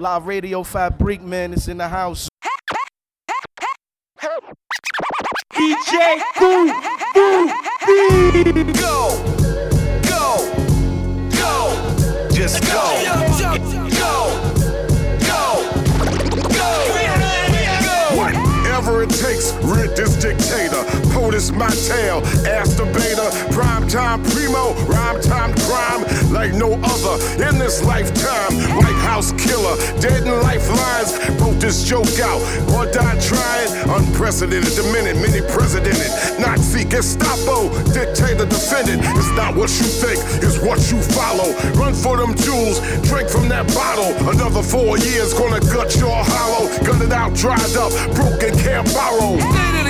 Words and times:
Live 0.00 0.28
Radio 0.28 0.62
Fabric 0.62 1.20
Man 1.22 1.52
is 1.52 1.66
in 1.66 1.78
the 1.78 1.88
house. 1.88 2.28
DJ 5.52 6.22
Boo 6.38 6.72
Boo 7.14 7.50
B. 7.84 8.44
Go, 8.74 9.18
go, 10.06 10.38
go, 11.32 12.30
just 12.30 12.62
go, 12.62 13.02
go, 13.38 13.58
go, 13.98 14.38
go, 15.26 15.42
go. 16.54 16.70
Whatever 18.16 19.02
it 19.02 19.10
takes, 19.10 19.52
rid 19.64 19.96
this 19.96 20.14
dictator. 20.22 20.87
POTUS 21.38 21.52
my 21.54 21.66
ass 22.50 22.74
beta. 22.74 23.30
Prime 23.52 23.86
time 23.86 24.22
primo, 24.24 24.74
rhyme 24.86 25.20
time 25.22 25.54
crime 25.54 26.02
like 26.32 26.52
no 26.52 26.74
other 26.82 27.14
in 27.46 27.58
this 27.58 27.84
lifetime. 27.84 28.52
White 28.76 28.98
House 29.06 29.30
killer, 29.32 29.76
dead 30.00 30.26
in 30.26 30.34
lifelines. 30.42 31.14
Broke 31.38 31.58
this 31.60 31.84
joke 31.84 32.18
out 32.20 32.42
or 32.74 32.90
died 32.90 33.20
trying. 33.22 33.70
Unprecedented, 33.88 34.72
the 34.72 34.82
minute, 34.92 35.16
many 35.16 35.40
presidented. 35.54 36.10
Nazi, 36.40 36.84
Gestapo, 36.84 37.70
dictator, 37.92 38.46
defendant. 38.46 39.02
It's 39.16 39.30
not 39.38 39.54
what 39.54 39.70
you 39.78 39.86
think, 39.86 40.18
it's 40.42 40.58
what 40.58 40.90
you 40.90 41.00
follow. 41.00 41.54
Run 41.78 41.94
for 41.94 42.16
them 42.16 42.34
jewels, 42.34 42.80
drink 43.06 43.28
from 43.28 43.48
that 43.48 43.66
bottle. 43.74 44.10
Another 44.28 44.62
four 44.62 44.98
years 44.98 45.34
gonna 45.34 45.60
gut 45.70 45.94
your 45.96 46.18
hollow. 46.18 46.66
Gut 46.84 47.00
it 47.02 47.12
out, 47.12 47.34
dried 47.34 47.76
up, 47.76 47.92
broken, 48.14 48.58
can't 48.58 48.86
borrow. 48.92 49.38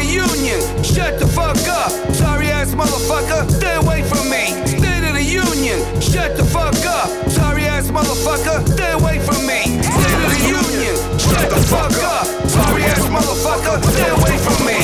Union, 0.08 0.60
shut 0.82 1.18
the 1.18 1.26
fuck 1.26 1.56
up. 1.68 1.90
Sorry 2.14 2.48
ass 2.48 2.74
motherfucker, 2.74 3.50
stay 3.50 3.76
away 3.76 4.02
from 4.02 4.28
me. 4.30 4.56
State 4.66 5.04
of 5.04 5.14
the 5.14 5.22
Union, 5.22 5.78
shut 6.00 6.36
the 6.36 6.44
fuck 6.44 6.74
up. 6.86 7.08
Sorry 7.30 7.64
ass 7.64 7.90
motherfucker, 7.90 8.66
stay 8.74 8.92
away 8.92 9.18
from 9.20 9.46
me. 9.46 9.60
State 9.82 10.20
of 10.24 10.30
the 10.32 10.42
Union, 10.48 10.96
shut 11.18 11.50
the 11.50 11.60
fuck 11.68 11.92
up. 12.02 12.26
Sorry 12.48 12.82
ass 12.84 13.06
motherfucker, 13.12 13.76
stay 13.92 14.10
away 14.18 14.36
from 14.44 14.58
me. 14.66 14.78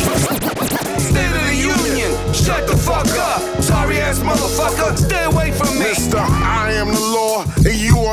State 1.01 1.35
of 1.35 1.45
the 1.49 1.57
Union, 1.57 2.13
shut 2.33 2.67
the 2.67 2.77
fuck 2.77 3.09
up. 3.17 3.41
Sorry 3.63 3.99
ass 4.01 4.19
motherfucker, 4.21 4.97
stay 4.97 5.25
away 5.25 5.51
from 5.53 5.73
me. 5.79 5.89
Mister, 5.89 6.19
I 6.19 6.73
am 6.73 6.89
the 6.89 7.04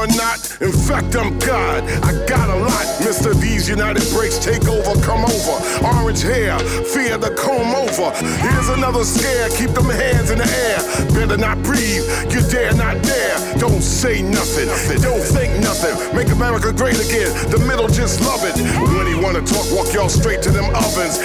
are 0.02 0.08
not. 0.18 0.42
In 0.62 0.74
fact, 0.74 1.16
I'm 1.16 1.38
God. 1.38 1.86
I 2.02 2.12
got 2.26 2.50
a 2.50 2.58
lot. 2.58 2.86
Mister, 3.06 3.34
these 3.36 3.70
United 3.70 4.02
Breaks 4.10 4.40
take 4.40 4.66
over, 4.68 4.98
come 5.06 5.22
over. 5.22 5.56
Orange 5.86 6.24
hair, 6.24 6.58
fear 6.90 7.18
the 7.18 7.30
comb 7.38 7.70
over. 7.78 8.10
Here's 8.42 8.70
another 8.70 9.06
scare, 9.06 9.50
keep 9.50 9.70
them 9.78 9.90
hands 9.90 10.32
in 10.32 10.40
the 10.40 10.50
air. 10.50 10.80
Better 11.14 11.38
not 11.38 11.62
breathe, 11.62 12.02
you 12.34 12.42
dare 12.50 12.74
not 12.74 12.98
dare. 13.04 13.38
Don't 13.60 13.82
say 13.82 14.24
nothing, 14.24 14.68
don't 15.02 15.22
think 15.22 15.54
nothing. 15.62 15.94
Make 16.16 16.30
America 16.30 16.74
great 16.74 16.98
again. 16.98 17.30
The 17.54 17.60
middle 17.60 17.88
just 17.88 18.22
love 18.22 18.42
it. 18.42 18.58
When 18.98 19.06
he 19.06 19.14
wanna 19.14 19.46
talk, 19.46 19.70
walk 19.70 19.94
y'all 19.94 20.10
straight 20.10 20.42
to 20.44 20.50
them 20.50 20.66
ovens. 20.74 21.22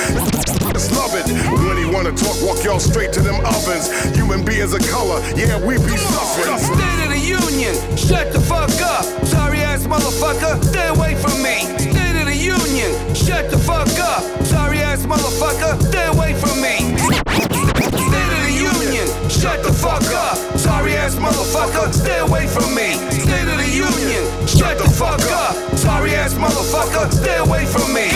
Just 0.76 0.92
love 0.92 1.16
it. 1.16 1.24
When 1.64 1.78
he 1.80 1.88
wanna 1.88 2.12
talk, 2.12 2.36
walk 2.44 2.62
y'all 2.62 2.80
straight 2.80 3.12
to 3.14 3.20
them 3.20 3.40
ovens. 3.46 3.88
Human 4.14 4.44
beings 4.44 4.74
of 4.74 4.84
color, 4.92 5.24
yeah, 5.34 5.56
we 5.64 5.78
be 5.80 5.96
suffering. 5.96 7.05
Union, 7.26 7.74
shut 7.96 8.32
the 8.32 8.40
fuck 8.40 8.70
up. 8.80 9.04
Sorry 9.26 9.58
ass 9.58 9.84
motherfucker, 9.84 10.62
stay 10.62 10.86
away 10.86 11.16
from 11.16 11.42
me. 11.42 11.66
State 11.76 12.14
of 12.20 12.26
the 12.26 12.36
Union, 12.36 12.92
shut 13.14 13.50
the 13.50 13.58
fuck 13.58 13.90
up. 13.98 14.22
Sorry 14.46 14.78
ass 14.78 15.04
motherfucker, 15.06 15.74
stay 15.88 16.06
away 16.06 16.34
from 16.34 16.60
me. 16.62 16.94
State 16.94 18.30
of 18.30 18.42
the 18.46 18.54
Union, 18.54 19.06
shut 19.28 19.62
the 19.64 19.72
fuck 19.72 20.06
up. 20.14 20.36
Sorry 20.56 20.94
ass 20.94 21.16
motherfucker, 21.16 21.92
stay 21.92 22.20
away 22.20 22.46
from 22.46 22.72
me. 22.76 22.94
State 23.10 23.48
of 23.50 23.58
the 23.58 23.70
Union, 23.74 24.24
shut 24.46 24.78
the 24.78 24.88
fuck 24.88 25.20
up. 25.32 25.56
Sorry 25.76 26.14
ass 26.14 26.34
motherfucker, 26.34 27.10
stay 27.10 27.38
away 27.38 27.66
from 27.66 27.92
me. 27.92 28.15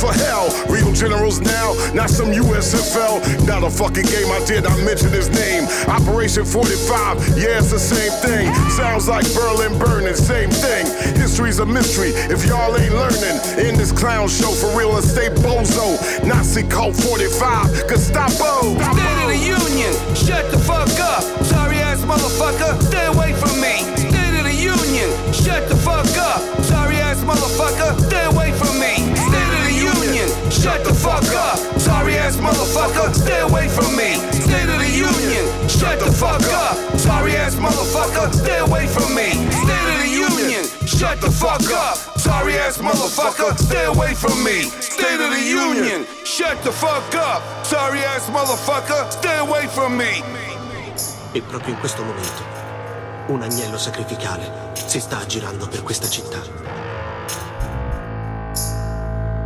For 0.00 0.12
hell. 0.24 0.48
Real 0.72 0.92
generals 0.92 1.40
now, 1.40 1.76
not 1.92 2.08
some 2.08 2.32
USFL. 2.32 3.20
Not 3.46 3.62
a 3.62 3.70
fucking 3.70 4.08
game 4.08 4.32
I 4.32 4.42
did, 4.46 4.64
I 4.64 4.74
mentioned 4.82 5.12
his 5.12 5.28
name. 5.28 5.68
Operation 5.88 6.44
45, 6.44 7.36
yeah, 7.36 7.60
it's 7.60 7.70
the 7.70 7.78
same 7.78 8.10
thing. 8.24 8.48
Sounds 8.70 9.08
like 9.08 9.28
Berlin 9.34 9.78
burning, 9.78 10.14
same 10.14 10.48
thing. 10.48 10.86
History's 11.20 11.58
a 11.58 11.66
mystery 11.66 12.10
if 12.32 12.46
y'all 12.46 12.74
ain't 12.76 12.94
learning. 12.94 13.36
In 13.60 13.76
this 13.76 13.92
clown 13.92 14.28
show 14.28 14.50
for 14.50 14.72
real 14.76 14.96
estate 14.96 15.32
bozo. 15.44 16.00
Nazi 16.24 16.62
cult 16.62 16.96
45, 16.96 17.86
Gestapo. 17.86 18.80
State 18.80 19.20
of 19.20 19.28
the 19.28 19.36
Union, 19.36 19.92
shut 20.16 20.50
the 20.50 20.58
fuck 20.58 20.88
up. 20.98 21.22
Sorry 21.44 21.76
ass 21.76 22.00
motherfucker, 22.08 22.80
stay 22.88 23.06
away 23.06 23.34
from 23.34 23.52
me. 23.60 23.84
State 24.00 24.38
of 24.40 24.44
the 24.48 24.56
Union, 24.56 25.10
shut 25.34 25.68
the 25.68 25.76
fuck 25.76 26.08
up. 26.16 26.40
Sorry 26.64 26.96
ass 26.96 27.20
motherfucker, 27.20 28.00
stay 28.08 28.24
away 28.24 28.39
shut 30.60 30.84
the 30.84 30.92
fuck 30.92 31.24
up. 31.34 31.58
Sorry 31.80 32.16
ass 32.16 32.36
motherfucker, 32.36 33.14
stay 33.14 33.40
away 33.40 33.68
from 33.68 33.96
me. 33.96 34.14
State 34.30 34.68
of 34.68 34.78
the 34.78 34.92
Union, 34.92 35.44
shut 35.68 35.98
the 35.98 36.12
fuck 36.12 36.44
up. 36.52 36.76
Sorry 36.98 37.36
ass 37.36 37.54
motherfucker, 37.56 38.32
stay 38.32 38.58
away 38.58 38.86
from 38.86 39.14
me. 39.14 39.30
State 39.50 39.88
of 39.88 39.98
the 40.04 40.08
Union, 40.08 40.64
shut 40.86 41.20
the 41.20 41.30
fuck 41.30 41.64
up. 41.72 41.96
Sorry 42.18 42.58
ass 42.58 42.78
motherfucker, 42.78 43.56
stay 43.56 43.84
away 43.86 44.14
from 44.14 44.42
me. 44.44 44.68
State 44.80 45.20
of 45.20 45.30
the 45.32 45.42
Union, 45.42 46.06
shut 46.24 46.62
the 46.62 46.72
fuck 46.72 47.14
up. 47.14 47.42
Sorry 47.64 48.00
ass 48.04 48.28
motherfucker, 48.28 49.10
stay 49.10 49.38
away 49.38 49.66
from 49.66 49.96
me. 49.96 50.22
E 51.32 51.40
proprio 51.42 51.74
in 51.74 51.80
questo 51.80 52.02
momento, 52.02 52.42
un 53.28 53.42
agnello 53.42 53.78
sacrificale 53.78 54.72
si 54.74 55.00
sta 55.00 55.18
aggirando 55.18 55.68
per 55.68 55.82
questa 55.82 56.08
città. 56.08 56.40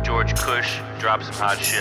George 0.01 0.33
Cush, 0.33 0.81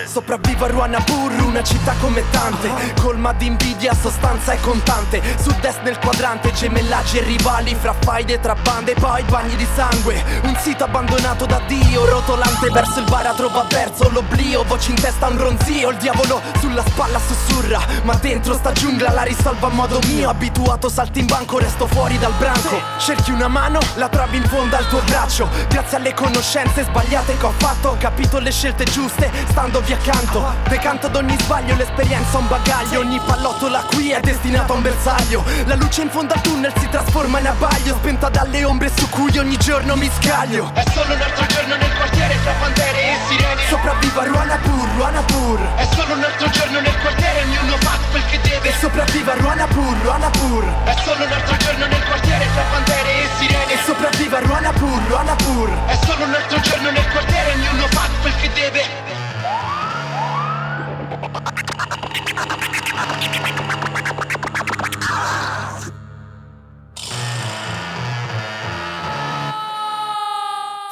Sopravvivo 0.06 0.64
a 0.64 0.69
Ruanapur, 0.69 1.32
una 1.42 1.62
città 1.62 1.94
come 2.00 2.22
tante. 2.30 2.70
Colma 3.00 3.32
di 3.32 3.47
invidia, 3.47 3.94
sostanza 3.94 4.52
e 4.52 4.60
contante. 4.60 5.22
Sud-est 5.41 5.82
nel 5.82 5.98
quadrante, 5.98 6.52
gemellaggi 6.52 7.19
e 7.19 7.22
rivali 7.22 7.74
Fra 7.74 7.92
faide 7.92 8.41
tra 8.41 8.54
bande, 8.54 8.94
poi 8.94 9.22
bagni 9.24 9.56
di 9.56 9.66
sangue 9.74 10.22
Un 10.42 10.56
sito 10.56 10.84
abbandonato 10.84 11.47
da 11.47 11.60
Dio 11.66 12.04
Rotolante 12.04 12.70
verso 12.70 13.00
il 13.00 13.06
baratro 13.08 13.48
va 13.48 13.64
verso 13.69 14.08
l'oblio. 14.10 14.64
Voci 14.64 14.91
in 14.91 15.00
testa 15.00 15.28
un 15.28 15.38
ronzio 15.38 15.91
Il 15.91 15.97
diavolo 15.97 16.41
sulla 16.58 16.82
spalla 16.84 17.19
sussurra. 17.19 17.80
Ma 18.03 18.14
dentro 18.14 18.54
sta 18.54 18.72
giungla 18.72 19.12
la 19.12 19.22
risolvo 19.22 19.66
a 19.66 19.70
modo 19.70 20.00
mio. 20.06 20.28
Abituato 20.28 20.88
salti 20.88 21.20
in 21.20 21.26
banco, 21.26 21.58
resto 21.58 21.86
fuori 21.86 22.19
dal 22.19 22.32
branco. 22.38 22.80
Cerchi 22.98 23.30
una 23.30 23.48
mano, 23.48 23.78
la 23.94 24.08
trovi 24.08 24.38
in 24.38 24.44
fondo 24.44 24.76
al 24.76 24.88
tuo 24.88 25.00
braccio. 25.06 25.48
Grazie 25.69 25.98
alle 25.98 26.14
conoscenze 26.14 26.84
sbagliate 26.84 27.36
che 27.36 27.47
ho 27.47 27.53
fatto 27.56 27.91
Ho 27.91 27.97
capito 27.98 28.38
le 28.38 28.50
scelte 28.50 28.84
giuste, 28.84 29.03
standovi 29.09 29.92
accanto. 29.92 30.54
Decanto 30.69 31.06
ad 31.06 31.16
ogni 31.16 31.37
sbaglio, 31.41 31.75
l'esperienza 31.76 32.38
è 32.38 32.41
un 32.41 32.48
bagaglio. 32.48 33.00
Ogni 33.00 33.20
pallottola 33.25 33.84
qui 33.91 34.10
è 34.10 34.20
destinata 34.20 34.72
a 34.72 34.76
un 34.76 34.82
bersaglio. 34.82 35.44
La 35.66 35.75
luce 35.75 36.03
in 36.03 36.10
fondo 36.10 36.34
al 36.34 36.41
tunnel 36.41 36.72
si 36.78 36.88
trasforma 36.88 37.38
in 37.38 37.47
abbaglio. 37.47 37.94
Spenta 37.97 38.28
dalle 38.28 38.65
ombre 38.65 38.91
su 38.94 39.09
cui 39.10 39.37
ogni 39.38 39.56
giorno 39.56 39.97
mi 39.97 40.10
scaglio. 40.20 40.70
È 40.75 40.82
solo 40.92 41.15
un 41.15 41.20
altro 41.20 41.47
giorno 41.47 41.76
nel 41.76 41.94
quartiere 41.94 42.34
fra 42.34 42.53
bandere 42.60 43.00
e 43.00 43.16
sirene. 43.28 43.62
Sopravvivo 43.69 44.20
a 44.20 44.25
Ruanapur, 44.25 44.88
Ruanapur 44.97 45.60
È 45.76 45.88
solo 45.94 46.15
un 46.15 46.22
altro 46.22 46.48
giorno 46.50 46.81
nel 46.81 46.98
quartiere 47.00 47.42
ognuno 47.42 47.76
fa 47.78 47.98
quel 48.10 48.25
che 48.26 48.41
deve. 48.42 48.69
E 48.69 48.72
sopravvivo 48.78 49.31
a 49.31 49.34
Ruanapur, 49.34 49.97
Ruanapur 50.03 50.65
È 50.84 50.94
solo 51.03 51.25
un 51.25 51.32
altro 51.32 51.56
giorno 51.56 51.86
nel 51.86 52.04
quartiere 52.04 52.44
fra 52.44 52.62
bandere 52.71 53.10
e 53.22 53.28
sirene. 53.38 53.72
E 53.72 53.78
sopravvivo 53.84 54.36
a 54.36 54.41
Ruanapur, 54.41 55.03
Ruanapur 55.09 55.71
È 55.86 55.98
solo 56.04 56.25
un 56.25 56.34
altro 56.34 56.60
giorno 56.60 56.91
nel 56.91 57.10
quartiere 57.10 57.53
ognuno 57.54 57.86
fa 57.88 58.09
quel 58.21 58.36
che 58.36 58.50
deve 58.53 58.94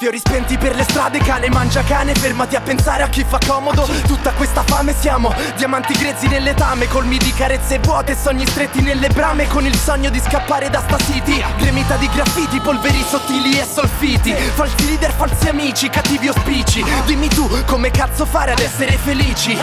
Fiori 0.03 0.19
spenti 0.19 0.59
per 0.59 0.75
le 0.75 0.83
strade, 0.83 1.21
cane 1.21 1.49
mangia 1.49 1.85
cane 1.85 2.13
Fermati 2.13 2.57
a 2.57 2.61
pensare 2.61 3.05
a 3.05 3.09
chi 3.09 3.25
fa 3.25 3.39
comodo. 3.47 3.89
Tutta 4.05 4.33
questa 4.33 4.65
fame 4.65 4.93
siamo 4.99 5.33
Diamanti 5.57 5.93
grezzi 5.93 6.27
nelle 6.27 6.55
tame 6.55 6.89
Colmi 6.89 7.19
di 7.19 7.33
carezze 7.33 7.79
vuote 7.79 8.17
Sogni 8.21 8.45
stretti 8.45 8.81
nelle 8.81 9.11
brame 9.11 9.47
Con 9.47 9.65
il 9.65 9.77
sogno 9.77 10.11
di 10.11 10.19
scappare 10.19 10.71
da 10.71 10.81
sta 10.81 10.99
city. 10.99 11.41
Gremita 11.57 11.95
di 11.99 12.09
graffiti 12.13 12.59
Polveri 12.59 13.01
sottili 13.09 13.57
e 13.61 13.65
solfiti. 13.65 14.33
Falsi 14.33 14.87
leader, 14.87 15.13
falsi 15.13 15.49
amici 15.49 15.89
Cattivi 15.89 16.27
auspici 16.27 16.85
Dimmi 17.07 17.29
tu 17.29 17.49
come 17.67 17.93
cazzo 17.93 18.27
fare 18.27 18.51
ad 18.51 18.59
essere 18.59 18.97
felici? 18.97 19.57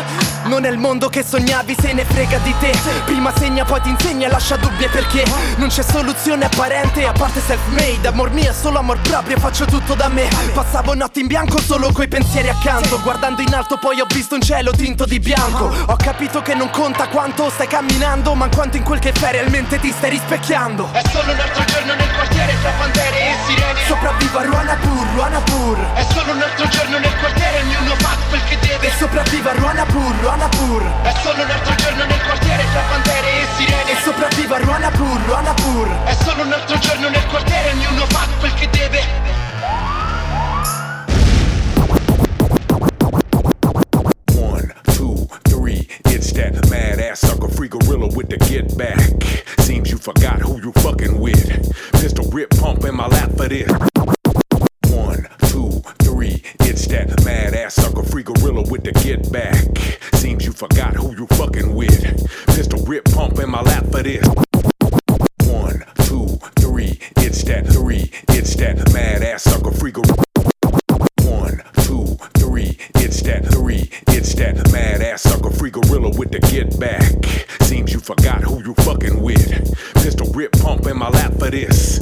Non 0.45 0.63
è 0.63 0.69
il 0.69 0.77
mondo 0.77 1.09
che 1.09 1.21
sognavi 1.21 1.75
Se 1.77 1.91
ne 1.91 2.06
frega 2.06 2.38
di 2.38 2.56
te. 2.62 2.71
Prima 3.03 3.33
segna 3.36 3.65
poi 3.65 3.81
ti 3.81 3.89
insegna 3.89 4.30
Lascia 4.30 4.56
dubbi 4.56 4.88
perché 4.88 5.25
Non 5.57 5.68
c'è 5.68 5.83
soluzione 5.83 6.45
apparente. 6.45 7.06
A 7.06 7.12
parte 7.12 7.41
self-made 7.41 8.07
Amor 8.07 8.31
mio 8.31 8.53
solo 8.53 8.80
amor 8.80 9.01
proprio 9.01 9.38
Faccio 9.38 9.65
tutto 9.65 9.95
da 9.95 10.07
me 10.07 10.29
Passavo 10.54 10.94
notti 10.94 11.20
in 11.22 11.28
bianco 11.28 11.60
solo 11.62 11.92
coi 11.92 12.08
pensieri 12.08 12.50
accanto. 12.50 13.00
Guardando 13.02 13.42
in 13.42 13.54
alto 13.54 13.78
poi 13.78 14.00
ho 14.00 14.06
visto 14.08 14.36
un 14.36 14.42
cielo 14.42 14.72
tinto 14.72 15.06
di 15.06 15.20
bianco. 15.20 15.72
Ho 15.88 15.96
capito 15.96 16.42
che 16.42 16.54
non 16.54 16.70
conta 16.70 17.08
quanto 17.08 17.50
stai 17.50 17.68
camminando 17.68 18.34
Ma 18.36 18.50
quanto 18.50 18.78
in 18.78 18.84
quel 18.84 19.00
che 19.00 19.12
fai 19.14 19.34
realmente 19.34 19.80
ti 19.80 19.92
stai 19.92 20.12
rispecchiando. 20.12 20.90
È 20.92 21.02
solo 21.12 21.31
un 21.31 21.40
altro 21.40 21.64
giorno 21.66 21.94
nel 21.96 22.12
quartiere 22.14 22.54
fra 22.54 22.72
bandere 22.78 23.20
e 23.20 23.36
sirene. 23.48 23.80
Sopravvivo 23.88 24.38
a 24.38 24.44
Ruanapur, 24.44 25.08
Ruanapur 25.14 25.94
È 25.94 26.06
solo 26.14 26.32
un 26.32 26.42
altro 26.42 26.68
giorno 26.68 27.00
nel 27.00 27.18
quartiere 27.20 27.62
ognuno 27.62 27.96
fa 27.96 28.18
quel 28.30 28.44
che 28.50 28.58
deve. 28.60 28.88
E 28.88 28.92
sopravvivo 28.98 29.50
a 29.50 29.54
Ruanapur, 29.54 30.16
Ruanapur 30.22 30.84
È 31.04 31.14
solo 31.24 31.44
un 31.44 31.50
altro 31.50 31.75
giorno 31.75 32.06
nel 32.06 32.22
quartiere 32.24 32.64
fra 32.64 32.82
bandere 32.90 33.42
e 33.42 33.46
sirene. 33.58 33.92
E 33.92 33.96
sopravvivo 34.04 34.54
a 34.54 34.58
Ruanapur, 34.60 35.22
Ruanapur 35.25 36.04
È 36.06 36.14
solo 36.24 36.44
un 36.44 36.52
altro 36.52 36.78
giorno 36.80 37.10
nel 37.10 37.25
quartiere 37.28 37.72
ognuno 37.72 38.06
fa 38.08 38.28
quel 38.40 38.54
che 38.54 38.70
deve 38.70 39.49
it's 46.19 46.33
that 46.33 46.69
mad 46.69 47.00
ass 47.00 47.21
sucker 47.21 47.48
free 47.48 47.69
gorilla 47.69 48.13
with 48.13 48.27
the 48.27 48.36
get 48.51 48.77
back. 48.77 49.00
Seems 49.60 49.89
you 49.89 49.98
forgot 49.98 50.42
who 50.42 50.62
you 50.62 50.74
fucking 50.74 51.18
with. 51.18 51.48
Pistol 51.94 52.30
grip 52.30 52.50
pump 52.50 52.83
in 52.83 52.94
my 52.94 53.07
lap 53.07 53.31
for 53.38 53.48
this. 53.48 53.71
One, 54.92 55.30
two, 55.48 55.81
three, 56.04 56.44
it's 56.60 56.88
that 56.88 57.24
mad 57.24 57.54
ass 57.54 57.75
sucker 57.75 58.04
free 58.04 58.24
gorilla 58.24 58.63
with 58.69 58.83
the 58.83 58.92
get 58.92 59.31
back. 59.31 59.63
Seems 60.16 60.45
you 60.45 60.51
forgot 60.51 60.94
who 60.98 61.16
you 61.16 61.25
fucking 61.38 61.74
with. 61.74 62.04
Pistol 62.48 62.83
grip 62.83 63.06
pump 63.06 63.39
in 63.39 63.50
my 63.50 63.62
lap 63.62 63.86
for 63.86 64.04
this. 64.04 64.27
One, 65.48 65.86
two, 66.04 66.38
three, 66.60 67.00
it's 67.15 67.44
that 67.45 67.65
three, 67.65 68.12
it's 68.27 68.56
that 68.56 68.92
mad 68.92 69.24
ass 69.24 69.44
sucker 69.44 69.72
free 69.72 69.92
gorilla. 69.92 70.29
Ass 75.19 75.33
sucker 75.33 75.50
free 75.51 75.69
gorilla 75.69 76.10
with 76.18 76.31
the 76.31 76.39
get 76.39 76.80
back. 76.80 77.13
Seems 77.62 77.94
you 77.94 78.00
forgot 78.00 78.42
who 78.42 78.63
you 78.63 78.74
fucking 78.75 79.21
with. 79.21 79.75
Pistol 79.95 80.31
grip 80.31 80.51
pump 80.54 80.88
in 80.88 80.98
my 80.98 81.10
lap 81.10 81.33
for 81.33 81.50
this. 81.50 82.00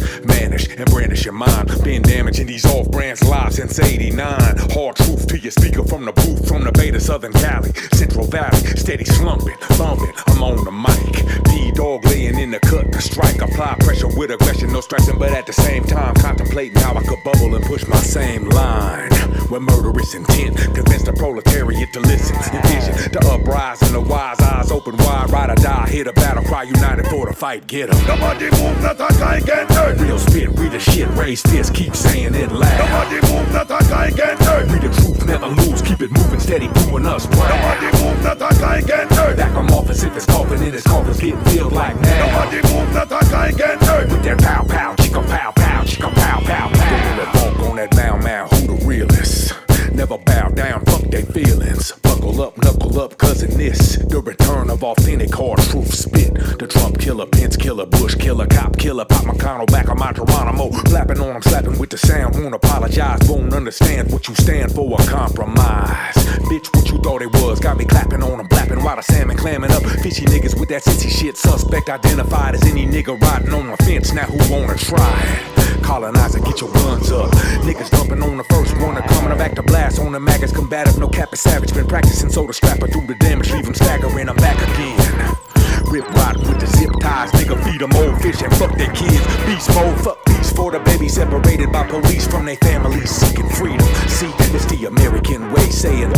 Vanish 0.57 0.79
and 0.79 0.89
brandish 0.91 1.25
your 1.25 1.33
mind. 1.33 1.83
Been 1.83 2.01
damaging 2.01 2.47
these 2.47 2.65
off 2.65 2.89
brands 2.89 3.23
lives 3.23 3.57
since 3.57 3.79
89. 3.79 4.57
Hard 4.71 4.95
truth 4.95 5.27
to 5.27 5.39
your 5.39 5.51
speaker 5.51 5.83
from 5.83 6.05
the 6.05 6.11
booth 6.11 6.47
from 6.47 6.63
the 6.63 6.71
Beta 6.71 6.99
Southern 6.99 7.33
Cali. 7.33 7.71
Central 7.93 8.25
Valley, 8.25 8.57
steady 8.75 9.05
slumping, 9.05 9.55
thumping. 9.77 10.13
I'm 10.27 10.41
on 10.43 10.63
the 10.63 10.71
mic. 10.71 11.45
P 11.45 11.71
dog 11.71 12.05
laying 12.05 12.39
in 12.39 12.51
the 12.51 12.59
cut 12.59 12.91
to 12.91 13.01
strike. 13.01 13.41
Apply 13.41 13.75
pressure 13.79 14.07
with 14.07 14.31
aggression, 14.31 14.71
no 14.73 14.81
stressing, 14.81 15.19
but 15.19 15.31
at 15.31 15.45
the 15.45 15.53
same 15.53 15.83
time 15.83 16.15
contemplating 16.15 16.77
how 16.77 16.95
I 16.95 17.03
could 17.03 17.23
bubble 17.23 17.55
and 17.55 17.63
push 17.65 17.85
my 17.87 17.97
same 17.97 18.49
line. 18.49 19.09
With 19.51 19.61
murderous 19.61 20.13
intent, 20.13 20.57
convince 20.57 21.03
the 21.03 21.13
proletariat 21.13 21.93
to 21.93 21.99
listen. 21.99 22.35
Envision 22.35 23.11
the 23.11 23.19
uprising, 23.31 23.93
the 23.93 24.01
wise 24.01 24.39
eyes 24.39 24.71
open 24.71 24.97
wide, 24.97 25.29
ride 25.29 25.51
or 25.51 25.55
die, 25.55 25.87
hit 25.87 26.07
a 26.07 26.13
battle 26.13 26.43
cry, 26.43 26.63
united 26.63 27.07
for 27.07 27.27
the 27.27 27.33
fight, 27.33 27.67
get 27.67 27.89
'em. 27.93 28.07
Nobody 28.07 28.45
move, 28.51 28.81
not 28.81 28.95
a 28.95 29.13
guy 29.19 29.39
get 29.39 29.71
hurt. 29.71 29.99
Real 29.99 30.17
spit, 30.47 30.59
read 30.59 30.71
the 30.71 30.79
shit, 30.79 31.09
raise 31.09 31.41
fist, 31.41 31.73
keep 31.73 31.95
saying 31.95 32.35
it 32.35 32.51
loud. 32.51 32.77
Nobody 32.77 33.33
move, 33.33 33.53
not 33.53 33.65
a 33.65 33.89
guy 33.89 34.09
get 34.11 34.39
hurt. 34.39 34.69
Read 34.69 34.81
the 34.81 34.89
truth, 34.89 35.25
never 35.25 35.47
lose, 35.47 35.81
keep 35.81 36.01
it 36.01 36.11
moving 36.11 36.39
steady, 36.39 36.67
doing 36.67 37.05
us 37.05 37.25
proud. 37.27 37.49
Nobody 37.49 38.03
move, 38.03 38.23
not 38.23 38.37
a 38.37 38.59
guy 38.59 38.81
get 38.81 39.11
hurt. 39.11 39.37
Back 39.37 39.53
from 39.53 39.67
office 39.67 40.03
if 40.03 40.15
it's 40.15 40.25
coughing 40.25 40.63
in 40.63 40.73
his 40.73 40.83
coffins, 40.83 41.19
getting 41.19 41.43
filled 41.45 41.73
like 41.73 41.99
now. 41.99 42.27
Nobody 42.27 42.73
move, 42.73 42.93
not 42.93 43.11
a 43.11 43.29
guy 43.29 43.51
get 43.51 43.81
hurt. 43.83 44.09
With 44.09 44.23
that 44.23 44.39
pow 44.39 44.63
pow, 44.63 44.95
chicka 44.95 45.25
pow 45.27 45.51
pow, 45.51 45.83
chicka 45.83 46.13
pow 46.13 46.39
pow 46.41 46.69
pow. 46.69 46.89
Don't 46.89 47.17
let 47.17 47.35
walk 47.35 47.69
on 47.69 47.75
that 47.77 47.95
mound 47.95 48.23
mound, 48.23 48.51
who 48.51 48.77
the 48.77 48.85
realest? 48.85 49.53
Never 49.93 50.17
bow 50.17 50.49
down, 50.49 50.85
fuck 50.85 51.01
they 51.01 51.23
feelings. 51.23 51.93
Buckle 52.37 52.49
up, 52.49 52.57
knuckle 52.59 52.99
up, 52.99 53.17
cousin 53.17 53.57
this. 53.57 53.95
The 53.95 54.21
return 54.21 54.69
of 54.69 54.83
authentic 54.83 55.33
hard 55.33 55.57
truth 55.57 55.91
spit. 55.91 56.35
The 56.59 56.67
Trump 56.67 56.99
killer, 56.99 57.25
Pence 57.25 57.57
killer, 57.57 57.87
Bush 57.87 58.13
killer, 58.13 58.45
cop 58.45 58.77
killer. 58.77 59.05
Pop 59.05 59.23
McConnell 59.25 59.65
back 59.71 59.89
on 59.89 59.97
my 59.97 60.13
Geronimo. 60.13 60.69
Flapping 60.85 61.19
on 61.19 61.35
him, 61.35 61.41
slapping 61.41 61.79
with 61.79 61.89
the 61.89 61.97
sound. 61.97 62.35
Won't 62.35 62.53
apologize, 62.53 63.27
won't 63.27 63.51
understand 63.55 64.11
what 64.11 64.27
you 64.27 64.35
stand 64.35 64.71
for. 64.71 65.01
A 65.01 65.05
compromise. 65.07 66.13
Bitch, 66.45 66.75
what 66.75 66.87
you 66.91 66.99
thought 66.99 67.23
it 67.23 67.33
was? 67.41 67.59
Got 67.59 67.77
me 67.77 67.85
clapping 67.85 68.21
on 68.21 68.39
him, 68.39 68.47
blapping 68.47 68.83
while 68.83 68.97
the 68.97 69.01
salmon 69.01 69.35
clamming 69.35 69.71
up. 69.71 69.81
Fishy 69.81 70.25
niggas 70.25 70.59
with 70.59 70.69
that 70.69 70.83
sissy 70.83 71.09
shit. 71.09 71.37
Suspect 71.37 71.89
identified 71.89 72.53
as 72.53 72.63
any 72.67 72.85
nigga 72.85 73.19
riding 73.19 73.51
on 73.51 73.65
the 73.65 73.77
fence. 73.77 74.13
Now 74.13 74.25
who 74.25 74.53
wanna 74.53 74.77
try 74.77 75.23
it? 75.23 75.56
Colonizer, 75.87 76.41
get 76.41 76.59
your 76.59 76.69
guns 76.73 77.13
up. 77.13 77.31
Niggas 77.63 77.89
dumping 77.91 78.21
on 78.21 78.35
the 78.35 78.43
first 78.43 78.75
one, 78.77 79.01
coming 79.03 79.37
back 79.37 79.55
to 79.55 79.63
blast 79.63 79.99
on 79.99 80.11
the 80.11 80.19
maggots. 80.19 80.51
Combative, 80.51 80.99
no 80.99 81.07
cap 81.07 81.31
is 81.31 81.39
savage. 81.39 81.73
Been 81.73 81.87
practicing, 81.87 82.29
so 82.29 82.45
the 82.45 82.53
strapper 82.53 82.87
through 82.89 83.07
the 83.07 83.15
damage. 83.15 83.49
Leave 83.53 83.65
'em 83.65 83.73
staggering, 83.73 84.27
I'm 84.27 84.35
back 84.35 84.59
again. 84.67 85.37
Rip 85.85 86.05
rod 86.11 86.35
with 86.45 86.59
the 86.59 86.67
zip 86.67 86.91
ties, 86.99 87.31
nigga 87.31 87.55
feed 87.63 87.81
'em 87.81 87.95
old 87.95 88.21
fish 88.21 88.41
and 88.41 88.53
fuck 88.57 88.75
their 88.75 88.91
kids. 88.91 89.23
Beast 89.45 89.73
mode, 89.75 89.97
fuck 90.01 90.19
peace 90.25 90.51
for 90.51 90.71
the 90.71 90.79
baby 90.79 91.07
separated 91.07 91.71
by 91.71 91.83
police 91.83 92.27
from 92.27 92.43
their 92.45 92.57
families 92.57 93.09
seeking 93.09 93.47
freedom. 93.47 93.87
See, 94.07 94.33
it's 94.53 94.65
the 94.65 94.87
American 94.87 95.53
way 95.53 95.69
saying 95.69 96.11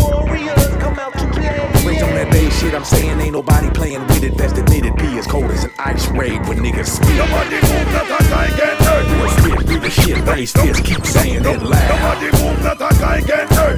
shit, 2.60 2.76
I'm 2.76 2.84
saying 2.84 3.20
ain't 3.20 3.34
nobody 3.34 3.70
playing 3.72 4.06
with 4.08 4.24
it. 4.24 4.38
Best 4.38 4.58
admitted, 4.58 4.96
be 4.98 5.18
as 5.18 5.26
cold 5.26 5.50
as 5.52 5.64
an 5.64 5.72
ice 5.80 6.08
raid 6.10 6.46
when 6.48 6.60
niggas 6.60 6.88
spit. 6.88 7.16
Nobody 7.16 7.56
move, 7.56 7.88
not 7.96 8.06
a 8.06 8.20
guy 8.30 8.48
get 8.60 8.78
hurt. 8.84 9.06
Real 9.16 9.30
spit, 9.30 9.70
read 9.70 9.82
the 9.82 9.90
shit, 9.90 10.18
raise 10.28 10.52
fist, 10.52 10.84
keep 10.84 11.06
saying 11.06 11.46
it 11.46 11.62
loud. 11.64 11.90
Nobody 11.90 12.30
move, 12.38 12.60
not 12.64 12.82
a 12.82 12.92
guy 13.00 13.22
get 13.22 13.50
hurt. 13.50 13.78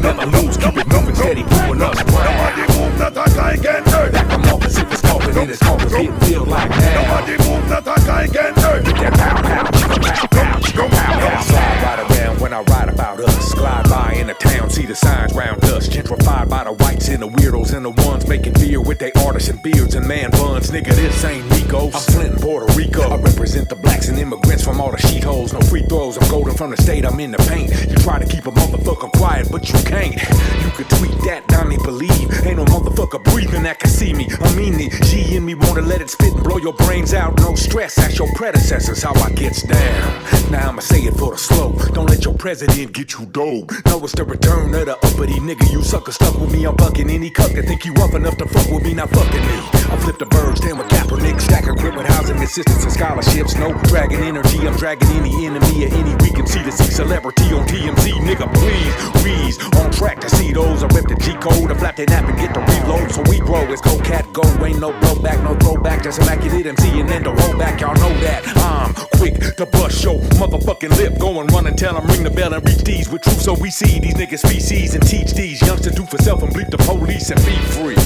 Never 0.00 0.26
lose, 0.26 0.56
keep 0.56 0.76
it 0.76 0.86
moving 0.88 1.14
steady, 1.14 1.42
us 1.42 2.02
proud. 2.02 2.24
Nobody 2.32 2.64
move, 2.72 2.98
not 2.98 3.12
a 3.12 3.26
guy 3.36 3.56
get 3.56 3.88
hurt. 3.88 4.12
Back 4.12 4.30
from 4.30 4.42
office 4.52 4.78
if 4.78 4.92
it's 4.92 5.02
coughing 5.02 5.36
in 5.36 5.48
his 5.48 5.58
coffins, 5.58 5.92
getting 5.92 6.20
filled 6.20 6.48
like 6.48 6.70
now. 6.70 7.02
Nobody 7.02 7.36
move, 7.44 7.68
not 7.68 7.82
a 7.82 8.06
guy 8.06 8.26
get 8.28 8.52
hurt. 8.58 8.86
With 8.86 8.96
that 8.96 9.12
pow 9.14 9.34
pow, 9.42 9.64
pow 9.64 10.26
pow, 10.28 10.60
chicka 10.60 10.90
pow 10.90 11.12
pow. 11.20 11.42
Slide 11.42 11.78
right 11.84 12.00
around 12.10 12.40
when 12.40 12.52
I 12.52 12.60
write 12.62 12.88
about 12.88 13.20
us. 13.20 13.54
Glide 13.54 13.88
by 13.88 14.12
in 14.14 14.26
the 14.28 14.34
town, 14.34 14.53
see 14.74 14.86
the 14.86 14.94
signs 14.94 15.32
round 15.34 15.62
us. 15.64 15.88
Gentrified 15.88 16.48
by 16.48 16.64
the 16.64 16.72
whites 16.72 17.08
and 17.08 17.22
the 17.22 17.28
weirdos 17.28 17.72
and 17.74 17.84
the 17.86 17.94
ones 18.08 18.26
making 18.26 18.54
beer 18.54 18.80
with 18.80 18.98
their 18.98 19.12
artisan 19.24 19.60
beards 19.62 19.94
and 19.94 20.06
man 20.06 20.30
buns. 20.32 20.70
Nigga, 20.70 20.94
this 20.96 21.24
ain't 21.24 21.48
Nico's. 21.50 21.94
I'm 21.94 22.02
Flint 22.12 22.32
and 22.32 22.40
Puerto 22.40 22.66
Rico. 22.74 23.02
I 23.02 23.16
represent 23.16 23.68
the 23.68 23.76
blacks 23.76 24.08
and 24.08 24.18
immigrants 24.18 24.64
from 24.64 24.80
all 24.80 24.90
the 24.90 24.98
sheet 24.98 25.22
holes. 25.22 25.52
No 25.52 25.60
free 25.60 25.84
throws. 25.84 26.18
I'm 26.18 26.28
golden 26.28 26.56
from 26.56 26.70
the 26.70 26.76
state. 26.76 27.04
I'm 27.04 27.20
in 27.20 27.30
the 27.30 27.38
paint. 27.50 27.70
You 27.88 27.96
try 27.96 28.18
to 28.18 28.26
keep 28.26 28.46
a 28.46 28.50
motherfucker 28.50 29.12
quiet, 29.12 29.46
but 29.52 29.68
you 29.68 29.78
can't. 29.84 30.20
You 30.64 30.70
could 30.74 30.90
tweet 30.90 31.14
that, 31.22 31.44
me 31.68 31.76
believe. 31.78 32.28
Ain't 32.44 32.56
no 32.56 32.64
motherfucker 32.64 33.22
breathing 33.24 33.62
that 33.62 33.78
can 33.78 33.90
see 33.90 34.12
me. 34.12 34.28
I 34.40 34.54
mean 34.56 34.74
it. 34.80 34.92
G 35.04 35.36
in 35.36 35.44
me 35.44 35.54
wanna 35.54 35.82
let 35.82 36.00
it 36.00 36.10
spit 36.10 36.32
and 36.34 36.42
blow 36.42 36.58
your 36.58 36.74
brains 36.74 37.14
out. 37.14 37.38
No 37.38 37.54
stress. 37.54 37.98
Ask 37.98 38.18
your 38.18 38.28
predecessors 38.34 39.02
how 39.02 39.14
I 39.14 39.30
gets 39.30 39.62
down. 39.62 40.50
Now 40.50 40.68
I'ma 40.68 40.80
say 40.80 41.00
it 41.00 41.14
for 41.14 41.30
the 41.32 41.38
slow. 41.38 41.72
Don't 41.92 42.10
let 42.10 42.24
your 42.24 42.34
president 42.34 42.92
get 42.92 43.14
you 43.14 43.26
dope. 43.26 43.70
No, 43.86 44.02
it's 44.02 44.12
the 44.12 44.24
return 44.24 44.63
of 44.72 44.86
the 44.86 44.96
uppity 45.04 45.40
nigga. 45.40 45.70
You 45.70 45.82
sucker 45.82 46.12
stuck 46.12 46.38
with 46.38 46.52
me. 46.52 46.64
I'm 46.64 46.76
bucking 46.76 47.10
any 47.10 47.30
cuck 47.30 47.50
that 47.52 47.64
think 47.66 47.84
you 47.84 47.92
rough 47.94 48.14
enough 48.14 48.36
to 48.38 48.46
fuck 48.46 48.70
with 48.70 48.84
me. 48.84 48.94
Not 48.94 49.10
fucking 49.10 49.40
me. 49.40 49.58
I 49.92 49.96
flip 50.00 50.18
the 50.18 50.26
birds, 50.26 50.60
stand 50.60 50.78
with 50.78 50.88
Kaepernick, 50.88 51.40
stack 51.40 51.66
a 51.66 51.74
grip 51.74 51.96
with 51.96 52.06
housing 52.06 52.36
assistance 52.38 52.84
and 52.84 52.92
scholarships. 52.92 53.56
No 53.56 53.72
dragging 53.84 54.20
energy. 54.20 54.66
I'm 54.66 54.76
dragging 54.76 55.08
any 55.10 55.46
enemy 55.46 55.84
or 55.84 55.94
any 55.94 56.14
we 56.22 56.30
can 56.30 56.46
see 56.46 56.62
to 56.62 56.72
see 56.72 56.90
celebrity 56.90 57.52
on 57.52 57.66
TMZ. 57.66 58.12
Nigga, 58.24 58.52
please, 58.54 58.94
wheeze 59.24 59.58
on 59.76 59.90
track 59.90 60.20
to 60.20 60.30
see 60.30 60.52
those. 60.52 60.82
I 60.82 60.86
rip 60.88 61.06
the 61.08 61.16
G 61.16 61.34
code, 61.34 61.70
I 61.70 61.74
flap 61.74 61.96
that 61.96 62.08
nap 62.08 62.28
and 62.28 62.38
get 62.38 62.54
the 62.54 62.60
reload. 62.60 63.10
So 63.10 63.22
we 63.28 63.38
grow. 63.38 63.64
It's 63.72 63.80
go 63.80 63.98
cat 64.00 64.32
go. 64.32 64.42
Ain't 64.64 64.80
no 64.80 64.92
blowback, 64.92 65.42
no 65.42 65.54
throwback. 65.56 66.02
Just 66.04 66.20
immaculate 66.22 66.66
MC 66.66 67.00
and 67.00 67.08
then 67.08 67.22
the 67.22 67.32
rollback. 67.32 67.80
Y'all 67.80 67.94
know 67.96 68.12
that. 68.20 68.42
I'm 68.56 68.94
quick 69.18 69.56
to 69.56 69.66
bust 69.66 70.02
your 70.04 70.18
motherfucking 70.40 70.96
lip. 70.96 71.18
Go 71.18 71.40
and 71.40 71.50
run 71.52 71.66
and 71.66 71.76
tell 71.76 71.96
'em, 71.96 72.06
ring 72.06 72.22
the 72.22 72.30
bell 72.30 72.54
and 72.54 72.66
reach 72.66 72.82
these 72.84 73.08
with 73.08 73.22
truth. 73.22 73.40
So 73.40 73.54
we 73.54 73.70
see 73.70 73.98
these 73.98 74.14
niggas 74.14 74.44
species 74.60 74.94
and 74.94 75.04
teach 75.04 75.32
these 75.32 75.60
youngsters 75.62 75.94
do 75.94 76.06
for 76.06 76.18
self 76.18 76.40
and 76.42 76.54
bleep 76.54 76.70
the 76.70 76.78
police 76.78 77.30
and 77.30 77.40
be 77.44 77.56
free. 77.74 77.96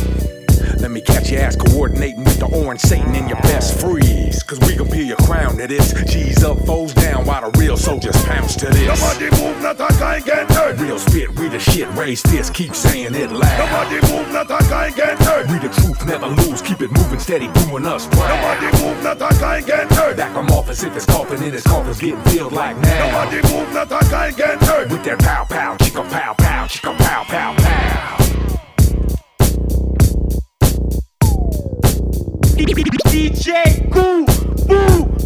Let 0.81 0.91
me 0.91 1.01
catch 1.01 1.31
your 1.31 1.41
ass 1.43 1.57
coordinating 1.57 2.25
with 2.25 2.39
the 2.39 2.47
orange 2.47 2.81
Satan 2.81 3.15
in 3.15 3.29
your 3.29 3.41
best 3.43 3.81
freeze. 3.81 4.43
Cause 4.43 4.59
we 4.61 4.75
gon' 4.77 4.89
peel 4.89 5.05
your 5.05 5.19
crown 5.19 5.59
to 5.59 5.67
this. 5.67 5.93
G's 6.11 6.43
up, 6.45 6.59
foes 6.65 6.95
down, 6.95 7.27
while 7.27 7.51
the 7.51 7.59
real 7.59 7.77
soldiers 7.77 8.17
pounce 8.25 8.57
to 8.57 8.67
this. 8.67 8.89
Nobody 8.89 9.29
move, 9.43 9.61
not 9.61 9.77
a 9.77 9.93
guy 9.99 10.21
get 10.21 10.51
hurt. 10.51 10.79
Real 10.79 10.99
spit, 10.99 11.29
read 11.39 11.53
the 11.53 11.59
shit, 11.59 11.89
raise 11.95 12.23
fist, 12.23 12.55
keep 12.55 12.75
saying 12.75 13.15
it 13.15 13.31
loud. 13.31 13.59
Nobody 13.59 14.01
move, 14.13 14.33
not 14.33 14.47
a 14.47 14.65
guy 14.71 14.91
get 14.91 15.19
hurt. 15.19 15.51
Read 15.51 15.63
the 15.63 15.69
truth, 15.69 16.07
never 16.07 16.29
lose, 16.29 16.63
keep 16.63 16.81
it 16.81 16.91
moving 16.93 17.19
steady, 17.19 17.49
doing 17.67 17.85
us 17.85 18.07
proud. 18.07 18.33
Nobody 18.33 18.83
move, 18.83 19.03
not 19.03 19.17
a 19.17 19.41
guy 19.41 19.61
get 19.61 19.91
hurt. 19.93 20.17
Back 20.17 20.37
if 20.85 20.95
it's 20.95 21.07
coughing 21.07 21.43
in 21.43 21.53
his 21.53 21.65
coffins, 21.65 21.99
getting 21.99 22.23
filled 22.25 22.53
like 22.53 22.77
now. 22.79 23.29
Nobody 23.29 23.55
move, 23.55 23.73
not 23.73 23.87
a 23.87 24.11
guy 24.11 24.31
get 24.31 24.63
hurt. 24.63 24.91
With 24.91 25.03
that 25.05 25.19
pow 25.19 25.45
pow, 25.45 25.77
chicka 25.77 26.09
pow 26.11 26.35
pow, 26.35 26.67
chicka 26.67 26.97
pow 26.99 27.25
pow 27.25 27.55
pow. 27.57 28.15
DJ 33.09 33.91
Cool 33.91 34.27
Boo 34.67 35.18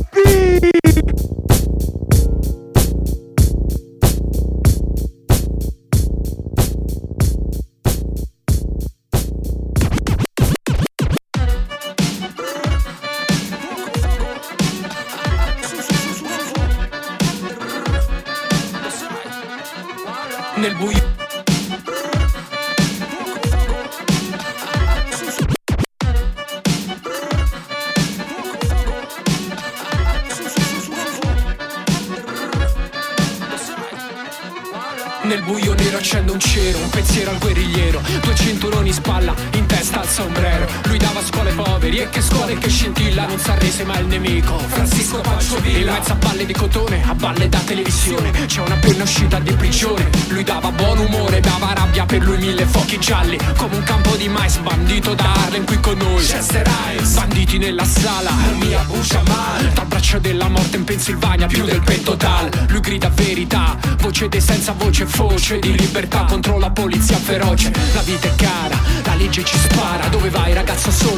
verità, 64.22 64.28
voce 64.28 64.28
de 64.28 64.40
senza 64.40 64.72
voce 64.72 65.04
voce 65.04 65.58
di 65.58 65.76
libertà 65.76 66.24
contro 66.24 66.58
la 66.58 66.70
polizia 66.70 67.16
feroce. 67.16 67.72
La 67.94 68.02
vita 68.02 68.28
è 68.28 68.34
cara, 68.34 68.51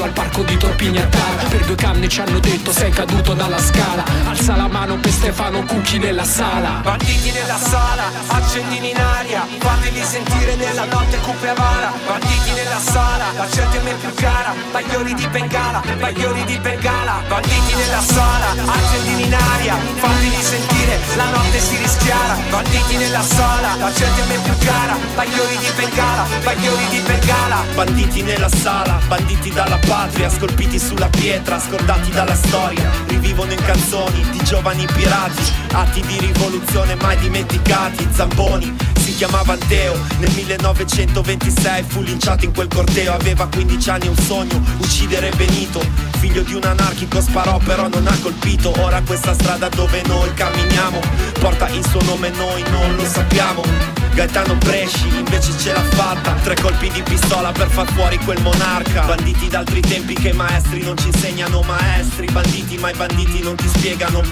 al 0.04 0.12
parco 0.12 0.42
di 0.42 0.56
Torpignattara 0.56 1.48
Per 1.48 1.64
due 1.64 1.74
canne 1.76 2.08
ci 2.08 2.20
hanno 2.20 2.38
detto 2.38 2.72
sei 2.72 2.90
caduto 2.90 3.32
dalla 3.32 3.58
scala. 3.58 4.04
Alza 4.28 4.54
la 4.56 4.68
mano 4.68 4.96
per 4.96 5.10
Stefano 5.10 5.64
Cucchi 5.64 5.98
nella 5.98 6.24
sala. 6.24 6.80
Banditi 6.82 7.30
nella 7.32 7.56
sala, 7.56 8.04
accendini 8.26 8.90
in 8.90 8.96
aria 8.96 9.46
Fateli 9.58 10.02
sentire 10.04 10.56
nella 10.56 10.84
notte 10.84 11.16
cupe 11.18 11.48
avara. 11.48 11.92
Banditi 12.06 12.52
nella 12.52 12.78
sala, 12.78 13.32
la 13.36 13.48
gente 13.48 13.80
me 13.80 13.94
più 13.94 14.12
cara. 14.14 14.54
Bagliori 14.72 15.14
di 15.14 15.26
Bengala, 15.28 15.82
bagliori 15.98 16.44
di 16.44 16.58
Bengala. 16.58 17.22
Banditi 17.26 17.74
nella 17.74 18.00
sala, 18.00 18.50
accendini 18.66 19.24
in 19.24 19.34
aria 19.34 19.76
Fateli 19.96 20.42
sentire, 20.42 20.98
la 21.16 21.30
notte 21.30 21.60
si 21.60 21.76
rischiara. 21.76 22.36
Banditi 22.50 22.96
nella 22.96 23.22
sala, 23.22 23.76
la 23.76 23.92
gente 23.92 24.22
me 24.28 24.36
più 24.36 24.56
cara. 24.66 24.96
Bagliori 25.14 25.56
di 25.56 25.70
Bengala, 25.76 26.26
bagliori 26.42 26.86
di 26.90 26.98
Bengala. 27.00 27.64
Banditi 27.74 28.22
nella 28.22 28.48
sala, 28.48 29.00
banditi 29.06 29.50
dalla 29.50 29.78
patria 29.94 30.28
Scolpiti 30.28 30.76
sulla 30.76 31.08
pietra, 31.08 31.60
scordati 31.60 32.10
dalla 32.10 32.34
storia. 32.34 32.90
Rivivono 33.06 33.52
in 33.52 33.62
canzoni 33.64 34.28
di 34.32 34.42
giovani 34.42 34.84
pirati 34.92 35.42
Atti 35.72 36.00
di 36.02 36.18
rivoluzione 36.18 36.96
mai 36.96 37.16
dimenticati 37.18 38.06
Zamboni, 38.10 38.74
si 39.04 39.14
chiamava 39.16 39.52
Anteo 39.52 40.00
Nel 40.18 40.30
1926 40.32 41.84
fu 41.86 42.00
linciato 42.00 42.46
in 42.46 42.54
quel 42.54 42.68
corteo. 42.68 43.12
Aveva 43.12 43.46
15 43.46 43.90
anni 43.90 44.06
e 44.06 44.08
un 44.08 44.16
sogno, 44.16 44.62
uccidere 44.78 45.30
Benito. 45.36 45.84
Figlio 46.18 46.40
di 46.40 46.54
un 46.54 46.64
anarchico 46.64 47.20
sparò 47.20 47.58
però 47.58 47.86
non 47.88 48.06
ha 48.06 48.16
colpito. 48.22 48.72
Ora 48.80 49.02
questa 49.02 49.34
strada 49.34 49.68
dove 49.68 50.02
noi 50.06 50.32
camminiamo 50.32 51.00
Porta 51.38 51.68
il 51.68 51.86
suo 51.86 52.02
nome 52.04 52.30
noi 52.30 52.64
non 52.70 52.96
lo 52.96 53.04
sappiamo. 53.04 53.62
Gaetano 54.14 54.54
Bresci 54.54 55.08
invece 55.08 55.52
ce 55.58 55.72
l'ha 55.72 55.82
fatta. 55.82 56.32
Tre 56.42 56.56
colpi 56.58 56.88
di 56.88 57.02
pistola 57.02 57.52
per 57.52 57.68
far 57.68 57.86
fuori 57.92 58.16
quel 58.24 58.40
monarca. 58.40 59.02
Banditi 59.02 59.48
d'altri 59.48 59.80
tempi 59.80 60.14
che 60.14 60.32
maestri 60.32 60.82
non 60.82 60.96
ci 60.96 61.08
insegnano 61.08 61.60
Maestri, 61.60 62.26
banditi 62.32 62.78
ma 62.78 62.88
i 62.90 62.96
banditi 62.96 63.42
non 63.42 63.54
ti 63.54 63.68
spiegano. 63.68 64.22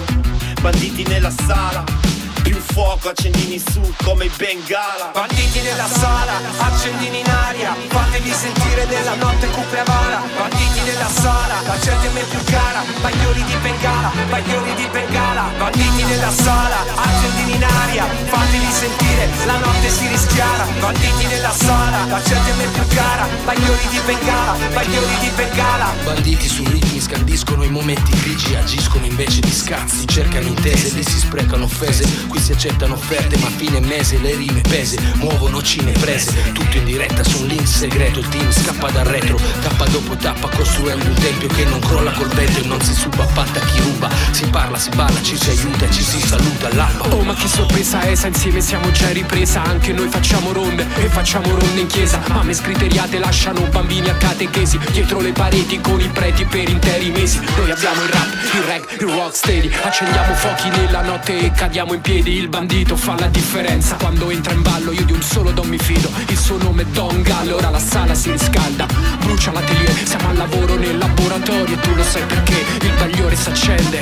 Banditi 0.62 1.02
nella 1.02 1.30
sala 1.30 2.11
più 2.42 2.58
fuoco 2.58 3.08
accendini 3.08 3.58
su 3.58 3.80
come 4.04 4.26
i 4.26 4.30
bengala. 4.36 5.10
Banditi 5.12 5.60
nella 5.60 5.86
sala, 5.86 6.40
accendini 6.58 7.20
in 7.20 7.28
aria 7.28 7.74
Fateli 7.88 8.32
sentire 8.32 8.84
nella 8.86 9.14
notte 9.14 9.46
cupe 9.48 9.78
avara 9.78 10.22
Banditi 10.36 10.80
nella 10.84 11.08
sala, 11.08 11.60
la 11.64 11.78
gente 11.78 12.06
a 12.06 12.10
me 12.10 12.22
più 12.22 12.42
cara 12.44 12.82
Bagliori 13.00 13.44
di 13.44 13.56
bengala, 13.62 14.10
bagliori 14.28 14.74
di 14.74 14.88
bengala. 14.90 15.50
Banditi 15.58 16.04
nella 16.04 16.30
sala, 16.30 16.84
accendini 16.94 17.54
in 17.54 17.64
aria 17.64 18.04
Fateli 18.26 18.70
sentire, 18.70 19.28
la 19.44 19.58
notte 19.58 19.88
si 19.88 20.06
rischiara. 20.08 20.66
Banditi 20.80 21.26
nella 21.26 21.52
sala, 21.52 22.04
la 22.06 22.22
gente 22.22 22.50
a 22.50 22.54
me 22.54 22.66
più 22.66 22.86
cara 22.94 23.28
Bagliori 23.44 23.86
di 23.88 24.00
bengala, 24.04 24.56
bagliori 24.72 25.16
di 25.20 25.30
bengala. 25.34 25.92
Banditi 26.04 26.48
su 26.48 26.64
ritmi 26.64 27.00
scandiscono 27.00 27.64
i 27.64 27.70
momenti 27.70 28.12
grigi 28.20 28.54
Agiscono 28.54 29.04
invece 29.04 29.40
di 29.40 29.52
scazzi 29.52 30.06
Cercano 30.06 30.46
intese, 30.46 30.94
lì 30.94 31.02
si 31.02 31.18
sprecano 31.18 31.64
offese 31.64 32.04
Qui 32.32 32.40
si 32.40 32.52
accettano 32.52 32.94
offerte 32.94 33.36
ma 33.36 33.48
a 33.48 33.50
fine 33.50 33.78
mese 33.80 34.16
le 34.16 34.34
rime 34.34 34.62
pese. 34.62 34.98
Muovono 35.16 35.60
cine 35.60 35.92
prese 35.92 36.32
Tutto 36.54 36.78
in 36.78 36.86
diretta 36.86 37.22
su 37.22 37.42
un 37.42 37.46
link 37.48 37.66
segreto. 37.66 38.20
Il 38.20 38.28
team 38.28 38.50
scappa 38.50 38.90
dal 38.90 39.04
retro 39.04 39.38
Tappa 39.60 39.84
dopo 39.88 40.16
tappa 40.16 40.48
costruendo 40.48 41.04
un 41.04 41.14
tempio 41.14 41.48
che 41.48 41.66
non 41.66 41.78
crolla 41.80 42.10
col 42.12 42.28
vento 42.28 42.60
E 42.60 42.64
non 42.64 42.80
si 42.80 42.94
suba 42.94 43.24
patta 43.34 43.60
chi 43.60 43.80
ruba. 43.80 44.08
Si 44.30 44.46
parla, 44.46 44.78
si 44.78 44.88
balla, 44.94 45.20
ci 45.20 45.36
si 45.36 45.50
aiuta 45.50 45.90
ci 45.90 46.02
si 46.02 46.18
saluta 46.20 46.68
all'alba 46.68 47.14
Oh 47.14 47.20
ma 47.20 47.34
che 47.34 47.46
sorpresa 47.46 48.02
esa, 48.08 48.28
insieme 48.28 48.62
siamo 48.62 48.90
già 48.92 49.10
ripresa. 49.10 49.62
Anche 49.62 49.92
noi 49.92 50.08
facciamo 50.08 50.52
ronde 50.52 50.86
e 50.96 51.10
facciamo 51.10 51.54
ronde 51.54 51.80
in 51.80 51.86
chiesa. 51.86 52.18
Mamme 52.28 52.54
scriteriate 52.54 53.18
lasciano 53.18 53.60
bambini 53.66 54.08
a 54.08 54.14
catechesi 54.14 54.78
Dietro 54.90 55.20
le 55.20 55.32
pareti 55.32 55.82
con 55.82 56.00
i 56.00 56.08
preti 56.08 56.46
per 56.46 56.66
interi 56.66 57.10
mesi. 57.10 57.40
Noi 57.58 57.70
abbiamo 57.70 58.02
il 58.02 58.08
rap, 58.08 58.54
il 58.54 58.62
rag, 58.62 58.84
il 59.00 59.06
rock 59.06 59.36
steady. 59.36 59.70
Accendiamo 59.82 60.32
fuochi 60.32 60.70
nella 60.70 61.02
notte 61.02 61.38
e 61.38 61.52
cadiamo 61.52 61.92
in 61.92 62.00
piedi 62.00 62.20
Il 62.24 62.48
bandito 62.48 62.96
fa 62.96 63.18
la 63.18 63.26
differenza. 63.26 63.96
Quando 63.96 64.30
entra 64.30 64.52
in 64.52 64.62
ballo 64.62 64.92
io 64.92 65.04
di 65.04 65.12
un 65.12 65.22
solo 65.22 65.50
don 65.50 65.68
mi 65.68 65.78
fido. 65.78 66.08
Il 66.28 66.38
suo 66.38 66.56
nome 66.56 66.82
è 66.82 66.86
Don 66.86 67.20
Gallo, 67.22 67.56
ora 67.56 67.70
la 67.70 67.80
sala 67.80 68.14
si 68.14 68.30
riscalda. 68.30 68.86
Brucia 69.20 69.50
l'atelier, 69.50 70.06
siamo 70.06 70.28
al 70.28 70.36
lavoro 70.36 70.76
nel 70.76 70.98
laboratorio 70.98 71.74
E 71.74 71.80
tu 71.80 71.94
lo 71.94 72.04
sai 72.04 72.24
perché 72.26 72.64
il 72.80 72.92
bagliore 72.96 73.34
s'accende. 73.34 74.00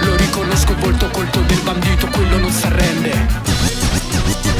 Lo 0.00 0.16
riconosco 0.16 0.74
volto 0.78 1.08
colto 1.08 1.40
del 1.40 1.60
bandito, 1.60 2.06
quello 2.08 2.38
non 2.38 2.50
s'arrende. 2.50 3.10
Yo, 4.44 4.51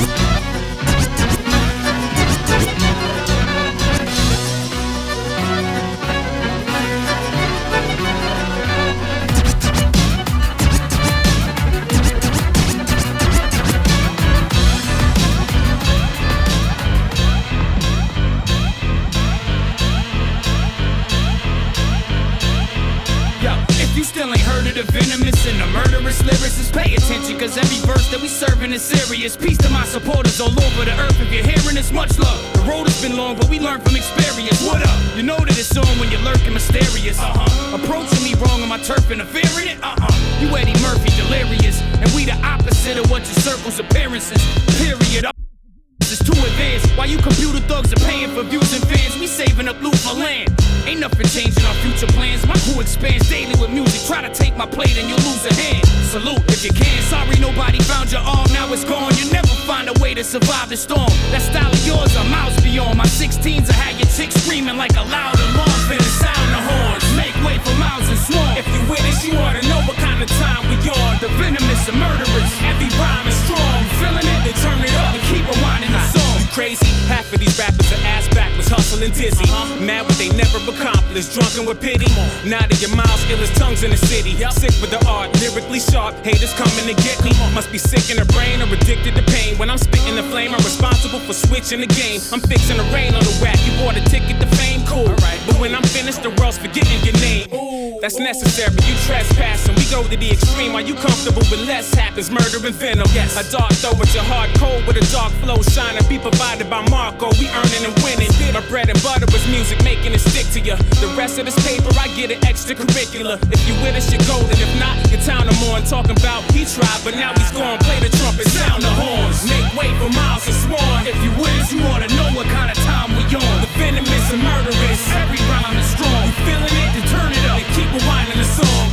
talking 115.92 116.16
about 116.16 116.40
he 116.56 116.64
tried, 116.64 117.00
but 117.04 117.14
now 117.14 117.36
he's 117.36 117.52
gone. 117.52 117.76
Play 117.84 118.00
the 118.00 118.08
trumpet, 118.16 118.48
sound 118.48 118.82
the 118.82 118.88
horns. 118.96 119.44
Make 119.44 119.68
way 119.76 119.92
for 120.00 120.08
Miles 120.08 120.48
and 120.48 120.56
Swan. 120.64 121.06
If 121.06 121.20
you 121.22 121.30
with 121.36 121.52
us, 121.60 121.70
you 121.70 121.84
ought 121.84 122.00
to 122.00 122.08
know 122.16 122.21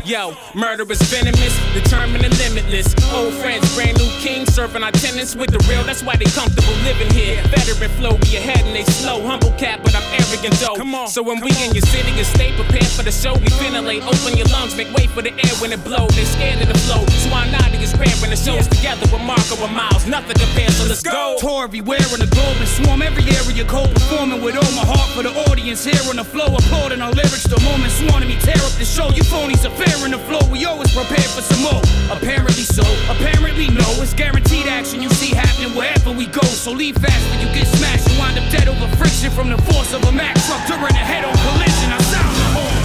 Yo, 0.10 0.34
murder 0.56 0.92
is 0.92 0.98
venomous, 1.04 1.54
determined 1.72 2.26
and 2.26 2.36
limitless. 2.40 2.98
Old 3.14 3.32
friends, 3.46 3.62
brand 3.76 3.94
new 4.02 4.10
king, 4.18 4.44
serving 4.50 4.82
our 4.82 4.90
tenants 4.90 5.36
with 5.36 5.54
the 5.54 5.62
real. 5.70 5.84
That's 5.84 6.02
why 6.02 6.16
they 6.16 6.26
comfortable 6.34 6.74
living 6.82 7.14
here. 7.14 7.38
Veteran 7.54 7.94
flow, 7.94 8.18
be 8.18 8.42
ahead 8.42 8.66
and 8.66 8.74
they 8.74 8.82
slow. 8.90 9.22
Humble 9.22 9.54
cat, 9.62 9.82
but 9.84 9.94
I'm 9.94 10.02
arrogant 10.18 10.58
though. 10.58 10.74
Come 10.74 10.96
on. 10.96 11.10
So 11.10 11.22
when 11.22 11.38
we 11.46 11.54
in 11.62 11.78
your 11.78 11.86
city, 11.86 12.10
you 12.18 12.26
stay 12.26 12.50
prepared 12.58 12.90
for 12.90 13.06
the 13.06 13.14
show. 13.14 13.38
We 13.38 13.54
ventilate, 13.62 14.02
open 14.02 14.34
your 14.34 14.50
lungs, 14.50 14.74
make 14.74 14.90
way 14.98 15.06
for 15.06 15.22
the 15.22 15.30
air 15.30 15.54
when 15.62 15.70
it 15.78 15.84
blow. 15.86 16.10
They 16.18 16.26
scared 16.26 16.58
of 16.58 16.74
the 16.74 16.80
flow. 16.90 17.06
So 17.22 17.30
I 17.30 17.46
Nadi 17.54 17.78
is 17.78 17.94
pairing 17.94 18.34
the 18.34 18.40
shows 18.42 18.66
together 18.66 19.06
with 19.14 19.22
Marco 19.22 19.62
and 19.62 19.78
Miles. 19.78 20.10
Nothing 20.10 20.42
compares, 20.42 20.74
so 20.74 20.90
let's 20.90 21.06
go. 21.06 21.38
Tour 21.38 21.70
everywhere 21.70 22.02
in 22.02 22.18
the 22.18 22.32
globe 22.34 22.58
and 22.58 22.66
swarm 22.66 23.06
every 23.06 23.30
area. 23.30 23.62
Cold 23.70 23.94
performing 23.94 24.42
with 24.42 24.58
all 24.58 24.74
my 24.74 24.90
heart 24.90 25.06
for 25.14 25.22
the 25.22 25.30
audience 25.54 25.86
here 25.86 26.02
on 26.10 26.18
the 26.18 26.26
flow. 26.26 26.50
Applauding 26.50 26.98
our 26.98 27.14
lyrics. 27.14 27.46
The 27.46 27.62
moment 27.62 27.94
swarming 27.94 28.34
me 28.34 28.42
tear 28.42 28.58
up 28.58 28.74
the 28.82 28.90
show. 28.90 29.14
You 29.14 29.22
phonies 29.22 29.70
are 29.70 29.76
fair 29.78 29.99
in 30.06 30.12
the 30.12 30.18
flow. 30.20 30.40
We 30.52 30.66
always 30.66 30.94
prepared 30.94 31.30
for 31.36 31.42
some 31.42 31.62
more. 31.62 31.82
Apparently 32.12 32.64
so. 32.64 32.84
Apparently 33.10 33.68
no. 33.70 33.88
It's 34.04 34.14
guaranteed 34.14 34.68
action 34.68 35.02
you 35.02 35.10
see 35.10 35.34
happening 35.36 35.76
wherever 35.76 36.12
we 36.12 36.28
go. 36.28 36.42
So 36.44 36.72
leave 36.72 36.98
fast 36.98 37.30
when 37.32 37.40
you 37.40 37.52
get 37.54 37.68
smashed 37.68 38.08
and 38.10 38.18
wind 38.18 38.38
up 38.38 38.50
dead 38.52 38.68
over 38.68 38.88
friction 38.98 39.32
from 39.32 39.50
the 39.50 39.58
force 39.70 39.94
of 39.94 40.04
a 40.04 40.12
Mack 40.12 40.36
truck 40.46 40.66
during 40.68 40.96
a 40.96 41.06
head-on 41.06 41.34
collision. 41.34 41.92
I 41.92 41.98
sound 42.02 42.36
the 42.36 42.44
horn. 42.54 42.80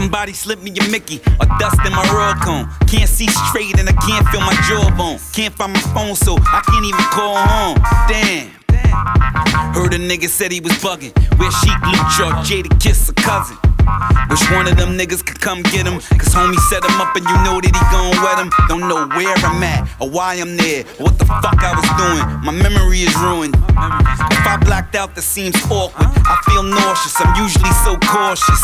Somebody 0.00 0.32
slip 0.32 0.62
me 0.62 0.70
a 0.70 0.88
Mickey 0.88 1.20
or 1.38 1.46
dust 1.58 1.76
in 1.84 1.92
my 1.92 2.02
roll 2.10 2.32
cone. 2.42 2.66
Can't 2.88 3.08
see 3.08 3.26
straight 3.28 3.78
and 3.78 3.86
I 3.86 3.92
can't 3.92 4.26
feel 4.28 4.40
my 4.40 4.54
jawbone. 4.66 5.18
Can't 5.34 5.54
find 5.54 5.74
my 5.74 5.80
phone, 5.92 6.14
so 6.14 6.38
I 6.40 6.62
can't 6.64 6.86
even 6.86 7.04
call 7.12 7.36
home. 7.36 7.76
Damn. 8.08 8.48
Heard 9.74 9.92
a 9.92 9.98
nigga 9.98 10.26
said 10.26 10.52
he 10.52 10.60
was 10.60 10.72
bugging. 10.80 11.12
Where 11.38 11.50
Sheek 11.50 11.78
Louch 11.82 12.18
or 12.18 12.32
Jadakiss 12.48 13.10
a 13.10 13.12
cousin. 13.12 13.69
Which 14.30 14.44
one 14.50 14.68
of 14.68 14.76
them 14.76 14.96
niggas 14.96 15.24
could 15.24 15.40
come 15.40 15.62
get 15.62 15.86
him? 15.86 15.98
Cause 16.18 16.30
homie 16.34 16.58
set 16.70 16.84
him 16.84 17.00
up 17.00 17.16
and 17.16 17.26
you 17.26 17.36
know 17.42 17.58
that 17.60 17.74
he 17.74 17.84
gon' 17.90 18.14
wet 18.22 18.38
him. 18.38 18.50
Don't 18.68 18.86
know 18.86 19.06
where 19.16 19.34
I'm 19.42 19.62
at 19.62 19.88
or 20.00 20.08
why 20.08 20.34
I'm 20.34 20.56
there 20.56 20.84
or 20.98 21.10
what 21.10 21.18
the 21.18 21.26
fuck 21.26 21.58
I 21.58 21.74
was 21.74 21.88
doing. 21.98 22.22
My 22.46 22.52
memory 22.52 23.02
is 23.02 23.14
ruined. 23.18 23.56
If 23.56 24.46
I 24.46 24.56
blacked 24.62 24.94
out, 24.94 25.14
that 25.14 25.22
seems 25.22 25.56
awkward. 25.70 26.06
I 26.06 26.38
feel 26.46 26.62
nauseous, 26.62 27.18
I'm 27.18 27.34
usually 27.42 27.72
so 27.82 27.98
cautious. 28.06 28.62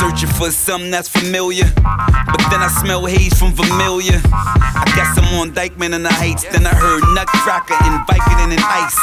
Searching 0.00 0.28
for 0.28 0.50
something 0.50 0.90
that's 0.90 1.08
familiar. 1.08 1.64
But 1.76 2.40
then 2.48 2.64
I 2.64 2.68
smell 2.80 3.04
haze 3.04 3.38
from 3.38 3.52
Vermilion. 3.52 4.20
I 4.32 4.84
guess 4.96 5.12
I'm 5.18 5.28
on 5.40 5.52
Dyckman 5.52 5.94
and 5.94 6.04
the 6.04 6.12
Heights. 6.12 6.44
Then 6.44 6.66
I 6.66 6.74
heard 6.74 7.02
Nutcracker 7.12 7.76
and 7.84 8.00
Vicodin 8.08 8.56
and 8.56 8.64
Ice. 8.64 8.96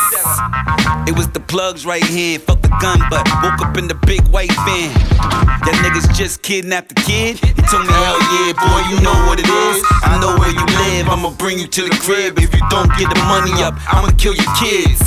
It 1.08 1.16
was 1.16 1.30
the 1.30 1.40
plugs 1.40 1.86
right 1.86 2.04
here. 2.04 2.40
Felt 2.40 2.62
the 2.62 2.74
gun, 2.82 3.00
but 3.10 3.28
woke 3.44 3.62
up 3.62 3.78
in 3.78 3.88
the 3.88 3.96
big 4.06 4.26
white 4.30 4.52
van. 4.66 5.43
That 5.46 5.76
niggas 5.84 6.14
just 6.16 6.42
kidnapped 6.42 6.90
the 6.90 7.02
kid. 7.02 7.40
He 7.40 7.62
told 7.68 7.88
me, 7.88 7.94
hell 7.94 8.20
yeah, 8.20 8.54
boy, 8.54 8.82
you 8.92 8.98
know 9.02 9.16
what 9.28 9.40
it 9.40 9.48
is. 9.48 9.84
I 10.04 10.20
know 10.20 10.36
where 10.38 10.52
you 10.52 10.66
live, 10.66 11.10
I'ma 11.10 11.32
bring 11.32 11.60
you 11.60 11.68
to 11.68 11.82
the 11.84 11.96
crib. 12.04 12.40
If 12.40 12.54
you 12.54 12.62
don't 12.70 12.90
get 12.98 13.10
the 13.14 13.22
money 13.28 13.64
up, 13.64 13.76
I'ma 13.92 14.12
kill 14.18 14.36
your 14.36 14.52
kids. 14.60 15.02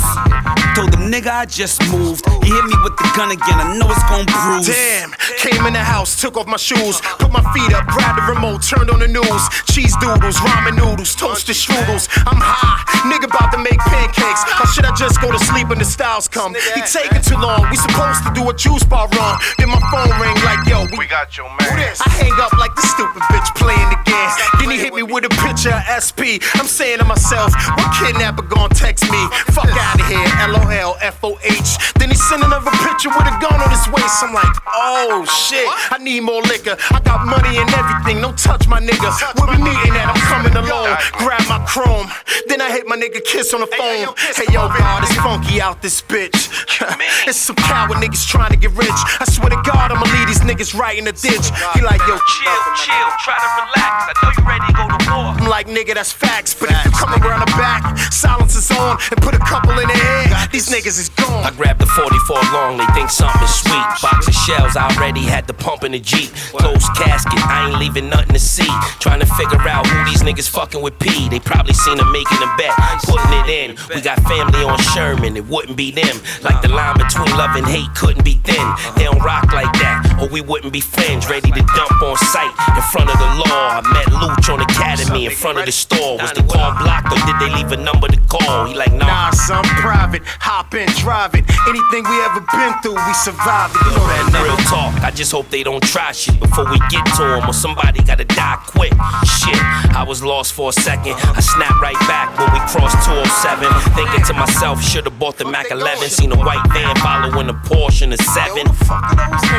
Told 0.77 0.93
him, 0.93 1.09
nigga, 1.09 1.33
I 1.33 1.45
just 1.49 1.81
moved. 1.89 2.21
He 2.45 2.53
hit 2.53 2.65
me 2.69 2.77
with 2.85 2.93
the 3.01 3.09
gun 3.17 3.33
again, 3.33 3.57
I 3.57 3.73
know 3.81 3.89
it's 3.89 4.05
gon' 4.05 4.29
bruise. 4.29 4.69
Damn, 4.69 5.09
came 5.41 5.65
in 5.65 5.73
the 5.73 5.81
house, 5.81 6.21
took 6.21 6.37
off 6.37 6.45
my 6.45 6.61
shoes, 6.61 7.01
put 7.17 7.33
my 7.33 7.41
feet 7.49 7.73
up, 7.73 7.89
grabbed 7.89 8.21
the 8.21 8.29
remote, 8.29 8.61
turned 8.61 8.93
on 8.93 9.01
the 9.01 9.09
news. 9.09 9.41
Cheese 9.73 9.97
doodles, 9.97 10.37
ramen 10.37 10.77
noodles, 10.77 11.15
toasted 11.17 11.57
strudels. 11.57 12.05
I'm 12.29 12.37
high, 12.37 12.85
nigga 13.09 13.25
about 13.25 13.49
to 13.53 13.57
make 13.57 13.81
pancakes. 13.89 14.45
Or 14.61 14.69
should 14.69 14.85
I 14.85 14.93
just 14.93 15.17
go 15.17 15.33
to 15.33 15.41
sleep 15.49 15.73
when 15.73 15.81
the 15.81 15.89
styles 15.89 16.29
come? 16.29 16.53
He 16.53 16.85
taking 16.85 17.25
too 17.25 17.41
long, 17.41 17.65
we 17.73 17.77
supposed 17.81 18.21
to 18.29 18.31
do 18.37 18.45
a 18.45 18.53
juice 18.53 18.85
bar 18.85 19.09
run. 19.17 19.41
Then 19.57 19.73
my 19.73 19.81
phone 19.89 20.13
ring 20.21 20.37
like, 20.45 20.61
yo, 20.69 20.85
we, 20.93 21.09
got 21.09 21.33
your 21.41 21.49
man. 21.57 21.73
I 21.73 22.09
hang 22.21 22.37
up 22.37 22.53
like 22.53 22.77
the 22.77 22.85
stupid 22.85 23.25
bitch 23.33 23.49
playing 23.57 23.89
again. 23.97 24.29
Then 24.61 24.69
he 24.69 24.77
hit 24.77 24.93
me 24.93 25.01
with 25.01 25.25
a 25.25 25.33
picture 25.41 25.73
of 25.73 25.81
SP. 26.05 26.37
I'm 26.53 26.69
saying 26.69 27.01
to 27.01 27.05
myself, 27.05 27.49
what 27.81 27.89
kidnapper 27.97 28.45
gon' 28.45 28.69
text 28.69 29.09
me? 29.09 29.21
Fuck 29.57 29.73
out 29.73 29.97
of 29.97 30.05
here, 30.05 30.29
LOL, 30.53 30.66
FOH. 30.69 31.97
Then 31.97 32.09
he 32.09 32.15
sent 32.15 32.43
another 32.43 32.71
picture 32.85 33.09
with 33.09 33.27
a 33.27 33.35
gun 33.41 33.57
on 33.59 33.69
his 33.69 33.87
waist. 33.89 34.23
I'm 34.23 34.33
like, 34.33 34.53
oh 34.67 35.25
shit, 35.25 35.67
I 35.91 35.97
need 35.99 36.21
more 36.21 36.41
liquor. 36.43 36.77
I 36.91 36.99
got 37.01 37.25
money 37.25 37.57
and 37.57 37.69
everything, 37.73 38.21
don't 38.21 38.37
touch 38.37 38.67
my 38.67 38.79
nigga. 38.79 39.09
Where 39.39 39.49
we 39.49 39.57
meeting 39.63 39.95
at? 39.97 40.13
I'm 40.13 40.21
coming 40.29 40.55
alone. 40.55 40.95
Grab 41.17 41.41
my 41.49 41.63
chrome. 41.65 42.07
Then 42.47 42.61
I 42.61 42.71
hit 42.71 42.87
my 42.87 42.95
nigga 42.95 43.23
Kiss 43.23 43.53
on 43.53 43.61
the 43.61 43.67
phone. 43.67 44.13
Hey 44.35 44.51
yo, 44.53 44.67
God, 44.69 45.03
it's 45.03 45.15
funky 45.15 45.61
out 45.61 45.81
this 45.81 46.01
bitch. 46.01 46.51
it's 47.27 47.37
some 47.37 47.55
coward 47.55 47.97
niggas 47.97 48.27
trying 48.27 48.51
to 48.51 48.57
get 48.57 48.71
rich. 48.71 48.99
I 49.19 49.25
swear 49.25 49.49
to 49.49 49.61
God, 49.63 49.91
I'ma 49.91 50.05
leave 50.17 50.27
these 50.27 50.41
niggas 50.41 50.77
right 50.77 50.97
in 50.97 51.05
the 51.05 51.13
ditch. 51.13 51.49
He 51.73 51.81
like, 51.81 52.01
yo, 52.07 52.17
Chill, 52.27 52.63
chill, 52.83 53.09
try 53.23 53.39
to 53.39 53.49
relax. 53.55 53.95
I 54.07 54.13
know 54.19 54.31
you 54.35 54.43
ready 54.43 54.65
to 54.67 54.73
go 54.75 54.85
to 54.91 54.99
war. 55.07 55.31
I'm 55.39 55.47
like, 55.47 55.67
nigga, 55.67 55.95
that's 55.95 56.11
facts. 56.11 56.53
But 56.53 56.71
if 56.71 56.85
you 56.85 56.91
come 56.91 57.15
around 57.23 57.39
the 57.39 57.51
back, 57.55 57.97
silence 58.11 58.55
is 58.55 58.69
on, 58.71 58.99
and 59.11 59.21
put 59.21 59.33
a 59.33 59.39
couple 59.39 59.71
in 59.79 59.87
the 59.87 59.95
head, 59.95 60.49
these 60.57 60.73
niggas 60.73 60.97
is 60.97 61.09
gone. 61.09 61.45
I 61.45 61.51
grabbed 61.51 61.81
the 61.81 61.85
44 61.85 62.41
long, 62.49 62.77
they 62.81 62.85
think 62.97 63.11
something 63.11 63.45
sweet. 63.45 63.85
Box 64.01 64.27
of 64.27 64.33
shells, 64.33 64.75
I 64.75 64.89
already 64.89 65.21
had 65.21 65.45
the 65.45 65.53
pump 65.53 65.83
in 65.83 65.91
the 65.91 65.99
Jeep. 65.99 66.33
Closed 66.57 66.89
casket, 66.97 67.37
I 67.45 67.69
ain't 67.69 67.77
leaving 67.77 68.09
nothing 68.09 68.33
to 68.33 68.39
see. 68.39 68.65
Trying 68.97 69.19
to 69.19 69.29
figure 69.37 69.61
out 69.69 69.85
who 69.85 69.97
these 70.09 70.23
niggas 70.23 70.49
fucking 70.49 70.81
with 70.81 70.97
P. 70.97 71.29
They 71.29 71.39
probably 71.39 71.73
seen 71.73 71.99
him 71.99 72.11
making 72.11 72.41
a 72.41 72.49
bet, 72.57 72.73
putting 73.05 73.33
it 73.37 73.49
in. 73.53 73.77
We 73.93 74.01
got 74.01 74.17
family 74.25 74.65
on 74.65 74.81
Sherman, 74.97 75.37
it 75.37 75.45
wouldn't 75.45 75.77
be 75.77 75.91
them. 75.91 76.17
Like 76.41 76.63
the 76.63 76.69
line 76.69 76.97
between 76.97 77.29
love 77.37 77.53
and 77.53 77.67
hate 77.67 77.93
couldn't 77.93 78.25
be 78.25 78.41
thin. 78.41 78.65
They 78.97 79.03
don't 79.03 79.21
rock 79.21 79.53
like 79.53 79.71
that, 79.77 80.17
or 80.17 80.27
we 80.27 80.41
wouldn't 80.41 80.73
be 80.73 80.81
friends. 80.81 81.29
Ready 81.29 81.51
to 81.51 81.61
dump 81.77 82.01
on 82.01 82.17
sight 82.33 82.49
in 82.73 82.81
front 82.89 83.13
of 83.13 83.17
the 83.21 83.29
law. 83.45 83.77
I 83.77 83.81
met 83.93 84.09
Luch 84.09 84.49
on 84.49 84.61
Academy 84.61 85.27
in 85.27 85.31
front 85.31 85.59
of 85.59 85.67
the 85.67 85.71
store. 85.71 86.17
Was 86.17 86.33
the 86.33 86.41
call 86.41 86.73
blocked 86.81 87.13
or 87.13 87.21
did 87.29 87.37
they 87.37 87.53
leave 87.53 87.71
a 87.71 87.77
number 87.77 88.07
to 88.07 88.17
call? 88.25 88.65
He 88.65 88.73
like, 88.73 88.93
nah. 88.93 89.05
Nah, 89.05 89.31
son, 89.31 89.63
private. 89.83 90.23
Hop 90.47 90.73
in, 90.73 90.87
drive 91.03 91.35
it. 91.35 91.43
Anything 91.67 92.07
we 92.07 92.17
ever 92.23 92.39
been 92.55 92.71
through, 92.79 92.95
we 92.95 93.13
survived 93.19 93.75
it. 93.75 93.83
You 93.83 93.99
know 93.99 94.07
that, 94.07 94.31
nigga. 94.31 94.47
Real 94.47 94.55
talk, 94.71 94.95
I 95.03 95.11
just 95.11 95.27
hope 95.29 95.49
they 95.51 95.61
don't 95.61 95.83
try 95.83 96.13
shit 96.13 96.39
before 96.39 96.63
we 96.71 96.79
get 96.87 97.03
to 97.19 97.23
them 97.35 97.43
or 97.43 97.51
somebody 97.51 97.99
gotta 97.99 98.23
die 98.23 98.55
quick. 98.63 98.95
Shit, 99.27 99.59
I 99.91 100.05
was 100.07 100.23
lost 100.23 100.53
for 100.53 100.69
a 100.69 100.71
second. 100.71 101.19
I 101.35 101.43
snapped 101.43 101.83
right 101.83 101.99
back 102.07 102.31
when 102.39 102.47
we 102.55 102.63
crossed 102.71 102.95
207. 103.03 103.67
Thinking 103.91 104.23
to 104.23 104.33
myself, 104.39 104.81
should've 104.81 105.19
bought 105.19 105.35
the 105.35 105.43
Mac 105.43 105.69
11. 105.69 106.07
Seen 106.07 106.31
a 106.31 106.39
white 106.39 106.63
van 106.71 106.95
following 107.03 107.49
a 107.49 107.57
Porsche 107.67 108.03
in 108.03 108.13
a 108.13 108.17
7. 108.17 108.63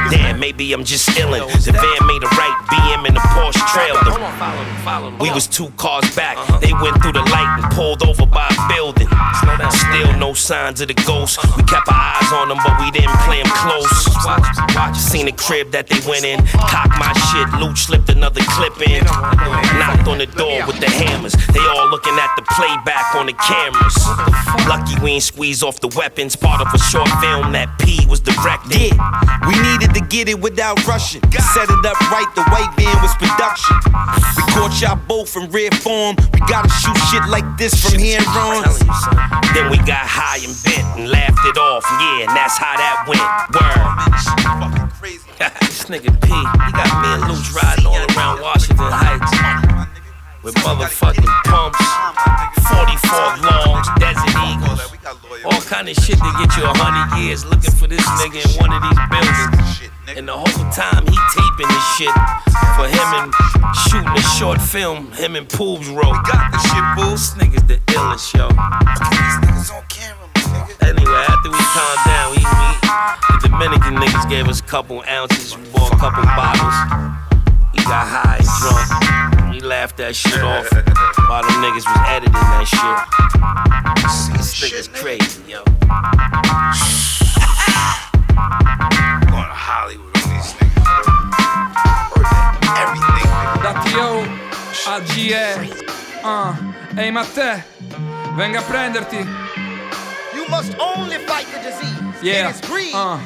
Damn, 0.08 0.40
maybe 0.40 0.72
I'm 0.72 0.84
just 0.84 1.06
illin'. 1.20 1.44
The 1.68 1.72
van 1.76 2.00
made 2.08 2.24
a 2.24 2.32
right 2.32 2.56
BM 2.72 3.04
and 3.04 3.16
the 3.16 3.24
Porsche 3.36 3.60
trailed 3.76 4.08
them. 4.08 5.18
We 5.18 5.30
was 5.36 5.46
two 5.46 5.68
cars 5.76 6.08
back. 6.16 6.38
Uh-huh. 6.38 6.58
They 6.64 6.72
went 6.72 6.96
through 7.02 7.12
the 7.12 7.28
light 7.28 7.60
and 7.60 7.72
pulled 7.76 8.02
over 8.08 8.24
by 8.24 8.48
a 8.48 8.72
building. 8.72 9.08
Still 9.68 10.16
no 10.16 10.32
signs 10.68 10.80
of 10.82 10.88
the 10.88 11.02
ghost. 11.04 11.38
We 11.56 11.62
kept 11.64 11.88
our 11.88 11.94
eyes 11.94 12.32
on 12.32 12.48
them, 12.48 12.58
but 12.64 12.78
we 12.80 12.90
didn't 12.90 13.16
play 13.24 13.42
them 13.42 13.50
close. 13.56 13.88
Seen 14.98 15.26
the 15.26 15.32
crib 15.32 15.70
that 15.72 15.88
they 15.88 16.00
went 16.08 16.24
in. 16.24 16.44
Cocked 16.68 16.98
my 17.00 17.12
shit. 17.30 17.48
Loot 17.60 17.78
slipped 17.78 18.08
another 18.10 18.40
clip 18.52 18.76
in. 18.84 19.04
Knocked 19.80 20.08
on 20.08 20.18
the 20.18 20.26
door 20.26 20.66
with 20.66 20.78
the 20.80 20.90
hammers. 20.90 21.32
They 21.32 21.60
all 21.60 21.88
looking 21.88 22.12
at 22.18 22.30
the 22.36 22.42
playback 22.52 23.14
on 23.14 23.26
the 23.26 23.32
cameras. 23.32 23.96
Lucky 24.68 25.00
we 25.02 25.16
ain't 25.16 25.22
squeeze 25.22 25.62
off 25.62 25.80
the 25.80 25.88
weapons. 25.96 26.36
Part 26.36 26.60
of 26.60 26.68
a 26.74 26.78
short 26.78 27.08
film 27.20 27.52
that 27.52 27.72
P 27.80 28.04
was 28.06 28.20
directing. 28.20 28.92
We 29.48 29.54
needed 29.72 29.94
to 29.94 30.02
get 30.04 30.28
it 30.28 30.40
without 30.40 30.76
rushing. 30.86 31.22
Set 31.54 31.70
it 31.70 31.84
up 31.86 31.98
right, 32.12 32.28
the 32.34 32.44
white 32.52 32.72
van 32.76 32.92
was 33.00 33.14
production. 33.16 33.76
We 34.36 34.42
caught 34.52 34.74
y'all 34.80 35.00
both 35.08 35.36
in 35.36 35.48
rare 35.50 35.72
form. 35.80 36.16
We 36.34 36.40
gotta 36.44 36.68
shoot 36.68 36.98
shit 37.08 37.24
like 37.28 37.46
this 37.56 37.72
from 37.80 37.98
here 37.98 38.20
on. 38.36 38.68
Then 39.54 39.70
we 39.70 39.78
got 39.78 40.04
high 40.04 40.44
and 40.44 40.57
bent 40.64 40.86
and 40.98 41.10
laughed 41.10 41.44
it 41.44 41.58
off. 41.58 41.84
Yeah, 42.00 42.28
and 42.28 42.36
that's 42.36 42.58
how 42.58 42.76
that 42.76 43.04
went. 43.06 43.22
Word. 43.54 44.78
nigga 45.88 46.12
P, 46.20 46.28
he 46.28 46.72
got 46.76 46.92
me 47.00 47.08
and 47.16 47.24
Luch 47.32 47.48
riding 47.56 47.86
all 47.86 47.96
around 48.12 48.42
Washington 48.42 48.92
Heights 48.92 49.32
with 50.44 50.54
motherfucking 50.56 51.24
pumps, 51.48 51.80
44 52.68 53.48
longs, 53.48 53.88
Desert 53.96 54.36
Eagles, 54.52 54.84
all 55.48 55.60
kind 55.64 55.88
of 55.88 55.96
shit 55.96 56.20
to 56.20 56.30
get 56.36 56.52
you 56.56 56.64
a 56.64 56.74
hundred 56.76 57.24
years 57.24 57.44
looking 57.46 57.72
for 57.72 57.86
this 57.88 58.04
nigga 58.20 58.44
in 58.44 58.52
one 58.60 58.68
of 58.68 58.84
these 58.84 59.00
buildings. 59.08 59.88
And 60.16 60.28
the 60.28 60.36
whole 60.36 60.68
time 60.72 61.04
he 61.08 61.16
taping 61.32 61.68
this 61.68 61.86
shit 61.96 62.12
for 62.76 62.84
him 62.84 63.08
and 63.16 63.32
shooting 63.88 64.12
a 64.12 64.24
short 64.36 64.60
film, 64.60 65.12
him 65.12 65.36
and 65.36 65.48
Poobs 65.48 65.88
wrote. 65.88 66.20
Got 66.28 66.52
the 66.52 66.58
shit, 66.68 66.84
boo. 66.96 67.10
This 67.16 67.32
nigga's 67.34 67.64
the 67.64 67.78
illest, 67.92 68.36
yo. 68.36 68.48
These 68.48 69.36
niggas 69.40 69.72
on 69.72 69.84
camera, 69.88 70.27
Anyway, 70.82 71.22
after 71.28 71.50
we 71.50 71.58
calmed 71.74 72.04
down, 72.06 72.30
we, 72.32 72.40
we 72.40 72.68
the 73.42 73.48
Dominican 73.48 73.94
niggas 73.96 74.28
gave 74.28 74.48
us 74.48 74.60
a 74.60 74.64
couple 74.64 75.02
ounces, 75.08 75.56
we 75.56 75.64
bought 75.70 75.92
a 75.92 75.96
couple 75.96 76.22
bottles. 76.24 76.74
He 77.72 77.84
got 77.84 78.06
high 78.06 78.38
and 78.38 78.48
drunk. 78.60 79.52
We 79.52 79.60
laughed 79.60 79.96
that 79.98 80.14
shit 80.16 80.40
off 80.42 80.70
while 81.28 81.42
them 81.42 81.60
niggas 81.62 81.84
was 81.84 82.00
editing 82.08 82.32
that 82.32 82.66
shit. 82.66 82.96
This 84.36 84.54
nigga's 84.60 84.88
crazy, 84.88 85.42
yo. 85.50 85.64
Going 89.28 89.48
to 89.48 89.58
Hollywood 89.58 90.16
on 90.16 90.28
these 90.30 90.52
niggas. 90.54 90.86
Da 93.62 93.72
T.O. 93.84 94.48
a 94.88 95.00
GE. 95.04 95.68
Ah, 96.22 96.56
ehi 96.96 97.10
Mattè, 97.10 97.64
venga 98.36 98.58
a 98.58 98.62
prenderti. 98.62 99.26
Must 100.48 100.74
only 100.78 101.18
fight 101.26 101.46
the 101.52 101.60
disease. 101.60 101.98
Yeah. 102.20 102.52
Uh. 102.92 103.18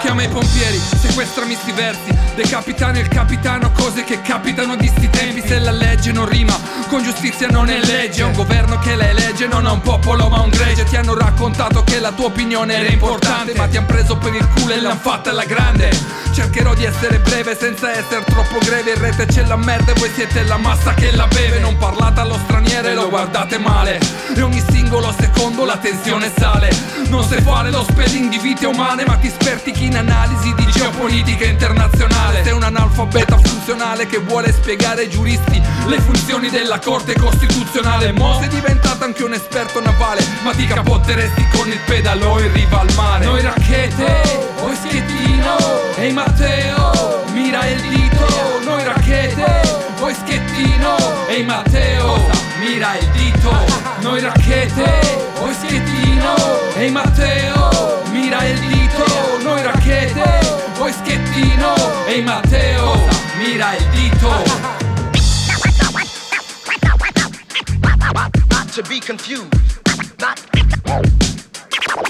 Chiama 0.00 0.22
i 0.22 0.28
pompieri, 0.28 0.78
sequestrami 0.78 1.54
sti 1.54 1.72
versi 1.72 2.14
Decapitano 2.34 2.98
il 2.98 3.08
capitano, 3.08 3.72
cose 3.72 4.04
che 4.04 4.20
capitano 4.20 4.76
di 4.76 4.86
sti 4.86 5.08
tempi 5.08 5.40
Se 5.40 5.58
la 5.58 5.70
legge 5.70 6.12
non 6.12 6.28
rima, 6.28 6.54
con 6.88 7.02
giustizia 7.02 7.48
non 7.48 7.70
è 7.70 7.80
legge 7.80 8.20
È 8.20 8.24
un 8.24 8.34
governo 8.34 8.78
che 8.80 8.94
la 8.96 9.08
elegge, 9.08 9.25
non 9.44 9.66
ha 9.66 9.72
un 9.72 9.80
popolo 9.82 10.28
ma 10.28 10.40
un 10.40 10.48
gregge. 10.48 10.84
Ti 10.84 10.96
hanno 10.96 11.14
raccontato 11.14 11.84
che 11.84 12.00
la 12.00 12.12
tua 12.12 12.26
opinione 12.26 12.76
era 12.76 12.88
importante 12.88 13.54
Ma 13.54 13.66
ti 13.66 13.76
han 13.76 13.84
preso 13.84 14.16
per 14.16 14.34
il 14.34 14.46
culo 14.54 14.72
e 14.72 14.80
l'han 14.80 14.98
fatta 14.98 15.30
alla 15.30 15.44
grande. 15.44 15.90
Cercherò 16.32 16.74
di 16.74 16.84
essere 16.84 17.18
breve 17.18 17.56
senza 17.56 17.90
essere 17.90 18.24
troppo 18.24 18.58
greve. 18.58 18.92
In 18.92 19.00
rete 19.00 19.26
c'è 19.26 19.44
la 19.44 19.56
merda 19.56 19.92
e 19.92 19.98
voi 19.98 20.10
siete 20.14 20.42
la 20.44 20.56
massa 20.56 20.94
che 20.94 21.10
la 21.14 21.26
beve. 21.26 21.58
Non 21.58 21.76
parlate 21.76 22.20
allo 22.20 22.38
straniero 22.44 22.88
e 22.88 22.94
lo 22.94 23.08
guardate 23.08 23.58
male. 23.58 23.98
E 24.34 24.40
ogni 24.40 24.62
singolo 24.70 25.14
secondo 25.18 25.64
la 25.64 25.76
tensione 25.76 26.32
sale. 26.36 26.70
Non 27.08 27.22
sai 27.24 27.42
fare 27.42 27.70
lo 27.70 27.84
spelling 27.84 28.30
di 28.30 28.38
vite 28.38 28.66
umane 28.66 29.04
Ma 29.06 29.16
ti 29.16 29.28
spertichi 29.28 29.84
in 29.84 29.96
analisi 29.96 30.52
di 30.54 30.66
geopolitica 30.66 31.44
internazionale. 31.44 32.42
Sei 32.42 32.52
un 32.52 32.62
analfabeta 32.62 33.38
funzionale 33.38 34.06
che 34.06 34.18
vuole 34.18 34.52
spiegare 34.52 35.02
ai 35.02 35.10
giuristi 35.10 35.62
Le 35.86 36.00
funzioni 36.00 36.50
della 36.50 36.78
corte 36.78 37.14
costituzionale. 37.14 38.12
Mo 38.12 38.38
sei 38.40 38.48
diventato 38.48 39.04
anche 39.04 39.24
un 39.26 39.32
esperto 39.32 39.80
navale 39.80 40.24
Ma 40.42 40.52
ti 40.52 40.66
capotteresti 40.66 41.48
con 41.52 41.68
il 41.68 41.78
pedalò 41.84 42.38
in 42.40 42.52
riva 42.52 42.80
al 42.80 42.92
mare. 42.94 43.24
Noi 43.24 43.42
racchete, 43.42 44.54
voi 44.60 44.76
schettino 44.76 45.56
Ehi 45.96 46.12
Matteo, 46.12 47.24
mira 47.32 47.66
il 47.66 47.80
dito. 47.80 48.26
Noi 48.64 48.84
racchete, 48.84 49.94
voi 49.98 50.14
schettino 50.14 50.96
Ehi 51.28 51.42
Matteo, 51.44 52.28
mira 52.60 52.96
il 52.96 53.06
dito. 53.08 53.52
Noi 54.00 54.20
racchete, 54.20 55.32
voi 55.38 55.54
schettino 55.54 56.34
Ehi 56.76 56.90
Matteo, 56.90 58.02
mira 58.10 58.44
il 58.44 58.58
dito. 58.60 59.04
Noi 59.42 59.62
racchete, 59.62 60.70
voi 60.78 60.92
schettino 60.92 61.74
Ehi 62.06 62.22
Matteo, 62.22 63.08
mira 63.38 63.74
il 63.74 63.84
dito. 63.86 64.66
Not 68.12 68.35
to 68.76 68.82
be 68.90 69.00
confused. 69.00 69.50
Not, 70.20 70.38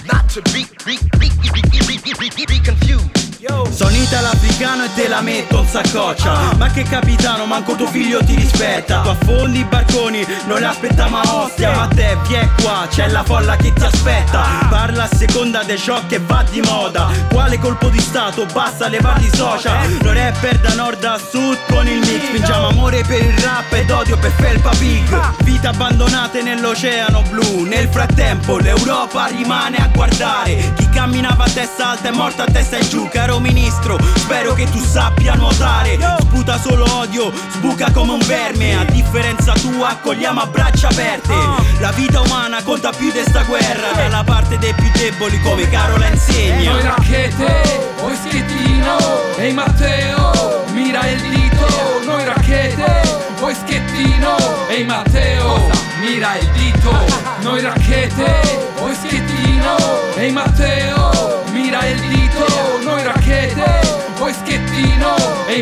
not 0.04 0.28
to 0.30 0.42
be, 0.52 0.64
be, 0.84 0.98
be, 1.16 1.30
be, 1.40 1.60
be, 1.62 2.08
be, 2.18 2.30
be, 2.30 2.46
be 2.46 2.58
confused. 2.58 3.25
Sono 3.70 3.94
italo-africano 3.94 4.84
e 4.84 4.88
te 4.94 5.08
la 5.08 5.20
metto 5.20 5.58
in 5.60 5.68
saccoccia. 5.68 6.54
Ma 6.56 6.70
che 6.70 6.82
capitano, 6.82 7.44
manco 7.44 7.74
tuo 7.74 7.86
figlio 7.86 8.24
ti 8.24 8.34
rispetta. 8.34 9.02
Tu 9.02 9.08
affondi 9.08 9.58
i 9.60 9.64
barconi, 9.64 10.26
non 10.46 10.60
le 10.60 10.66
aspettiamo 10.66 11.18
a 11.18 11.42
ostia. 11.42 11.74
Ma 11.74 11.86
te, 11.88 12.16
vieni 12.26 12.48
qua, 12.62 12.86
c'è 12.88 13.08
la 13.08 13.22
folla 13.22 13.56
che 13.56 13.72
ti 13.72 13.84
aspetta. 13.84 14.66
Parla 14.70 15.04
a 15.04 15.14
seconda 15.14 15.62
di 15.62 15.76
ciò 15.76 16.00
che 16.06 16.18
va 16.18 16.44
di 16.50 16.60
moda. 16.62 17.08
Quale 17.30 17.58
colpo 17.58 17.88
di 17.88 18.00
stato, 18.00 18.46
basta 18.46 18.88
levarti 18.88 19.30
social. 19.34 19.90
Non 20.02 20.14
rapper 20.14 20.58
da 20.58 20.74
nord 20.74 21.04
a 21.04 21.18
sud 21.18 21.58
con 21.68 21.86
il 21.86 21.98
mix. 21.98 22.28
Spingiamo 22.28 22.68
amore 22.68 23.02
per 23.06 23.22
il 23.22 23.38
rap 23.38 23.72
ed 23.72 23.90
odio 23.90 24.16
per 24.16 24.32
Felpa 24.32 24.70
Pig 24.70 25.34
Vite 25.42 25.66
abbandonate 25.66 26.42
nell'oceano 26.42 27.22
blu. 27.28 27.64
Nel 27.64 27.88
frattempo 27.88 28.58
l'Europa 28.58 29.26
rimane 29.26 29.76
a 29.76 29.88
guardare. 29.92 30.72
Chi 30.76 30.88
camminava 30.88 31.44
a 31.44 31.48
testa 31.48 31.90
alta 31.90 32.08
è 32.08 32.12
morto 32.12 32.42
a 32.42 32.46
testa 32.46 32.78
in 32.78 32.88
giù 32.88 33.08
Caro 33.08 33.35
ministro, 33.40 33.98
spero 34.16 34.54
che 34.54 34.68
tu 34.70 34.82
sappia 34.82 35.34
nuotare. 35.34 35.98
Sputa 36.20 36.58
solo 36.58 36.84
odio, 36.98 37.32
sbuca 37.52 37.90
come 37.92 38.12
un 38.12 38.22
verme. 38.26 38.78
A 38.78 38.84
differenza 38.84 39.52
tua 39.54 39.90
accogliamo 39.90 40.40
a 40.40 40.46
braccia 40.46 40.88
aperte. 40.88 41.34
La 41.80 41.90
vita 41.90 42.20
umana 42.20 42.62
conta 42.62 42.90
più 42.90 43.10
di 43.12 43.22
sta 43.26 43.42
guerra. 43.42 43.92
Dalla 43.94 44.24
parte 44.24 44.58
dei 44.58 44.74
più 44.74 44.90
deboli 44.92 45.40
come 45.42 45.68
Carola 45.68 46.06
insegna. 46.06 46.72
Noi 46.72 46.82
racchete, 46.82 47.94
voi 48.00 48.16
schettino 48.16 48.96
Ehi 49.36 49.52
Matteo, 49.52 50.64
mira 50.72 51.06
il 51.06 51.20
dito. 51.20 51.66
Noi 52.04 52.24
racchete, 52.24 53.02
voi 53.38 53.54
schettino 53.54 54.36
Ehi 54.68 54.84
Matteo, 54.84 55.68
mira 56.00 56.36
il 56.38 56.48
dito. 56.50 56.92
Noi 57.40 57.60
racchete, 57.60 58.72
voi 58.78 58.94
schettino 58.94 59.76
Ehi 60.16 60.30
Matteo, 60.32 61.35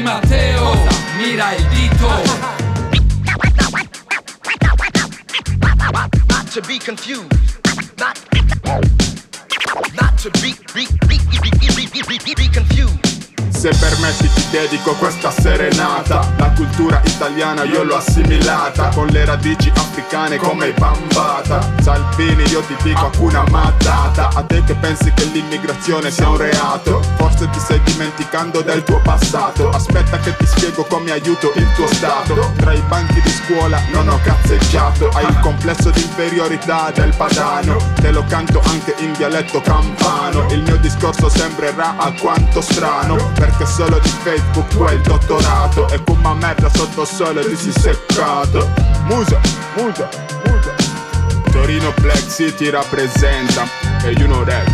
Matteo, 0.00 0.74
mira 1.16 1.54
dito 1.70 2.09
Not 6.28 6.46
to 6.50 6.62
be 6.62 6.78
confused. 6.78 7.30
Not, 7.98 8.18
not 9.94 10.18
to 10.18 10.30
be, 10.42 10.54
be, 10.74 10.87
be, 11.07 11.18
be, 11.40 11.50
be, 11.76 12.02
be, 12.02 12.18
be, 12.18 12.35
be 12.35 12.48
confused. 12.48 13.13
Se 13.64 13.74
permetti 13.81 14.29
ti 14.29 14.46
dedico 14.50 14.92
questa 14.92 15.31
serenata. 15.31 16.31
La 16.37 16.50
cultura 16.50 17.00
italiana 17.03 17.62
io 17.62 17.83
l'ho 17.83 17.96
assimilata. 17.96 18.88
Con 18.88 19.07
le 19.07 19.24
radici 19.24 19.72
africane 19.74 20.37
come 20.37 20.72
Bambata. 20.72 21.72
Salvini 21.81 22.42
io 22.50 22.61
ti 22.61 22.77
dico 22.83 23.07
Hakuna 23.07 23.42
Matata 23.48 24.29
A 24.35 24.42
te 24.42 24.62
che 24.64 24.74
pensi 24.74 25.11
che 25.14 25.24
l'immigrazione 25.24 26.11
sia 26.11 26.29
un 26.29 26.37
reato. 26.37 27.00
Forse 27.16 27.48
ti 27.48 27.59
stai 27.59 27.81
dimenticando 27.85 28.61
del 28.61 28.83
tuo 28.83 29.00
passato. 29.00 29.70
Aspetta 29.70 30.18
che 30.18 30.37
ti 30.37 30.44
spiego 30.44 30.85
come 30.85 31.12
aiuto 31.12 31.50
il 31.55 31.66
tuo 31.74 31.87
stato. 31.87 32.53
Tra 32.59 32.74
i 32.74 32.83
banchi 32.87 33.22
di 33.22 33.31
scuola 33.31 33.81
non 33.92 34.09
ho 34.09 34.20
cazzeggiato. 34.22 35.09
Hai 35.14 35.24
il 35.24 35.40
complesso 35.40 35.88
di 35.88 36.03
inferiorità 36.03 36.90
del 36.92 37.14
padano. 37.16 37.79
Te 37.94 38.11
lo 38.11 38.27
canto 38.29 38.61
anche 38.66 38.94
in 38.98 39.12
dialetto 39.12 39.62
campano. 39.62 40.44
Il 40.50 40.61
mio 40.61 40.77
discorso 40.77 41.31
sembrerà 41.31 41.94
alquanto 41.96 42.61
strano 42.61 43.33
Perché 43.57 43.71
solo 43.71 44.01
di 44.01 44.09
Facebook 44.25 44.67
tu 44.69 44.83
hai 44.83 44.97
il 44.97 45.01
dottorato. 45.03 45.88
E 45.90 46.01
fuma 46.05 46.35
merda 46.35 46.69
sotto 46.75 47.05
sole 47.05 47.47
ti 47.47 47.55
sei 47.55 47.73
seccato. 47.73 48.69
Musa, 49.05 49.38
musa, 49.77 50.09
musa 50.45 50.75
Torino 51.53 51.93
Black 52.01 52.27
City 52.29 52.69
rappresenta 52.69 53.64
E 54.03 54.11
you 54.19 54.27
know 54.27 54.45
that. 54.45 54.67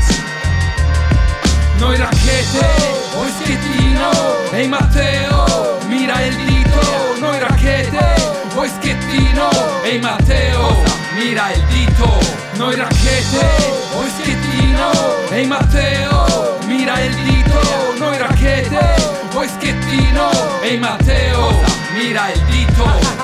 Noi 1.76 1.96
racchete, 1.98 2.66
voi 3.14 3.30
schettino 3.42 4.10
Ehi 4.50 4.68
Matteo, 4.68 5.78
mira 5.86 6.22
il 6.22 6.36
dito. 6.36 7.16
Noi 7.20 7.38
racchete, 7.38 8.32
voi 8.54 8.68
schettino 8.68 9.50
Ehi 9.82 9.98
Matteo, 9.98 10.82
mira 11.16 11.52
il 11.52 11.62
dito. 11.64 12.18
Noi 12.54 12.76
racchete, 12.76 13.46
voi 13.92 14.08
schettino 14.08 14.90
Ehi 15.28 15.46
Matteo, 15.46 16.58
mira 16.66 16.98
il 17.00 17.14
dito 17.16 17.89
racchete, 18.20 19.28
voi 19.32 19.48
schettino 19.48 20.30
Ehi 20.60 20.76
Matteo, 20.76 21.62
mira 21.94 22.30
il 22.30 22.40
dito 22.44 23.18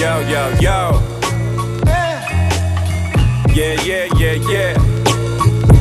yo, 0.00 0.20
yo, 0.22 0.48
yo. 0.60 1.19
Yeah, 3.52 3.74
yeah, 3.82 4.06
yeah, 4.16 4.38
yeah. 4.48 4.74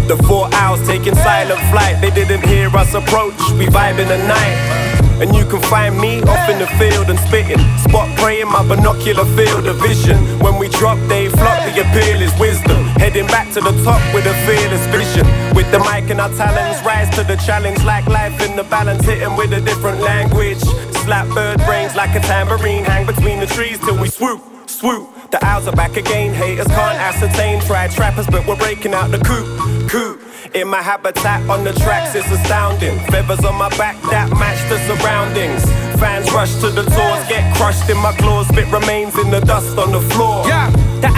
The 0.09 0.17
four 0.27 0.49
hours 0.55 0.81
taking 0.87 1.13
silent 1.13 1.59
flight, 1.69 2.01
they 2.01 2.09
didn't 2.09 2.41
hear 2.47 2.67
us 2.75 2.95
approach. 2.95 3.37
We 3.53 3.67
vibe 3.67 3.99
in 3.99 4.07
the 4.07 4.17
night. 4.17 4.89
And 5.21 5.35
you 5.35 5.45
can 5.45 5.61
find 5.69 5.99
me 5.99 6.23
off 6.23 6.49
in 6.49 6.57
the 6.57 6.67
field 6.79 7.09
and 7.09 7.19
spitting. 7.19 7.59
Spot 7.77 8.09
praying 8.17 8.47
my 8.47 8.67
binocular 8.67 9.25
field 9.37 9.67
of 9.67 9.75
vision. 9.77 10.17
When 10.39 10.57
we 10.57 10.67
drop, 10.69 10.97
they 11.07 11.29
flock, 11.29 11.61
the 11.65 11.81
appeal 11.81 12.21
is 12.21 12.33
wisdom. 12.39 12.85
Heading 12.97 13.27
back 13.27 13.53
to 13.53 13.61
the 13.61 13.75
top 13.83 14.01
with 14.15 14.25
a 14.25 14.33
fearless 14.47 14.85
vision. 14.87 15.27
With 15.53 15.69
the 15.71 15.79
mic 15.79 16.09
and 16.09 16.19
our 16.19 16.33
talents, 16.33 16.83
rise 16.83 17.13
to 17.17 17.23
the 17.23 17.35
challenge 17.45 17.83
like 17.83 18.07
life 18.07 18.41
in 18.41 18.55
the 18.55 18.63
balance, 18.63 19.05
hitting 19.05 19.35
with 19.35 19.53
a 19.53 19.61
different 19.61 20.01
language. 20.01 20.61
Slap 21.05 21.27
bird 21.35 21.59
brains 21.65 21.95
like 21.95 22.15
a 22.15 22.21
tambourine, 22.21 22.83
hang 22.83 23.05
between 23.05 23.39
the 23.39 23.47
trees 23.47 23.77
till 23.79 23.99
we 23.99 24.07
swoop, 24.09 24.41
swoop. 24.65 25.18
The 25.31 25.45
owls 25.45 25.67
are 25.67 25.75
back 25.75 25.95
again, 25.95 26.33
haters 26.33 26.65
can't 26.67 26.97
ascertain. 26.97 27.61
Try 27.61 27.87
trappers, 27.87 28.25
but 28.25 28.47
we're 28.47 28.55
breaking 28.55 28.95
out 28.95 29.11
the 29.11 29.19
coop, 29.19 29.47
coop. 29.87 30.21
In 30.55 30.67
my 30.67 30.81
habitat 30.81 31.47
on 31.47 31.63
the 31.63 31.73
tracks, 31.73 32.15
it's 32.15 32.31
astounding. 32.31 32.97
Feathers 33.11 33.45
on 33.45 33.55
my 33.55 33.69
back 33.77 34.01
that 34.09 34.31
match 34.31 34.57
the 34.69 34.79
surroundings. 34.87 35.63
Fans 35.99 36.31
rush 36.31 36.53
to 36.61 36.69
the 36.69 36.81
doors, 36.81 37.27
get 37.29 37.55
crushed 37.55 37.87
in 37.91 37.97
my 37.97 38.11
claws, 38.13 38.47
spit 38.47 38.71
remains 38.71 39.15
in 39.19 39.29
the 39.29 39.41
dust 39.41 39.77
on 39.77 39.91
the 39.91 40.01
floor. 40.01 40.47
Yeah, 40.47 40.71
the 41.01 41.09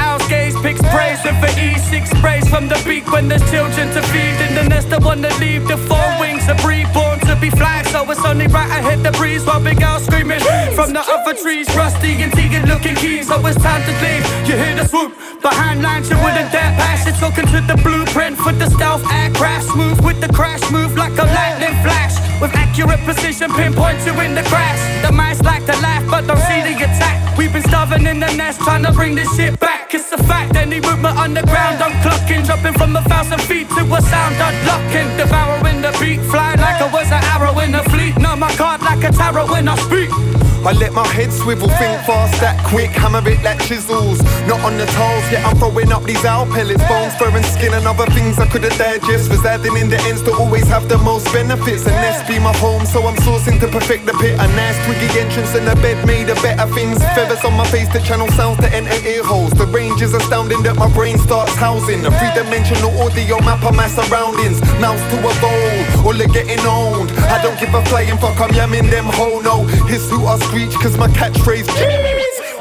picks 0.61 0.81
praise, 0.93 1.19
and 1.25 1.37
for 1.41 1.51
E6 1.57 2.17
sprays 2.17 2.47
from 2.47 2.67
the 2.67 2.79
beak 2.85 3.11
when 3.11 3.27
there's 3.27 3.43
children 3.51 3.89
to 3.91 4.01
feed. 4.13 4.37
In 4.45 4.55
the 4.55 4.63
nest, 4.69 4.93
I 4.93 4.99
wanna 4.99 5.29
leave 5.39 5.67
the 5.67 5.77
four 5.89 6.07
wings, 6.19 6.47
a 6.47 6.55
breed 6.55 6.87
born 6.93 7.19
to 7.21 7.35
be 7.35 7.49
flying, 7.49 7.85
so 7.85 8.09
it's 8.09 8.23
only 8.23 8.47
right 8.47 8.69
I 8.69 8.81
hit 8.89 9.03
the 9.03 9.11
breeze 9.17 9.43
while 9.45 9.59
big 9.59 9.81
owl 9.81 9.99
screaming 9.99 10.39
from 10.77 10.93
the 10.93 11.01
other 11.01 11.33
trees. 11.33 11.67
Rusty 11.75 12.21
and 12.23 12.31
Tegan 12.33 12.65
looking 12.67 12.95
keen, 12.95 13.23
so 13.23 13.35
it's 13.45 13.61
time 13.61 13.83
to 13.83 13.93
leave. 14.05 14.23
You 14.47 14.55
hear 14.55 14.75
the 14.75 14.87
swoop 14.87 15.13
behind 15.41 15.81
lines, 15.81 16.09
you 16.09 16.17
wouldn't 16.17 16.51
dare 16.51 16.73
pass 16.77 17.07
it. 17.07 17.15
Talking 17.15 17.47
to 17.47 17.61
the 17.61 17.77
blueprint 17.83 18.37
for 18.37 18.53
the 18.53 18.69
stealth 18.69 19.03
aircraft, 19.11 19.65
smooth 19.73 19.99
with 20.05 20.21
the 20.21 20.31
crash, 20.33 20.61
move 20.71 20.95
like 20.95 21.17
a 21.17 21.25
lightning 21.25 21.75
flash. 21.83 22.15
With 22.41 22.55
accurate 22.55 23.01
precision, 23.05 23.51
pinpoint 23.53 24.05
you 24.05 24.13
in 24.21 24.33
the 24.33 24.43
grass. 24.49 24.79
The 25.05 25.11
mice 25.11 25.41
like 25.41 25.65
to 25.65 25.75
laugh, 25.81 26.03
but 26.09 26.25
don't 26.27 26.41
see 26.49 26.61
the 26.61 26.75
attack. 26.77 27.37
We've 27.37 27.53
been 27.53 27.63
starving 27.63 28.05
in 28.07 28.19
the 28.19 28.31
nest, 28.33 28.59
trying 28.61 28.83
to 28.83 28.91
bring 28.91 29.15
this 29.15 29.29
shit 29.35 29.59
back. 29.59 29.93
It's 29.93 30.11
a 30.11 30.17
fact, 30.23 30.50
any 30.55 30.79
movement 30.79 31.17
underground, 31.17 31.81
I'm 31.81 31.93
clocking. 32.03 32.45
dropping 32.45 32.73
from 32.73 32.95
a 32.95 33.01
thousand 33.03 33.41
feet 33.41 33.67
to 33.69 33.83
a 33.83 34.01
sound, 34.01 34.35
unlocking. 34.35 35.09
Devouring 35.17 35.81
the 35.81 35.91
beat, 35.99 36.21
flying 36.31 36.59
like 36.59 36.81
I 36.81 36.89
was 36.91 37.11
an 37.11 37.23
arrow 37.33 37.57
in 37.59 37.75
a 37.75 37.83
fleet. 37.89 38.17
Know 38.17 38.35
my 38.35 38.51
card 38.55 38.81
like 38.81 39.03
a 39.03 39.11
tarot 39.11 39.47
when 39.47 39.67
I 39.67 39.75
speak. 39.75 40.40
I 40.61 40.73
let 40.73 40.93
my 40.93 41.07
head 41.07 41.33
swivel, 41.33 41.67
think 41.81 42.05
fast, 42.05 42.37
that 42.39 42.53
quick, 42.69 42.91
hammer 42.93 43.25
it 43.25 43.41
like 43.41 43.57
chisels. 43.65 44.21
Not 44.45 44.61
on 44.61 44.77
the 44.77 44.85
toes, 44.93 45.25
yet 45.33 45.41
I'm 45.41 45.57
throwing 45.57 45.91
up 45.91 46.03
these 46.03 46.23
owl 46.23 46.45
pellets, 46.45 46.85
bones, 46.85 47.15
fur 47.17 47.33
and 47.33 47.45
skin, 47.45 47.73
and 47.73 47.87
other 47.87 48.05
things 48.13 48.37
I 48.37 48.45
couldn't 48.45 48.77
digest. 48.77 49.31
Residing 49.31 49.75
in 49.77 49.89
the 49.89 49.97
ends 50.05 50.21
to 50.23 50.31
always 50.33 50.67
have 50.67 50.87
the 50.87 50.99
most 50.99 51.25
benefits, 51.33 51.89
and 51.89 51.97
nest 51.97 52.27
be 52.27 52.37
my 52.37 52.53
home, 52.57 52.85
so 52.85 53.01
I'm 53.07 53.17
sourcing 53.25 53.59
to 53.59 53.67
perfect 53.73 54.05
the 54.05 54.13
pit. 54.21 54.37
A 54.37 54.47
nice 54.53 54.77
twiggy 54.85 55.09
entrance 55.17 55.55
and 55.57 55.65
a 55.67 55.75
bed 55.81 56.05
made 56.05 56.29
of 56.29 56.37
better 56.45 56.69
things. 56.73 57.01
Feathers 57.17 57.43
on 57.43 57.57
my 57.57 57.65
face 57.73 57.89
to 57.97 57.99
channel 58.05 58.29
sounds 58.37 58.59
to 58.61 58.69
enter 58.69 58.93
ear 59.01 59.23
holes. 59.23 59.51
The 59.53 59.65
range 59.65 60.01
is 60.01 60.13
astounding 60.13 60.61
that 60.63 60.75
my 60.77 60.89
brain 60.93 61.17
starts 61.17 61.55
housing. 61.55 62.05
A 62.05 62.11
three 62.13 62.33
dimensional 62.37 62.93
audio 63.01 63.41
map 63.41 63.65
of 63.65 63.73
my 63.75 63.87
surroundings. 63.87 64.61
Mouse 64.77 65.01
to 65.09 65.17
evolve, 65.25 66.05
all 66.05 66.21
are 66.21 66.33
getting 66.37 66.61
owned. 66.69 67.09
I 67.33 67.41
don't 67.41 67.59
give 67.59 67.73
a 67.73 67.83
flying 67.85 68.17
fuck, 68.21 68.39
I'm 68.39 68.53
yamming 68.53 68.89
them 68.91 69.05
ho 69.09 69.41
no. 69.41 69.65
Hiss 69.89 70.05
who 70.09 70.25
I 70.25 70.37
screech, 70.51 70.75
cause 70.83 70.97
my 70.97 71.07
catchphrase 71.07 71.65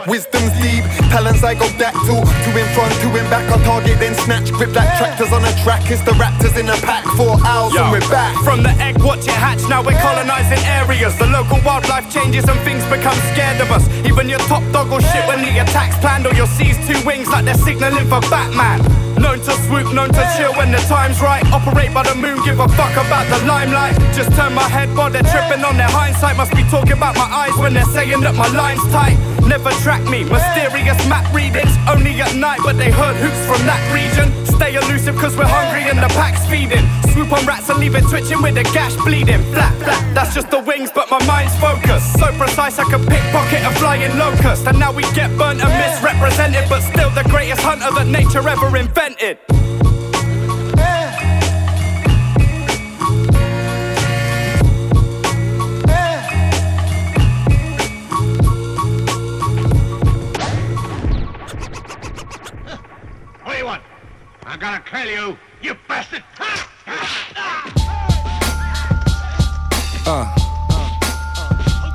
Wisdom's 0.07 0.55
deep, 0.63 0.83
talents 1.11 1.43
I 1.43 1.55
go 1.55 1.67
back 1.77 1.93
to 2.07 2.15
Two 2.47 2.55
in 2.57 2.67
front, 2.73 2.95
two 3.03 3.11
in 3.19 3.27
back, 3.29 3.45
I 3.51 3.63
target 3.65 3.99
then 3.99 4.15
snatch 4.15 4.51
Grip 4.53 4.73
like 4.75 4.89
tractors 4.97 5.33
on 5.33 5.45
a 5.45 5.53
track, 5.63 5.91
it's 5.91 6.01
the 6.03 6.13
raptors 6.13 6.57
in 6.59 6.69
a 6.71 6.79
pack. 6.87 7.05
Four 7.19 7.37
owls 7.45 7.75
and 7.75 7.91
we're 7.91 8.09
back. 8.09 8.33
From 8.45 8.63
the 8.63 8.71
egg, 8.81 9.03
watch 9.03 9.27
it 9.27 9.35
hatch, 9.35 9.69
now 9.69 9.83
we're 9.83 9.99
colonizing 9.99 10.63
areas. 10.65 11.19
The 11.19 11.27
local 11.27 11.59
wildlife 11.67 12.11
changes 12.13 12.49
and 12.49 12.59
things 12.61 12.85
become 12.87 13.19
scared 13.35 13.61
of 13.61 13.71
us. 13.71 13.87
Even 14.07 14.29
your 14.29 14.41
top 14.51 14.63
dog 14.73 14.91
will 14.91 15.01
shit 15.01 15.27
when 15.27 15.43
the 15.43 15.59
attack's 15.59 15.99
planned 15.99 16.27
Or 16.27 16.35
you'll 16.35 16.47
seize 16.47 16.79
two 16.87 16.99
wings 17.05 17.29
like 17.29 17.45
they're 17.45 17.55
signaling 17.55 18.07
for 18.07 18.21
Batman 18.31 19.00
Known 19.21 19.39
to 19.41 19.53
swoop, 19.69 19.93
known 19.95 20.09
to 20.09 20.25
chill 20.37 20.53
when 20.55 20.73
the 20.73 20.79
time's 20.89 21.21
right. 21.21 21.45
Operate 21.53 21.93
by 21.93 22.03
the 22.03 22.15
moon, 22.15 22.43
give 22.45 22.59
a 22.59 22.69
fuck 22.69 22.93
about 22.93 23.29
the 23.29 23.45
limelight. 23.47 23.95
Just 24.17 24.33
turn 24.33 24.55
my 24.55 24.69
head 24.69 24.89
while 24.97 25.11
they're 25.11 25.23
tripping 25.23 25.63
on 25.65 25.77
their 25.77 25.91
hindsight. 25.91 26.37
Must 26.37 26.55
be 26.57 26.65
talking 26.65 26.93
about 26.93 27.15
my 27.17 27.29
eyes 27.29 27.57
when 27.59 27.75
they're 27.75 27.93
saying 27.93 28.21
that 28.23 28.35
my 28.35 28.49
line's 28.49 28.83
tight 28.91 29.40
Never 29.47 29.71
track 29.83 30.03
me, 30.09 30.25
mysterious 30.25 30.99
map 31.09 31.27
readings 31.35 31.73
Only 31.89 32.21
at 32.21 32.35
night, 32.37 32.61
but 32.63 32.77
they 32.77 32.91
heard 32.91 33.17
hoops 33.17 33.43
from 33.47 33.65
that 33.67 33.83
region. 33.93 34.29
Stay 34.47 34.75
elusive 34.77 35.17
cause 35.17 35.37
we're 35.37 35.49
hungry 35.49 35.89
and 35.89 35.99
the 35.99 36.09
pack's 36.15 36.45
feeding. 36.47 36.85
Swoop 37.13 37.33
on 37.33 37.45
rats 37.47 37.69
and 37.69 37.79
leave 37.79 37.95
it 37.95 38.05
twitching 38.09 38.43
with 38.43 38.55
the 38.55 38.65
gash 38.75 38.95
bleeding. 39.05 39.43
Flat, 39.53 39.75
flat, 39.83 40.15
that's 40.15 40.35
just 40.35 40.51
the 40.51 40.61
wings 40.61 40.91
but 40.95 41.11
my 41.11 41.23
mind's 41.27 41.57
focused. 41.59 42.19
So 42.19 42.31
precise 42.39 42.79
I 42.79 42.85
could 42.85 43.07
pickpocket 43.09 43.63
a 43.65 43.73
flying 43.79 44.17
locust. 44.19 44.67
And 44.67 44.79
now 44.79 44.93
we 44.93 45.03
get 45.13 45.31
burnt 45.37 45.61
and 45.61 45.73
misrepresented 45.81 46.69
But 46.69 46.83
still 46.83 47.11
the 47.11 47.25
greatest 47.29 47.63
hunter 47.63 47.91
that 47.91 48.07
nature 48.07 48.47
ever 48.47 48.77
invented 48.77 49.39
I 64.53 64.57
gotta 64.57 64.81
kill 64.81 65.07
you, 65.07 65.39
you 65.63 65.77
bastard! 65.87 66.25
Uh, 70.05 70.25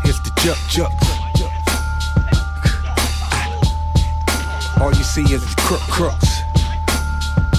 here's 0.04 0.22
the 0.22 0.30
juk. 0.72 0.90
All 4.80 4.94
you 4.94 5.04
see 5.04 5.24
is 5.24 5.44
crook 5.56 5.82
crooks. 5.82 6.40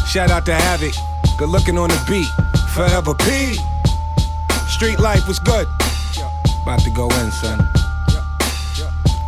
Shout 0.08 0.30
out 0.30 0.46
to 0.46 0.54
Havoc, 0.54 0.94
good 1.36 1.50
looking 1.50 1.76
on 1.76 1.90
the 1.90 2.04
beat. 2.08 2.30
Forever 2.70 3.12
P. 3.16 3.58
Street 4.66 4.98
life 4.98 5.28
was 5.28 5.38
good. 5.40 5.68
About 6.62 6.80
to 6.80 6.90
go 6.90 7.10
in, 7.20 7.30
son. 7.32 7.60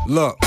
Look. 0.07 0.39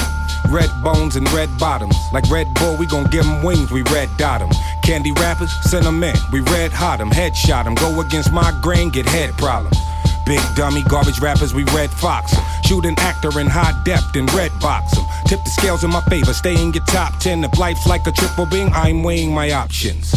Red 0.50 0.72
bones 0.84 1.16
and 1.16 1.32
red 1.32 1.50
bottoms. 1.60 1.96
Like 2.12 2.30
Red 2.30 2.52
Bull, 2.56 2.76
we 2.76 2.88
gon' 2.88 3.06
give 3.06 3.26
'em 3.26 3.44
wings, 3.44 3.72
we 3.72 3.84
red 3.84 4.10
dot 4.18 4.42
'em. 4.42 4.50
Candy 4.84 5.12
rappers, 5.14 5.52
send 5.64 5.86
'em 5.86 6.04
in, 6.04 6.16
we 6.32 6.42
red 6.42 6.72
hot 6.72 7.00
'em. 7.00 7.12
Headshot 7.12 7.66
'em, 7.66 7.76
go 7.76 8.02
against 8.02 8.32
my 8.32 8.52
grain, 8.62 8.90
get 8.90 9.08
head 9.08 9.38
problems. 9.38 9.78
Big 10.26 10.42
dummy, 10.56 10.84
garbage 10.84 11.20
rappers, 11.20 11.54
we 11.54 11.64
red 11.76 11.90
fox 11.92 12.34
'em. 12.34 12.44
Shoot 12.66 12.86
an 12.86 12.98
actor 13.00 13.40
in 13.40 13.48
high 13.48 13.74
depth 13.84 14.16
and 14.16 14.32
red 14.34 14.52
box 14.60 14.98
'em. 14.98 15.06
Tip 15.26 15.44
the 15.44 15.50
scales 15.50 15.84
in 15.84 15.90
my 15.92 16.02
favor, 16.10 16.34
stay 16.34 16.56
in 16.56 16.74
your 16.74 16.84
top 16.86 17.20
10. 17.20 17.44
If 17.44 17.58
life's 17.58 17.86
like 17.88 18.06
a 18.08 18.12
triple 18.12 18.46
bing, 18.46 18.72
I'm 18.74 19.04
weighing 19.04 19.34
my 19.34 19.52
options. 19.52 20.14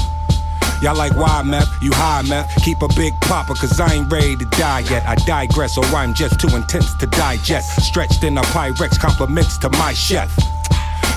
Y'all 0.82 0.96
like 0.96 1.14
why 1.14 1.42
meth? 1.42 1.68
You 1.80 1.92
high 1.92 2.22
meth? 2.22 2.50
Keep 2.62 2.82
a 2.82 2.88
big 2.88 3.14
popper, 3.22 3.54
cause 3.54 3.80
I 3.80 3.92
ain't 3.94 4.12
ready 4.12 4.36
to 4.36 4.44
die 4.44 4.80
yet. 4.90 5.04
I 5.06 5.14
digress, 5.26 5.78
or 5.78 5.84
I'm 5.96 6.12
just 6.14 6.38
too 6.38 6.54
intense 6.54 6.92
to 7.00 7.06
digest. 7.06 7.80
Stretched 7.80 8.22
in 8.22 8.36
a 8.36 8.42
Pyrex, 8.42 8.98
compliments 8.98 9.56
to 9.58 9.70
my 9.70 9.94
chef. 9.94 10.30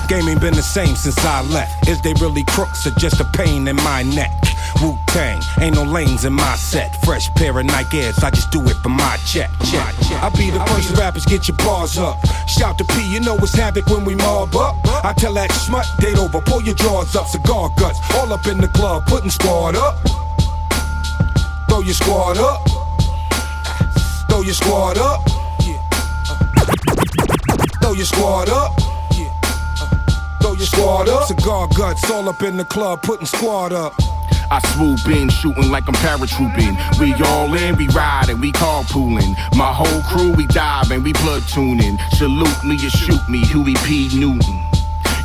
Game 0.08 0.26
ain't 0.26 0.40
been 0.40 0.54
the 0.54 0.62
same 0.62 0.96
since 0.96 1.22
I 1.22 1.42
left. 1.42 1.86
Is 1.86 2.00
they 2.00 2.14
really 2.14 2.42
crooks 2.44 2.86
or 2.86 2.90
just 2.92 3.20
a 3.20 3.24
pain 3.36 3.68
in 3.68 3.76
my 3.76 4.02
neck? 4.02 4.32
Wu 4.80 4.96
Tang, 5.08 5.38
ain't 5.60 5.74
no 5.74 5.82
lanes 5.82 6.24
in 6.24 6.32
my 6.32 6.56
set. 6.56 6.96
Fresh 7.04 7.32
pair 7.34 7.58
of 7.58 7.66
Nike 7.66 8.00
Airs, 8.00 8.18
I 8.24 8.30
just 8.30 8.50
do 8.50 8.62
it 8.62 8.76
for 8.82 8.88
my 8.88 9.18
check. 9.26 9.50
check. 9.70 9.94
I 10.22 10.30
be 10.30 10.50
the 10.50 10.64
first 10.66 10.96
rappers, 10.96 11.26
get 11.26 11.46
your 11.46 11.58
bars 11.58 11.98
up. 11.98 12.16
Shout 12.46 12.78
to 12.78 12.84
P, 12.84 13.12
you 13.12 13.20
know 13.20 13.36
it's 13.36 13.54
havoc 13.54 13.86
when 13.88 14.06
we 14.06 14.14
mob 14.14 14.56
up. 14.56 14.76
I 15.04 15.12
tell 15.12 15.34
that 15.34 15.52
smut, 15.52 15.86
date 15.98 16.16
over, 16.16 16.40
pull 16.40 16.62
your 16.62 16.74
drawers 16.74 17.14
up, 17.14 17.26
cigar 17.26 17.70
guts, 17.76 17.98
all 18.14 18.32
up 18.32 18.46
in 18.46 18.58
the 18.58 18.68
club, 18.68 19.04
putting 19.06 19.30
squad 19.30 19.76
up. 19.76 19.96
Throw 21.68 21.80
your 21.80 21.94
squad 21.94 22.38
up. 22.38 22.66
Throw 24.30 24.40
your 24.40 24.54
squad 24.54 24.96
up. 24.96 25.20
Throw 27.82 27.92
your 27.92 28.06
squad 28.06 28.48
up. 28.48 28.97
Your 30.58 30.66
squad 30.66 31.08
up. 31.08 31.28
Cigar 31.28 31.68
guts, 31.68 32.10
all 32.10 32.28
up 32.28 32.42
in 32.42 32.56
the 32.56 32.64
club, 32.64 33.00
putting 33.02 33.26
squad 33.26 33.72
up. 33.72 33.94
I 34.50 34.58
swoop 34.74 35.06
in, 35.06 35.28
shooting 35.28 35.70
like 35.70 35.86
I'm 35.86 35.94
paratrooping. 35.94 36.98
We 36.98 37.14
all 37.22 37.54
in, 37.54 37.76
we 37.76 37.86
riding, 37.88 38.40
we 38.40 38.50
carpooling. 38.50 39.36
My 39.56 39.72
whole 39.72 40.02
crew, 40.02 40.32
we 40.32 40.48
diving, 40.48 41.04
we 41.04 41.12
blood 41.12 41.42
platooning. 41.42 42.00
Salute 42.14 42.64
me 42.64 42.74
or 42.74 42.90
shoot 42.90 43.28
me, 43.28 43.44
Huey 43.44 43.74
P. 43.84 44.08
Newton. 44.18 44.67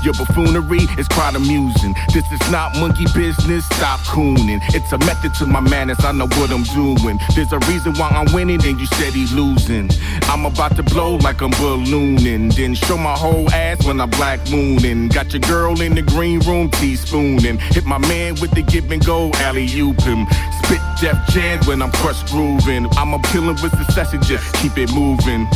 Your 0.04 0.14
buffoonery 0.14 0.84
is 0.98 1.08
quite 1.08 1.34
amusing. 1.34 1.96
This 2.14 2.30
is 2.30 2.52
not 2.52 2.76
monkey 2.76 3.06
business, 3.16 3.66
stop 3.68 4.02
cooning. 4.02 4.60
It's 4.76 4.92
a 4.92 4.98
method 4.98 5.34
to 5.36 5.46
my 5.46 5.62
madness, 5.62 6.04
I 6.04 6.12
know 6.12 6.28
what 6.28 6.52
I'm 6.52 6.64
doing. 6.64 7.20
There's 7.36 7.54
a 7.54 7.60
reason 7.72 7.94
why 7.94 8.10
I'm 8.10 8.32
winning 8.34 8.62
and 8.66 8.78
you 8.78 8.86
steady 8.86 9.26
losing. 9.28 9.90
I'm 10.24 10.46
about 10.46 10.76
to 10.76 10.84
blow 10.84 11.16
like 11.16 11.42
I'm 11.42 11.52
ballooning. 11.52 12.50
Then 12.50 12.76
show 12.76 12.98
my 12.98 13.14
whole 13.14 13.50
ass 13.52 13.86
when 13.86 14.02
I'm 14.02 14.10
black 14.10 14.40
mooning. 14.50 15.08
Got 15.08 15.32
your 15.32 15.40
girl 15.40 15.80
in 15.80 15.96
the 15.96 16.02
green 16.02 16.40
room 16.42 16.70
teaspooning. 16.70 17.60
Hit 17.74 17.86
my 17.86 17.98
man 17.98 18.36
with 18.42 18.52
the 18.52 18.62
give 18.64 18.92
and 18.92 19.04
go 19.06 19.32
alley 19.36 19.70
oop 19.80 20.02
him. 20.02 20.28
Spit 20.64 20.82
Def 21.00 21.18
Jam 21.30 21.64
when 21.66 21.82
I'm 21.82 21.92
crushed 21.94 22.28
grooving. 22.28 22.88
I'm 22.98 23.14
a 23.14 23.22
killing 23.32 23.56
with 23.64 23.72
succession, 23.78 24.22
just 24.22 24.54
keep 24.56 24.78
it 24.78 24.92
moving. 24.94 25.48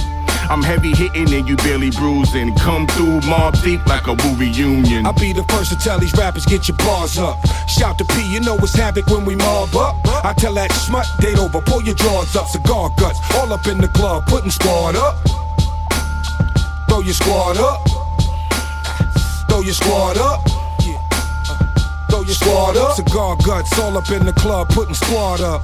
I'm 0.50 0.64
heavy 0.64 0.96
hitting 0.96 1.34
and 1.34 1.48
you 1.48 1.56
barely 1.58 1.92
bruising. 1.92 2.56
Come 2.56 2.88
through 2.88 3.20
Mobb 3.22 3.62
Deep 3.64 3.86
like 3.86 4.08
a 4.08 4.14
Wu 4.14 4.36
reunion. 4.36 5.06
I'll 5.06 5.14
be 5.14 5.34
the 5.34 5.44
first 5.44 5.72
to 5.72 5.78
tell 5.78 6.00
these 6.00 6.14
rappers 6.14 6.46
get 6.46 6.68
your 6.68 6.78
bars 6.78 7.18
up. 7.18 7.38
Shout 7.68 7.98
to 7.98 8.06
P, 8.06 8.32
you 8.32 8.40
know 8.40 8.56
it's 8.58 8.74
havoc 8.74 9.08
when 9.08 9.26
we 9.26 9.36
mob 9.36 9.76
up. 9.76 9.96
I 10.24 10.34
tell 10.34 10.54
that 10.54 10.72
smut, 10.72 11.06
date 11.20 11.38
over, 11.38 11.60
pull 11.62 11.84
your 11.84 11.96
drawers 11.96 12.36
up, 12.36 12.48
cigar 12.48 12.90
guts, 12.98 13.20
all 13.36 13.52
up 13.52 13.68
in 13.68 13.78
the 13.78 13.90
club, 13.90 14.26
putting 14.26 14.52
squad 14.52 14.96
up. 14.96 15.16
Throw 16.88 17.02
your 17.02 17.14
squad 17.14 17.58
up. 17.58 17.86
Throw 19.50 19.62
your 19.62 19.74
squad 19.74 20.18
up. 20.18 20.48
Throw 22.10 22.22
your 22.22 22.34
squad 22.34 22.78
up. 22.78 22.96
Cigar 22.96 23.36
guts, 23.46 23.78
all 23.80 23.98
up 23.98 24.10
in 24.12 24.26
the 24.26 24.34
club, 24.34 24.70
putting 24.70 24.96
squad 24.96 25.42
up. 25.42 25.62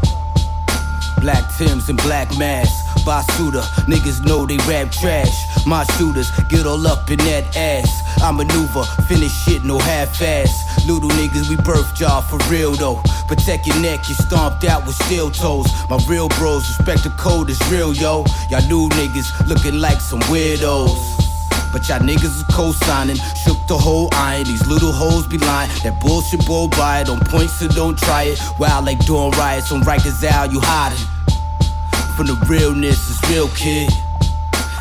Black 1.21 1.43
Tims 1.57 1.87
and 1.87 1.97
black 2.03 2.37
masks. 2.37 2.92
Basuda, 3.03 3.61
niggas 3.85 4.25
know 4.25 4.45
they 4.45 4.57
rap 4.69 4.91
trash. 4.91 5.65
My 5.65 5.83
shooters 5.95 6.31
get 6.47 6.65
all 6.65 6.87
up 6.87 7.09
in 7.11 7.17
that 7.19 7.55
ass. 7.55 8.03
I 8.21 8.31
maneuver, 8.31 8.83
finish 9.07 9.31
shit, 9.43 9.63
no 9.63 9.77
half 9.77 10.21
ass. 10.21 10.87
Little 10.87 11.09
niggas, 11.09 11.49
we 11.49 11.57
birth 11.57 11.99
y'all 11.99 12.21
for 12.21 12.37
real 12.49 12.71
though. 12.71 13.01
Protect 13.27 13.67
your 13.67 13.79
neck, 13.81 14.07
you 14.07 14.15
stomped 14.15 14.63
out 14.63 14.85
with 14.85 14.95
steel 14.95 15.29
toes. 15.31 15.67
My 15.89 15.97
real 16.07 16.29
bros 16.29 16.67
respect 16.67 17.03
the 17.03 17.09
code 17.11 17.49
is 17.49 17.59
real, 17.69 17.93
yo. 17.93 18.25
Y'all 18.49 18.65
new 18.67 18.89
niggas 18.89 19.47
looking 19.47 19.79
like 19.79 19.99
some 19.99 20.21
weirdos. 20.31 21.19
But 21.73 21.89
y'all 21.89 21.99
niggas 21.99 22.37
is 22.37 22.43
co-signing, 22.51 23.17
shook 23.35 23.57
the 23.67 23.77
whole 23.77 24.07
iron. 24.13 24.43
These 24.45 24.67
little 24.67 24.91
hoes 24.91 25.25
be 25.27 25.39
lying. 25.39 25.71
That 25.83 25.99
bullshit 25.99 26.45
bull 26.45 26.67
by 26.69 27.01
it 27.01 27.09
on 27.09 27.19
points, 27.19 27.53
so 27.53 27.67
don't 27.67 27.97
try 27.97 28.23
it. 28.23 28.39
Wild 28.59 28.85
like 28.85 29.03
doing 29.05 29.31
riots 29.31 29.71
on 29.71 29.81
Rikers 29.81 30.23
Isle, 30.23 30.51
you 30.51 30.59
hiding. 30.61 30.99
From 32.15 32.27
the 32.27 32.35
realness 32.47 33.09
is 33.09 33.29
real, 33.29 33.47
kid. 33.49 33.89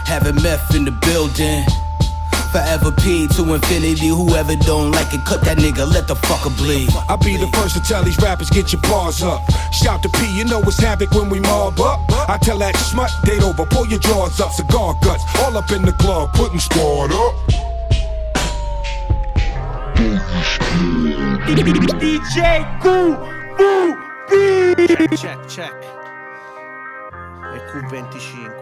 Having 0.05 0.43
meth 0.43 0.75
in 0.75 0.85
the 0.85 0.91
building. 0.91 1.65
Forever 2.53 2.93
P 2.93 3.27
to 3.29 3.55
infinity. 3.55 4.09
Whoever 4.09 4.55
don't 4.57 4.91
like 4.91 5.15
it, 5.15 5.25
cut 5.25 5.41
that 5.47 5.57
nigga, 5.57 5.91
let 5.91 6.07
the 6.07 6.15
fucker 6.15 6.55
bleed. 6.59 6.91
I'll 7.09 7.17
be 7.17 7.39
the 7.39 7.47
first 7.57 7.75
to 7.77 7.81
tell 7.81 8.05
these 8.05 8.19
rappers 8.19 8.51
get 8.51 8.75
your 8.75 8.83
bars 8.83 9.23
up. 9.23 9.41
Shout 9.73 10.03
to 10.03 10.11
P, 10.11 10.37
you 10.37 10.45
know 10.45 10.61
it's 10.61 10.79
havoc 10.79 11.11
when 11.13 11.31
we 11.31 11.41
mob 11.41 11.81
up. 11.81 12.01
I 12.29 12.37
tell 12.37 12.59
that 12.59 12.77
smut, 12.77 13.11
date 13.25 13.43
over, 13.43 13.65
pull 13.65 13.87
your 13.87 14.01
drawers 14.01 14.39
up, 14.39 14.53
cigar 14.53 14.95
guts, 15.01 15.25
all 15.39 15.57
up 15.57 15.71
in 15.73 15.81
the 15.81 15.93
club, 15.93 16.35
putting 16.35 16.61
squad 16.61 17.13
up. 17.13 17.35
DJ 22.29 22.61
Q 22.83 23.17
V 24.29 25.17
Check, 25.17 25.49
check. 25.49 26.02
Q25 27.73 28.53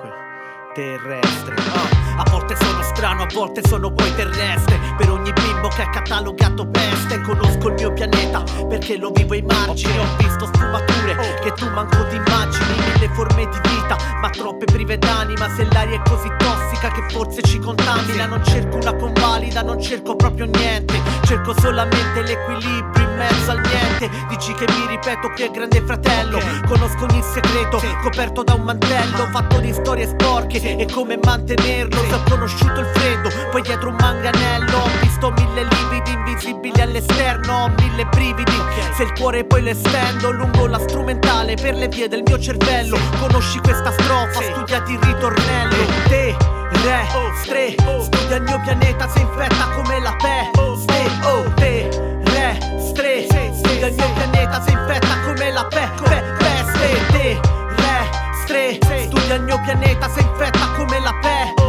terrestre. 0.76 1.56
Oh 1.74 1.99
a 2.20 2.30
volte 2.30 2.54
sono 2.56 2.82
strano, 2.82 3.22
a 3.22 3.26
volte 3.32 3.62
sono 3.66 3.90
poi 3.90 4.14
terrestre. 4.14 4.78
Per 4.96 5.10
ogni 5.10 5.32
bimbo 5.32 5.68
che 5.68 5.82
ha 5.82 5.88
catalogato 5.88 6.66
peste, 6.66 7.20
conosco 7.22 7.68
il 7.68 7.74
mio 7.74 7.92
pianeta 7.92 8.42
perché 8.68 8.98
lo 8.98 9.10
vivo 9.10 9.32
ai 9.32 9.42
margini. 9.42 9.98
Ho 9.98 10.06
visto 10.18 10.46
sfumature 10.52 11.38
che 11.42 11.52
tu 11.52 11.66
manco 11.70 12.06
ti 12.08 12.16
immagini, 12.16 12.74
mille 12.92 13.08
forme 13.14 13.48
di 13.48 13.68
vita, 13.68 13.96
ma 14.20 14.28
troppe 14.28 14.66
prive 14.66 14.98
d'anima. 14.98 15.48
Se 15.54 15.66
l'aria 15.72 15.96
è 15.96 16.08
così 16.08 16.30
tossica 16.36 16.90
che 16.90 17.06
forse 17.08 17.40
ci 17.42 17.58
contamina, 17.58 18.26
non 18.26 18.44
cerco 18.44 18.76
una 18.76 18.94
convalida, 18.94 19.62
non 19.62 19.80
cerco 19.80 20.14
proprio 20.14 20.44
niente. 20.44 21.00
Cerco 21.24 21.58
solamente 21.58 22.22
l'equilibrio 22.22 23.08
in 23.08 23.16
mezzo 23.16 23.50
al 23.50 23.60
niente. 23.60 24.10
Dici 24.28 24.52
che 24.54 24.66
mi 24.68 24.86
ripeto 24.88 25.28
che 25.28 25.46
è 25.46 25.50
grande 25.50 25.80
fratello. 25.80 26.38
Conosco 26.66 27.04
ogni 27.04 27.22
segreto, 27.22 27.80
coperto 28.02 28.42
da 28.42 28.54
un 28.54 28.62
mantello, 28.62 29.26
fatto 29.32 29.58
di 29.58 29.72
storie 29.72 30.06
sporche 30.06 30.76
e 30.76 30.86
come 30.92 31.18
mantenerlo. 31.22 32.08
Se 32.10 32.16
ho 32.16 32.22
conosciuto 32.28 32.80
il 32.80 32.86
freddo, 32.86 33.30
poi 33.52 33.62
dietro 33.62 33.90
un 33.90 33.96
manganello. 34.00 34.78
Ho 34.78 34.90
visto 35.00 35.30
mille 35.30 35.62
lividi 35.62 36.10
invisibili 36.10 36.80
all'esterno, 36.80 37.52
ho 37.54 37.68
mille 37.78 38.04
brividi. 38.06 38.52
Se 38.96 39.04
il 39.04 39.12
cuore 39.12 39.44
poi 39.44 39.62
lo 39.62 39.70
estendo 39.70 40.32
lungo 40.32 40.66
la 40.66 40.80
strumentale 40.80 41.54
per 41.54 41.74
le 41.76 41.86
vie 41.86 42.08
del 42.08 42.22
mio 42.26 42.36
cervello. 42.40 42.98
Conosci 43.20 43.60
questa 43.60 43.92
strofa, 43.92 44.42
studiati 44.42 44.92
il 44.92 44.98
ritornello. 44.98 45.76
Te, 46.08 46.36
re, 46.82 47.06
stre, 47.44 47.74
studia 47.78 48.36
il 48.36 48.42
mio 48.42 48.60
pianeta, 48.60 49.08
si 49.08 49.20
infetta 49.20 49.68
come 49.76 50.00
la 50.00 50.16
peste. 50.18 51.10
Oh, 51.22 51.52
te, 51.54 51.88
re, 52.24 52.58
stre, 52.88 53.22
studia 53.54 53.86
il 53.86 53.94
mio 53.94 54.12
pianeta, 54.14 54.60
si 54.62 54.72
infetta 54.72 55.20
come 55.24 55.52
la 55.52 55.64
pe- 55.66 55.90
pe- 56.02 56.24
peste. 56.38 57.06
Te, 57.12 57.40
re, 57.76 58.10
stre, 58.42 58.78
studia 59.04 59.34
il 59.36 59.42
mio 59.42 59.60
pianeta, 59.60 60.08
si 60.08 60.20
infetta 60.20 60.70
come 60.76 60.98
la 60.98 61.14
peste. 61.20 61.59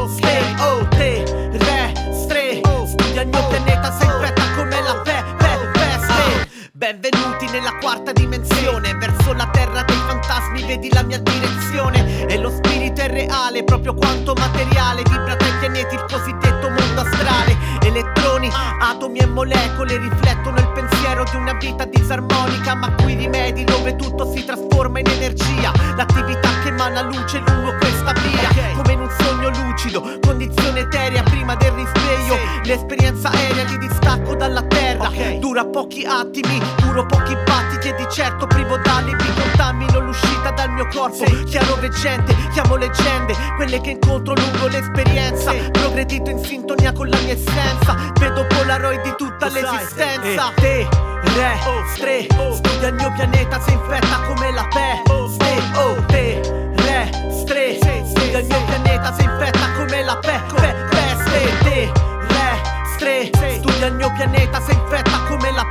Oh, 0.64 0.86
te, 0.90 1.24
re, 1.54 1.92
stre, 2.14 2.62
studia 2.86 3.24
il 3.24 3.30
mio 3.30 3.48
pianeta, 3.48 3.92
si 3.98 4.06
infetta 4.06 4.44
come 4.56 4.82
la 4.82 4.94
pe- 5.04 5.24
pe- 5.38 5.70
peste. 5.74 6.50
Benvenuti 6.74 7.48
nella 7.50 7.78
quarta 7.80 8.12
dimensione, 8.12 8.94
verso 8.94 9.34
la 9.34 9.48
terra 9.52 9.82
dei 9.82 10.00
fantasmi, 10.08 10.64
vedi 10.64 10.94
la 10.94 11.02
mia 11.02 11.18
direzione. 11.18 12.28
E 12.28 12.38
lo 12.38 12.52
spirito 12.52 13.02
è 13.02 13.10
reale, 13.10 13.64
proprio 13.64 13.96
quanto 13.96 14.34
materiale, 14.36 15.02
vibra 15.04 15.36
tra 15.36 15.48
i 15.48 15.58
pianeti, 15.60 15.96
il 15.96 16.06
cosiddetto 16.08 16.70
mondo 16.70 17.02
astrale. 17.02 17.58
Elettroni, 17.82 18.50
atomi 18.82 19.18
e 19.18 19.26
molecole 19.26 19.98
riflettono 19.98 20.58
il 20.58 20.72
pensiero 20.74 21.24
di 21.24 21.38
una 21.38 21.54
vita 21.54 21.86
disarmonica, 21.86 22.76
ma 22.76 22.94
qui 23.02 23.16
rimedi 23.16 23.64
dove 23.64 23.96
tutto 23.96 24.32
si 24.32 24.46
trasforma 24.46 25.00
in 25.00 25.08
energia. 25.08 25.72
L'attività 25.96 26.50
che 26.62 26.70
emana 26.70 27.02
luce 27.02 27.40
lungo 27.40 27.76
questa 27.80 28.14
via, 28.14 28.50
come 28.76 28.94
in 28.94 29.00
un 29.02 29.10
sogno 29.20 29.50
lucido, 29.50 30.20
eterea 30.92 31.24
prima 31.24 31.56
del 31.56 31.72
risveglio. 31.72 32.38
L'esperienza 32.64 33.30
aerea 33.32 33.64
di 33.64 33.78
distacco 33.78 34.36
dalla 34.36 34.62
terra. 34.64 35.10
Dura 35.40 35.66
pochi 35.66 36.04
attimi, 36.06 36.62
duro 36.82 37.06
pochi 37.06 37.36
battiti 37.46 37.88
e 37.90 37.96
di 37.96 38.06
certo 38.12 38.46
privo 38.46 38.78
d'alibi. 38.78 39.24
Contamino 39.34 40.00
l'uscita 40.00 40.52
dal 40.52 40.70
mio 40.72 40.88
corpo, 40.88 41.24
chiaro 41.46 41.76
veggente, 41.76 42.36
chiamo 42.52 42.76
leggende, 42.76 43.34
quelle 43.56 43.80
che 43.80 43.92
incontro 43.92 44.34
lungo 44.34 44.68
l'esperienza. 44.68 45.54
Progredito 45.72 46.30
in 46.30 46.44
sintonia 46.44 46.92
con 46.92 47.08
la 47.08 47.18
mia 47.20 47.34
essenza, 47.34 47.96
vedo 48.20 48.46
polaroid 48.48 49.02
di 49.02 49.14
tutta 49.18 49.48
l'esistenza. 49.48 50.52
Te, 50.56 50.88
re, 51.24 51.60
stre, 51.96 52.28
studia 52.54 52.90
il 52.90 52.94
mio 52.96 53.12
pianeta, 53.14 53.60
si 53.62 53.72
infetta 53.72 54.20
come 54.28 54.52
la 54.52 54.68
peste. 54.70 55.10
Oh, 55.76 56.06
te, 56.06 56.42
re, 56.76 57.10
stre, 57.32 57.78
il 58.40 58.46
mio 58.46 58.64
pianeta, 58.66 59.14
si 59.14 59.24
infetta 59.24 59.72
come 59.78 60.04
la 60.04 60.16
pe- 60.18 60.42
pe- 60.56 60.76
peste. 60.90 61.92
Studia 63.60 63.88
il 63.88 63.94
mio 63.96 64.12
pianeta, 64.14 64.62
si 64.62 64.72
infetta 64.72 65.20
come 65.28 65.52
la 65.52 65.62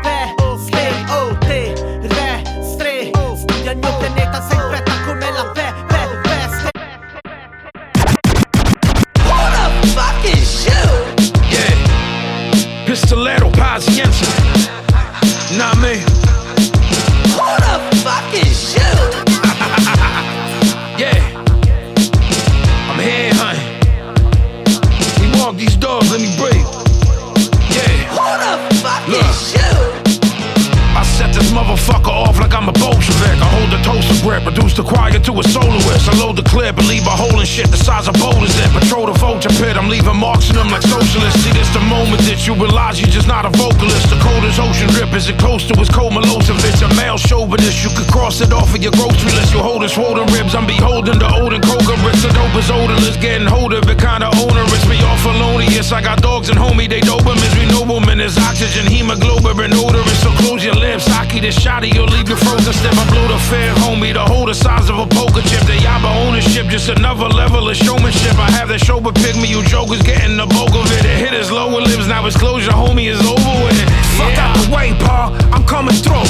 this 31.50 31.58
motherfucker 31.58 32.10
off 32.10 32.38
like 32.38 32.54
I'm 32.54 32.68
a 32.68 32.72
Bolshevik. 32.72 33.38
I 33.42 33.48
hold 33.50 33.70
the 33.70 33.80
toaster 33.82 34.14
grip, 34.22 34.46
reduce 34.46 34.74
the 34.74 34.82
choir 34.82 35.18
to 35.18 35.32
a 35.38 35.44
soloist. 35.50 36.08
I 36.08 36.14
load 36.18 36.36
the 36.36 36.46
clip 36.46 36.78
and 36.78 36.86
leave 36.86 37.06
a 37.06 37.10
hole 37.10 37.40
in 37.40 37.46
shit 37.46 37.70
the 37.70 37.76
size 37.76 38.08
of 38.08 38.14
boulders 38.14 38.54
in. 38.58 38.70
Patrol 38.70 39.06
the 39.06 39.16
vulture 39.18 39.50
pit, 39.58 39.76
I'm 39.76 39.88
leaving 39.88 40.16
marks 40.16 40.50
in 40.50 40.56
them 40.56 40.70
like 40.70 40.82
socialists. 40.82 41.42
See, 41.42 41.52
this 41.52 41.68
the 41.74 41.82
moment 41.90 42.22
that 42.30 42.46
you 42.46 42.54
realize 42.54 43.00
you're 43.00 43.10
just 43.10 43.26
not 43.26 43.44
a 43.46 43.50
vocalist. 43.50 44.10
The 44.10 44.18
coldest 44.22 44.58
ocean 44.60 44.90
rip 44.94 45.12
is 45.14 45.28
it 45.28 45.38
close 45.38 45.66
to 45.66 45.74
his 45.78 45.90
cold 45.90 46.12
Milosevic. 46.12 46.82
A 46.86 46.89
male 47.10 47.18
chauvinist, 47.18 47.82
you 47.82 47.90
could 47.90 48.06
cross 48.06 48.40
it 48.40 48.52
off 48.52 48.70
of 48.74 48.82
your 48.82 48.92
grocery 48.92 49.32
list. 49.34 49.52
You 49.52 49.58
hold 49.58 49.82
his 49.82 49.92
swollen 49.92 50.26
ribs, 50.30 50.54
I'm 50.54 50.66
beholden 50.66 51.18
to 51.18 51.28
Odin 51.34 51.60
Koga. 51.60 51.98
Rich, 52.06 52.22
the 52.22 52.30
dope 52.30 52.54
is 52.54 52.70
odorless, 52.70 53.16
getting 53.16 53.48
hold 53.48 53.72
of 53.72 53.82
it, 53.90 53.98
kinda 53.98 54.30
onerous. 54.38 54.84
Me 54.86 54.96
off 55.10 55.20
felonious, 55.22 55.90
I 55.90 56.02
got 56.02 56.22
dogs 56.22 56.50
and 56.50 56.58
homie, 56.58 56.88
they 56.88 57.00
Dobermans, 57.00 57.54
we 57.58 57.66
noblemen. 57.66 58.18
There's 58.18 58.38
oxygen, 58.38 58.86
hemoglobin, 58.86 59.72
odorous. 59.74 60.22
So 60.22 60.30
close 60.42 60.62
your 60.62 60.74
lips. 60.74 61.10
Aki 61.10 61.40
the 61.40 61.50
shotty, 61.50 61.92
you'll 61.94 62.12
leave 62.14 62.28
you 62.28 62.36
frozen 62.36 62.72
stiff. 62.72 62.94
I 62.94 63.04
blow 63.10 63.26
the 63.26 63.38
fair 63.50 63.74
homie, 63.82 64.12
the 64.12 64.22
hole 64.22 64.46
the 64.46 64.54
size 64.54 64.88
of 64.88 64.98
a 64.98 65.06
poker 65.06 65.42
chip. 65.42 65.62
The 65.66 65.78
Yaba 65.82 66.10
ownership, 66.26 66.68
just 66.68 66.88
another 66.88 67.28
level 67.28 67.68
of 67.68 67.76
showmanship. 67.76 68.38
I 68.38 68.50
have 68.52 68.68
that 68.68 68.80
show, 68.80 69.00
pick 69.00 69.34
me, 69.34 69.48
you 69.48 69.64
jokers 69.64 70.02
getting 70.02 70.36
the 70.36 70.46
bulk 70.46 70.74
of 70.74 70.86
it. 70.92 71.04
It 71.04 71.18
hit 71.18 71.32
his 71.32 71.50
lower 71.50 71.80
lips, 71.80 72.06
now 72.06 72.22
his 72.24 72.36
closure, 72.36 72.70
homie, 72.70 73.10
is 73.10 73.20
over 73.26 73.54
with 73.64 73.82
it. 73.82 74.09
Fuck 74.20 74.36
out 74.36 74.52
the 74.52 74.68
way, 74.68 74.92
pa, 75.00 75.32
I'm 75.52 75.64
coming 75.64 75.96
through. 75.96 76.28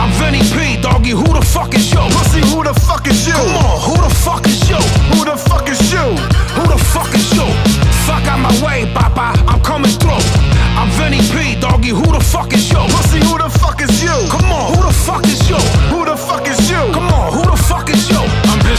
I'm 0.00 0.10
Vinny 0.16 0.40
P, 0.56 0.80
doggy, 0.80 1.10
who 1.12 1.28
the 1.36 1.44
fuck 1.44 1.74
is 1.74 1.92
you? 1.92 2.00
Pussy, 2.16 2.40
who 2.48 2.64
the 2.64 2.72
fuck 2.88 3.06
is 3.06 3.26
you? 3.28 3.36
Come 3.36 3.60
on, 3.60 3.76
who 3.84 3.94
the 4.00 4.12
fuck 4.24 4.46
is 4.46 4.68
you? 4.68 4.80
Who 5.12 5.24
the 5.24 5.36
fuck 5.36 5.68
is 5.68 5.80
you? 5.92 6.06
Who 6.56 6.64
the 6.66 6.80
fuck 6.92 7.12
is 7.14 7.28
you? 7.36 7.46
Fuck 8.08 8.24
out 8.24 8.40
my 8.40 8.52
way, 8.64 8.88
papa, 8.92 9.36
I'm 9.48 9.60
coming 9.60 9.90
through. 9.90 10.22
I'm 10.76 10.88
Vinny 10.96 11.20
P, 11.32 11.60
doggy, 11.60 11.92
who 11.92 12.04
the 12.04 12.20
fuck 12.20 12.52
is 12.52 12.68
you? 12.70 12.80
Pussy, 12.92 13.20
who 13.24 13.36
the 13.36 13.48
fuck 13.48 13.80
is 13.80 14.02
you? 14.02 14.16
Come 14.32 14.48
on, 14.52 14.74
who 14.74 14.80
the 14.88 14.92
fuck 14.92 15.24
is 15.24 15.48
you? 15.48 15.60
Who 15.92 16.04
the 16.04 16.16
fuck 16.16 16.35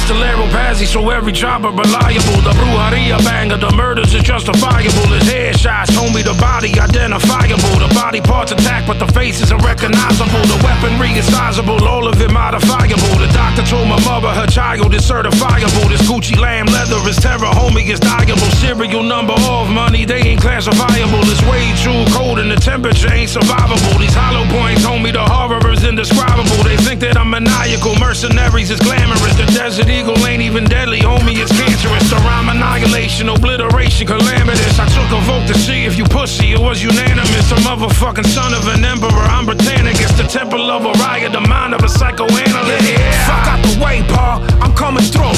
Pistolero 0.08 0.48
Pazzi, 0.56 0.88
so 0.88 1.10
every 1.10 1.34
chopper 1.34 1.68
reliable. 1.68 2.40
The 2.40 2.56
brujeria 2.56 3.20
banger, 3.28 3.58
the 3.58 3.70
murders 3.76 4.14
is 4.14 4.24
justifiable. 4.24 5.04
His 5.12 5.28
headshots, 5.28 5.92
homie, 5.92 6.24
the 6.24 6.32
body 6.40 6.72
identifiable. 6.80 7.76
The 7.76 7.92
body 7.94 8.22
parts 8.22 8.54
attack, 8.54 8.88
but 8.88 9.00
the 9.00 9.08
face 9.12 9.42
is 9.42 9.52
unrecognizable. 9.52 10.40
The 10.48 10.64
weaponry 10.64 11.12
is 11.20 11.28
sizable, 11.28 11.84
all 11.84 12.08
of 12.08 12.22
it 12.22 12.32
modifiable. 12.32 13.20
The 13.20 13.28
doctor 13.36 13.68
told 13.68 13.90
my 13.90 14.00
mother 14.08 14.32
her 14.32 14.48
child 14.48 14.94
is 14.96 15.04
certifiable. 15.04 15.92
This 15.92 16.08
Gucci 16.08 16.40
lamb 16.40 16.68
leather 16.68 17.04
is 17.04 17.18
terror, 17.18 17.52
homie, 17.52 17.92
is 17.92 18.00
diable. 18.00 18.48
Serial 18.64 19.04
number 19.04 19.36
of 19.52 19.68
money, 19.70 20.06
they 20.06 20.24
ain't 20.24 20.40
classifiable. 20.40 21.20
It's 21.28 21.44
way 21.52 21.68
too 21.84 22.08
cold 22.16 22.40
and 22.40 22.50
the 22.50 22.56
temperature 22.56 23.12
ain't 23.12 23.32
survivable. 23.32 24.00
These 24.00 24.16
hollow 24.16 24.48
points, 24.56 24.88
homie, 24.88 25.12
the 25.12 25.28
horror 25.28 25.60
is 25.70 25.84
indescribable. 25.84 26.64
They 26.64 26.78
think 26.78 27.02
that 27.02 27.18
I'm 27.18 27.30
maniacal, 27.30 28.00
mercenaries 28.00 28.72
is 28.72 28.80
glamorous. 28.80 29.36
The 29.36 29.52
desert 29.52 29.97
eagle 29.98 30.18
ain't 30.28 30.42
even 30.42 30.64
deadly, 30.66 31.00
homie, 31.00 31.42
it's 31.42 31.52
cancerous. 31.52 32.10
The 32.10 32.18
rhyme 32.18 32.50
annihilation, 32.50 33.30
obliteration, 33.30 34.06
calamitous. 34.06 34.80
I 34.80 34.86
took 34.94 35.10
a 35.10 35.22
vote 35.26 35.48
to 35.48 35.56
see 35.58 35.86
if 35.86 35.98
you 35.98 36.06
pussy, 36.06 36.54
it 36.54 36.60
was 36.60 36.84
unanimous. 36.84 37.52
A 37.52 37.58
motherfucking 37.66 38.28
son 38.28 38.54
of 38.54 38.68
an 38.68 38.86
emperor, 38.86 39.26
I'm 39.36 39.46
Britannicus. 39.46 40.14
The 40.18 40.28
temple 40.28 40.70
of 40.70 40.86
Orion, 40.86 41.32
the 41.32 41.42
mind 41.42 41.74
of 41.74 41.84
a 41.84 41.90
psychoanalyst. 41.90 42.90
Yeah. 42.90 43.26
Fuck 43.26 43.48
out 43.54 43.62
the 43.66 43.74
way, 43.84 44.04
pa, 44.14 44.38
I'm 44.62 44.74
coming 44.76 45.04
through. 45.04 45.38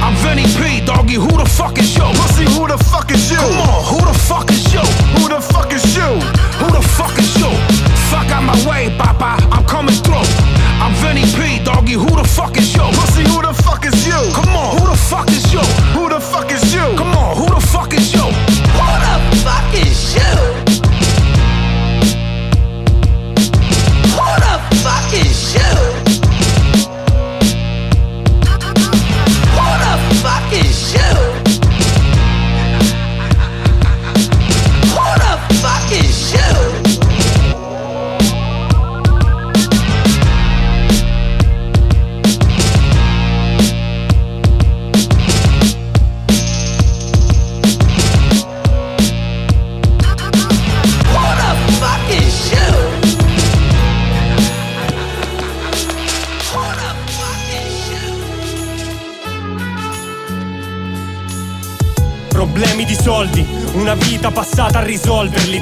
I'm 0.00 0.14
Vinny 0.24 0.46
P, 0.56 0.84
doggy, 0.84 1.14
who 1.14 1.32
the 1.36 1.44
fuck 1.46 1.78
is 1.78 1.94
you? 1.94 2.08
Pussy, 2.16 2.46
who 2.56 2.66
the 2.66 2.78
fuck 2.78 3.10
is 3.10 3.30
you? 3.30 3.36
Come 3.36 3.68
on, 3.68 3.84
who 3.92 4.00
the 4.08 4.16
fuck 4.16 4.50
is 4.50 4.72
you? 4.72 4.84
Who 5.20 5.28
the 5.28 5.40
fuck 5.40 5.72
is 5.72 5.84
you? 5.94 6.10
Who 6.60 6.66
the 6.72 6.82
fuck 6.96 7.18
is 7.18 7.36
you? 7.36 7.50
Fuck 8.08 8.30
out 8.32 8.42
my 8.42 8.56
way, 8.64 8.88
papa, 8.96 9.36
I'm 9.52 9.64
coming 9.66 9.94
through. 9.94 10.07
I'm 11.90 11.94
Vinny 11.94 11.94
P, 11.94 11.94
doggy, 11.94 11.94
who 11.94 12.22
the 12.22 12.28
fuck 12.28 12.56
is 12.56 12.74
you? 12.74 12.80
Pussy, 12.80 13.22
who 13.22 13.42
the 13.42 13.54
fuck 13.62 13.84
is 13.84 14.06
you? 14.06 14.32
Come 14.34 14.54
on, 14.54 14.78
who 14.78 14.86
the 14.90 14.96
fuck 14.96 15.28
is 15.30 15.52
you? 15.52 15.77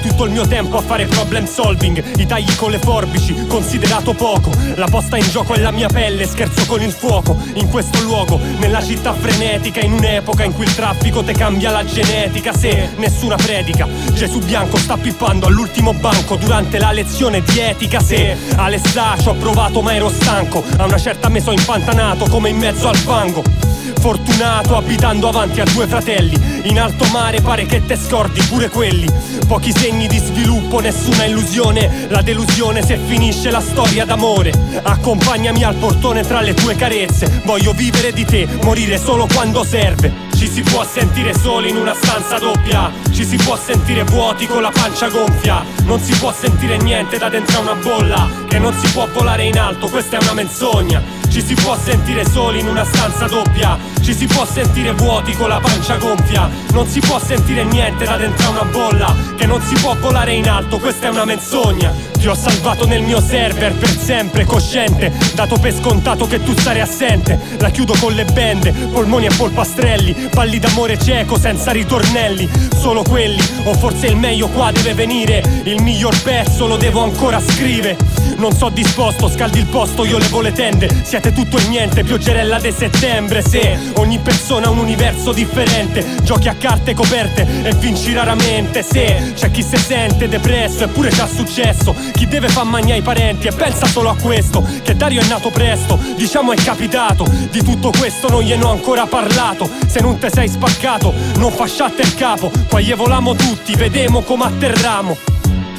Tutto 0.09 0.25
il 0.25 0.31
mio 0.31 0.47
tempo 0.47 0.79
a 0.79 0.83
fare 0.83 1.07
problem 1.07 1.47
solving, 1.47 2.19
i 2.19 2.27
tagli 2.27 2.55
con 2.55 2.71
le 2.71 2.79
forbici, 2.79 3.47
considerato 3.47 4.15
poco, 4.15 4.51
la 4.77 4.87
posta 4.87 5.17
in 5.17 5.29
gioco 5.29 5.55
è 5.55 5.59
la 5.59 5.73
mia 5.73 5.89
pelle, 5.89 6.27
scherzo 6.27 6.65
con 6.67 6.81
il 6.81 6.93
fuoco, 6.93 7.37
in 7.55 7.69
questo 7.69 8.01
luogo, 8.03 8.39
nella 8.59 8.83
città 8.83 9.13
frenetica, 9.13 9.81
in 9.81 9.93
un'epoca 9.93 10.45
in 10.45 10.53
cui 10.53 10.65
il 10.65 10.75
traffico 10.75 11.25
te 11.25 11.33
cambia 11.33 11.73
la 11.73 11.85
genetica, 11.85 12.53
se 12.53 12.91
nessuna 12.97 13.37
predica, 13.37 13.89
Gesù 14.13 14.39
bianco 14.39 14.77
sta 14.77 14.97
pippando 14.97 15.47
all'ultimo 15.47 15.93
banco 15.93 16.37
durante 16.37 16.79
la 16.79 16.93
lezione 16.93 17.43
di 17.43 17.59
etica, 17.59 18.01
se 18.01 18.37
Alessà 18.57 19.17
ci 19.19 19.29
ho 19.29 19.35
provato 19.35 19.83
ma 19.83 19.95
ero 19.95 20.09
stanco, 20.09 20.63
a 20.77 20.85
una 20.85 20.99
certa 20.99 21.29
me 21.29 21.41
so 21.41 21.51
impantanato 21.51 22.29
come 22.29 22.51
in 22.51 22.59
mezzo 22.59 22.89
al 22.89 22.97
fango. 22.97 23.66
Fortunato 24.07 24.77
abitando 24.77 25.29
avanti 25.29 25.61
a 25.61 25.65
due 25.65 25.89
fratelli. 25.89 26.61
In 26.69 26.79
alto 26.79 27.07
mare 27.07 27.41
pare 27.41 27.67
che 27.67 27.85
te 27.85 27.97
scordi 27.97 28.41
pure 28.43 28.69
quelli. 28.69 29.11
Pochi 29.49 29.73
segni 29.73 30.07
di 30.07 30.19
sviluppo, 30.19 30.79
nessuna 30.79 31.25
illusione. 31.25 32.07
La 32.09 32.23
delusione 32.23 32.85
se 32.85 33.01
finisce 33.05 33.51
la 33.51 33.61
storia 33.61 34.05
d'amore. 34.05 34.53
Accompagnami 34.81 35.65
al 35.65 35.75
portone 35.75 36.23
tra 36.23 36.41
le 36.41 36.55
tue 36.55 36.77
carezze. 36.77 37.43
Voglio 37.45 37.73
vivere 37.73 38.13
di 38.13 38.25
te, 38.25 38.47
morire 38.63 38.97
solo 38.97 39.27
quando 39.27 39.65
serve. 39.65 40.13
Ci 40.37 40.47
si 40.47 40.61
può 40.63 40.85
sentire 40.85 41.35
soli 41.37 41.71
in 41.71 41.77
una 41.77 41.95
stanza 41.95 42.39
doppia. 42.39 42.93
Ci 43.11 43.25
si 43.25 43.35
può 43.35 43.57
sentire 43.57 44.05
vuoti 44.05 44.47
con 44.47 44.63
la 44.63 44.71
pancia 44.71 45.09
gonfia. 45.09 45.65
Non 45.85 45.99
si 45.99 46.17
può 46.17 46.33
sentire 46.33 46.77
niente 46.77 47.19
da 47.19 47.29
dentro 47.29 47.59
a 47.59 47.61
una 47.63 47.75
bolla 47.75 48.29
Che 48.47 48.59
non 48.59 48.73
si 48.75 48.89
può 48.93 49.09
volare 49.13 49.45
in 49.45 49.59
alto, 49.59 49.89
questa 49.89 50.19
è 50.19 50.23
una 50.23 50.35
menzogna 50.35 51.16
Ci 51.37 51.43
si 51.43 51.55
può 51.55 51.77
sentire 51.77 52.25
soli 52.25 52.61
in 52.61 52.67
una 52.67 52.83
stanza 52.83 53.27
doppia. 53.27 53.77
Ci 54.01 54.15
si 54.15 54.25
può 54.25 54.47
sentire 54.47 54.93
vuoti 54.93 55.35
con 55.35 55.51
la 55.51 55.61
pancia 55.61 55.99
gonfia. 55.99 56.49
Non 56.73 56.89
si 56.89 56.99
può 56.99 57.19
sentire 57.19 57.63
niente 57.63 58.07
da 58.07 58.17
dentro 58.17 58.49
una 58.53 58.65
bolla 58.65 59.15
Che 59.37 59.45
non 59.45 59.61
si 59.61 59.75
può 59.75 59.95
volare 59.97 60.33
in 60.33 60.49
alto, 60.49 60.79
questa 60.79 61.09
è 61.09 61.11
una 61.11 61.27
menzogna 61.27 61.93
Ti 62.19 62.29
ho 62.29 62.35
salvato 62.35 62.87
nel 62.87 63.03
mio 63.03 63.21
server 63.21 63.75
per 63.75 63.89
sempre 63.89 64.45
cosciente. 64.45 65.13
Dato 65.35 65.57
per 65.59 65.75
scontato 65.75 66.27
che 66.27 66.43
tu 66.43 66.53
stare 66.57 66.81
assente. 66.81 67.39
La 67.59 67.71
chiudo 67.71 67.95
con 68.01 68.13
le 68.15 68.25
bende, 68.25 68.73
polmoni 68.73 69.27
e 69.27 69.35
polpastrelli. 69.37 70.29
Balli 70.33 70.59
d'amore 70.59 70.99
cieco 70.99 71.39
senza 71.39 71.71
ritornelli. 71.71 72.49
Solo 72.77 73.03
quelli, 73.03 73.41
o 73.65 73.75
forse 73.75 74.07
il 74.07 74.17
meglio 74.17 74.49
qua 74.49 74.73
deve 74.73 74.95
venire. 74.95 75.43
Il 75.65 75.83
miglior 75.83 76.21
pezzo 76.23 76.67
lo 76.67 76.77
devo 76.77 77.03
ancora 77.03 77.41
scrivere. 77.41 77.97
Non 78.37 78.53
so 78.53 78.69
disposto, 78.69 79.29
scaldi 79.29 79.59
il 79.59 79.67
posto, 79.67 80.05
io 80.05 80.19
levo 80.19 80.41
le 80.41 80.53
tende. 80.53 80.89
Siete 81.03 81.33
tutto 81.33 81.59
e 81.59 81.67
niente, 81.69 82.03
pioggerella 82.03 82.59
de 82.59 82.73
settembre. 82.73 83.43
Se 83.43 83.79
ogni 83.95 84.19
persona 84.19 84.67
ha 84.67 84.71
un 84.71 84.79
universo 84.79 85.33
differente 85.33 86.05
Giochi 86.23 86.49
a 86.49 86.55
carte 86.55 86.95
coperte 86.95 87.47
e 87.63 87.73
vinci 87.75 88.13
raramente. 88.13 88.83
Se 88.83 89.33
c'è 89.35 89.51
chi 89.51 89.63
se 89.63 89.77
sente 89.77 90.29
depresso 90.29 90.85
eppure 90.85 91.11
c'ha 91.11 91.27
successo 91.27 91.95
Chi 92.17 92.27
deve 92.27 92.49
far 92.49 92.65
magna 92.65 92.95
i 92.95 93.03
parenti 93.03 93.47
e 93.47 93.53
pensa 93.53 93.85
solo 93.87 94.09
a 94.09 94.17
questo 94.17 94.67
Che 94.83 94.97
Dario 94.97 95.21
è 95.21 95.27
nato 95.27 95.51
presto, 95.51 95.99
diciamo 96.17 96.53
è 96.53 96.57
capitato. 96.57 97.25
Di 97.51 97.63
tutto 97.63 97.91
questo 97.91 98.29
non 98.29 98.43
gliene 98.43 98.65
ho 98.65 98.71
ancora 98.71 99.07
parlato. 99.07 99.69
Se 99.87 100.01
non 100.01 100.19
te 100.19 100.31
sei 100.31 100.49
spaccato, 100.49 101.13
non 101.37 101.53
fasciate 101.53 102.03
il 102.03 102.15
capo. 102.15 102.51
Qua 102.69 102.81
volamo 102.97 103.35
tutti, 103.35 103.75
vedemo 103.75 104.23
come 104.23 104.45
atterramo 104.45 105.36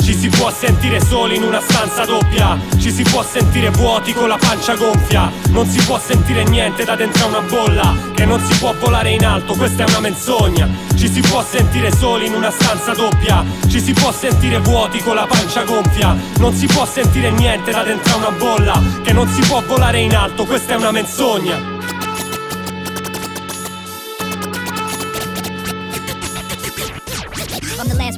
ci 0.08 0.16
si 0.16 0.30
può 0.30 0.49
sentire 0.49 1.01
soli 1.01 1.36
in 1.36 1.43
una 1.43 1.60
stanza 1.60 2.05
doppia. 2.05 2.58
Ci 2.78 2.91
si 2.91 3.03
può 3.03 3.22
sentire 3.24 3.70
vuoti 3.72 4.14
con 4.14 4.30
la 4.30 4.38
pancia 4.38 4.74
gonfia. 4.76 5.30
Non 5.49 5.68
si 5.68 5.84
può 5.86 5.99
sentire 5.99 6.45
niente 6.45 6.86
da 6.86 6.95
dentro 6.95 7.26
a 7.26 7.28
una 7.28 7.41
bolla 7.41 7.93
Che 8.16 8.24
non 8.24 8.39
si 8.39 8.58
può 8.58 8.74
volare 8.80 9.10
in 9.12 9.26
alto, 9.26 9.53
questa 9.55 9.84
è 9.84 9.89
una 9.89 9.99
menzogna. 9.99 10.70
Ci 10.95 11.12
si 11.12 11.20
può 11.20 11.43
sentire 11.43 11.91
soli 11.91 12.28
in 12.28 12.36
una 12.36 12.51
stanza 12.51 12.93
doppia. 12.93 13.43
Ci 13.68 13.82
si 13.82 13.91
può 13.91 14.14
sentire 14.14 14.60
vuoti 14.60 14.99
con 14.99 15.16
la 15.16 15.26
pancia 15.26 15.66
gonfia. 15.66 16.16
Non 16.38 16.53
si 16.53 16.68
può 16.68 16.86
sentire 16.86 17.30
niente 17.32 17.72
da 17.72 17.84
dentro 17.84 18.14
a 18.14 18.16
una 18.16 18.32
bolla 18.32 18.82
Che 19.03 19.12
non 19.12 19.28
si 19.28 19.41
può 19.41 19.62
volare 19.68 19.99
in 19.99 20.16
alto, 20.16 20.45
questa 20.45 20.72
è 20.72 20.78
una 20.78 20.91
menzogna 20.91 21.76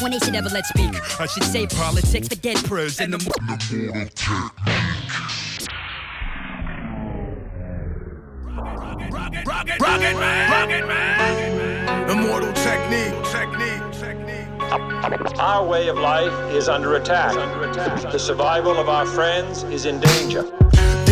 I'm 0.01 0.11
the 0.11 0.11
last 0.11 0.11
one 0.11 0.11
they 0.11 0.19
should 0.19 0.35
ever 0.35 0.49
let 0.49 0.65
speak. 0.65 1.19
I 1.19 1.25
should 1.25 1.43
say 1.43 1.67
politics, 1.67 2.27
forget 2.27 2.55
pros 2.63 2.99
and 2.99 3.13
the 3.13 3.17
mo- 3.19 3.31
Rocket 9.79 10.15
man, 10.15 10.51
rocket 10.51 10.87
man, 10.87 12.09
immortal 12.09 12.53
technique, 12.53 13.13
technique, 13.31 13.91
technique. 13.99 15.39
Our 15.39 15.65
way 15.67 15.87
of 15.89 15.97
life 15.97 16.31
is 16.53 16.69
under 16.69 16.95
attack. 16.95 17.33
The 18.11 18.17
survival 18.19 18.77
of 18.77 18.87
our 18.89 19.05
friends 19.05 19.63
is 19.63 19.85
in 19.85 19.99
danger. 19.99 20.43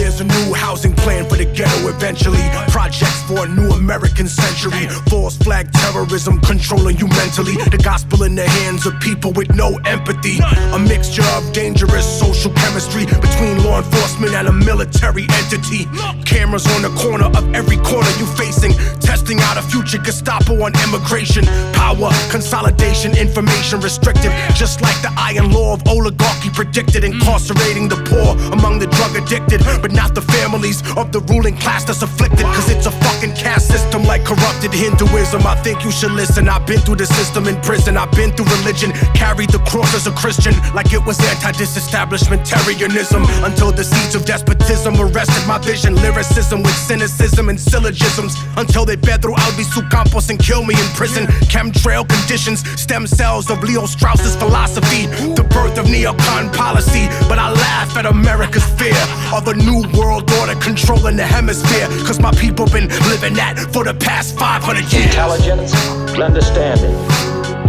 There's 0.08 0.22
a 0.22 0.24
new 0.24 0.54
housing 0.54 0.94
plan 0.96 1.28
for 1.28 1.36
the 1.36 1.44
ghetto 1.44 1.90
eventually. 1.90 2.40
Projects 2.72 3.24
for 3.28 3.44
a 3.44 3.48
new 3.50 3.68
American 3.76 4.26
century. 4.26 4.88
False 5.12 5.36
flag 5.36 5.70
terrorism 5.74 6.40
controlling 6.40 6.98
you 6.98 7.08
mentally. 7.08 7.60
The 7.68 7.82
gospel 7.84 8.24
in 8.24 8.34
the 8.34 8.48
hands 8.48 8.86
of 8.86 8.98
people 9.02 9.34
with 9.34 9.54
no 9.54 9.76
empathy. 9.84 10.40
A 10.72 10.80
mixture 10.80 11.28
of 11.36 11.52
dangerous 11.52 12.08
social 12.08 12.54
chemistry 12.54 13.04
between 13.06 13.62
law 13.66 13.84
enforcement 13.84 14.32
and 14.32 14.48
a 14.48 14.54
military 14.54 15.28
entity. 15.44 15.84
Cameras 16.24 16.66
on 16.80 16.88
the 16.88 16.94
corner 17.04 17.28
of 17.36 17.44
every 17.54 17.76
corner 17.84 18.08
you 18.16 18.28
facing. 18.40 18.72
Testing 19.04 19.42
out 19.42 19.58
a 19.58 19.62
future 19.62 20.00
Gestapo 20.00 20.64
on 20.64 20.72
immigration. 20.88 21.44
Power, 21.76 22.16
consolidation, 22.32 23.12
information 23.12 23.82
restricted. 23.82 24.32
Just 24.56 24.80
like 24.80 24.96
the 25.02 25.12
iron 25.18 25.52
law 25.52 25.74
of 25.74 25.86
oligarchy 25.86 26.50
predicted. 26.50 27.04
Incarcerating 27.04 27.90
the 27.90 28.00
poor 28.08 28.40
among 28.56 28.80
the 28.80 28.88
drug 28.88 29.12
addicted. 29.20 29.60
But 29.82 29.97
not 29.98 30.14
the 30.14 30.22
families 30.22 30.80
of 30.96 31.12
the 31.12 31.20
ruling 31.34 31.58
class 31.58 31.84
that's 31.84 32.04
afflicted. 32.04 32.46
Cause 32.56 32.70
it's 32.70 32.86
a 32.86 32.92
fucking 32.92 33.34
caste 33.34 33.68
system 33.68 34.04
like 34.04 34.24
corrupted 34.24 34.72
Hinduism. 34.72 35.42
I 35.46 35.56
think 35.66 35.84
you 35.84 35.92
should 35.92 36.12
listen. 36.12 36.48
I've 36.48 36.66
been 36.68 36.80
through 36.80 37.02
the 37.04 37.08
system 37.08 37.48
in 37.48 37.60
prison. 37.62 37.98
I've 37.98 38.12
been 38.12 38.32
through 38.32 38.46
religion. 38.62 38.92
Carried 39.18 39.50
the 39.50 39.60
cross 39.66 39.94
as 39.96 40.06
a 40.06 40.12
Christian. 40.12 40.54
Like 40.78 40.94
it 40.94 41.04
was 41.04 41.20
anti 41.34 41.52
disestablishmentarianism. 41.58 43.26
Until 43.44 43.72
the 43.72 43.84
seeds 43.84 44.14
of 44.14 44.24
despotism 44.24 44.94
arrested 45.02 45.46
my 45.48 45.58
vision. 45.58 45.96
Lyricism 45.96 46.62
with 46.62 46.78
cynicism 46.78 47.50
and 47.50 47.60
syllogisms. 47.60 48.38
Until 48.56 48.86
they 48.86 48.96
bed 48.96 49.24
through 49.24 49.36
Albizu 49.36 49.90
Campos 49.90 50.30
and 50.30 50.38
kill 50.38 50.64
me 50.64 50.76
in 50.76 50.88
prison. 50.94 51.26
Chemtrail 51.50 52.08
conditions. 52.08 52.62
Stem 52.80 53.08
cells 53.08 53.50
of 53.50 53.64
Leo 53.64 53.88
Strauss's 53.88 54.36
philosophy. 54.36 55.08
The 55.34 55.46
birth 55.50 55.80
of 55.80 55.88
neocon 55.88 56.54
policy. 56.54 57.08
But 57.28 57.40
I 57.40 57.50
laugh 57.52 57.98
at 57.98 58.06
America's 58.06 58.68
fear 58.78 59.02
of 59.34 59.48
a 59.48 59.56
new 59.56 59.87
world 59.98 60.30
order 60.40 60.56
controlling 60.56 61.16
the 61.16 61.26
hemisphere. 61.26 61.88
Cause 62.06 62.20
my 62.20 62.32
people 62.32 62.66
been 62.68 62.88
living 63.10 63.34
that 63.36 63.58
for 63.74 63.84
the 63.84 63.94
past 63.94 64.38
500 64.38 64.92
years. 64.92 65.06
Intelligence 65.06 65.74
understanding. 66.20 66.96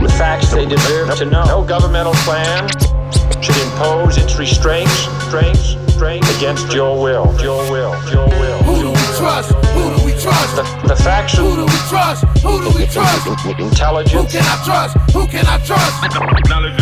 The 0.00 0.08
facts 0.16 0.52
they 0.52 0.66
deserve 0.66 1.16
to 1.18 1.24
know. 1.24 1.44
No 1.44 1.64
governmental 1.64 2.14
plan 2.24 2.68
should 3.42 3.56
impose 3.56 4.16
its 4.16 4.38
restraints, 4.38 5.06
restraints, 5.06 5.74
restraints 5.98 6.36
against 6.36 6.72
your 6.72 7.00
will. 7.00 7.26
Your 7.42 7.62
will. 7.70 7.92
Your 8.10 8.28
will. 8.28 8.58
Who 8.62 8.82
do 8.82 8.88
we 8.90 9.04
trust? 9.18 9.52
Who 9.74 9.96
do 9.96 10.04
we 10.04 10.07
trust? 10.18 10.56
The, 10.56 10.62
the 10.88 10.96
facts 10.96 11.36
Who 11.36 11.54
do 11.56 11.64
we 11.64 11.78
trust? 11.88 12.24
Who 12.42 12.60
do 12.60 12.68
we 12.76 12.86
trust? 12.86 13.24
Who 13.40 13.50
Intelligence. 13.64 14.32
can 14.32 14.44
I 14.44 14.56
trust? 14.64 14.96
Who 15.14 15.26
can 15.26 15.46
I 15.46 15.58
trust? 15.64 15.96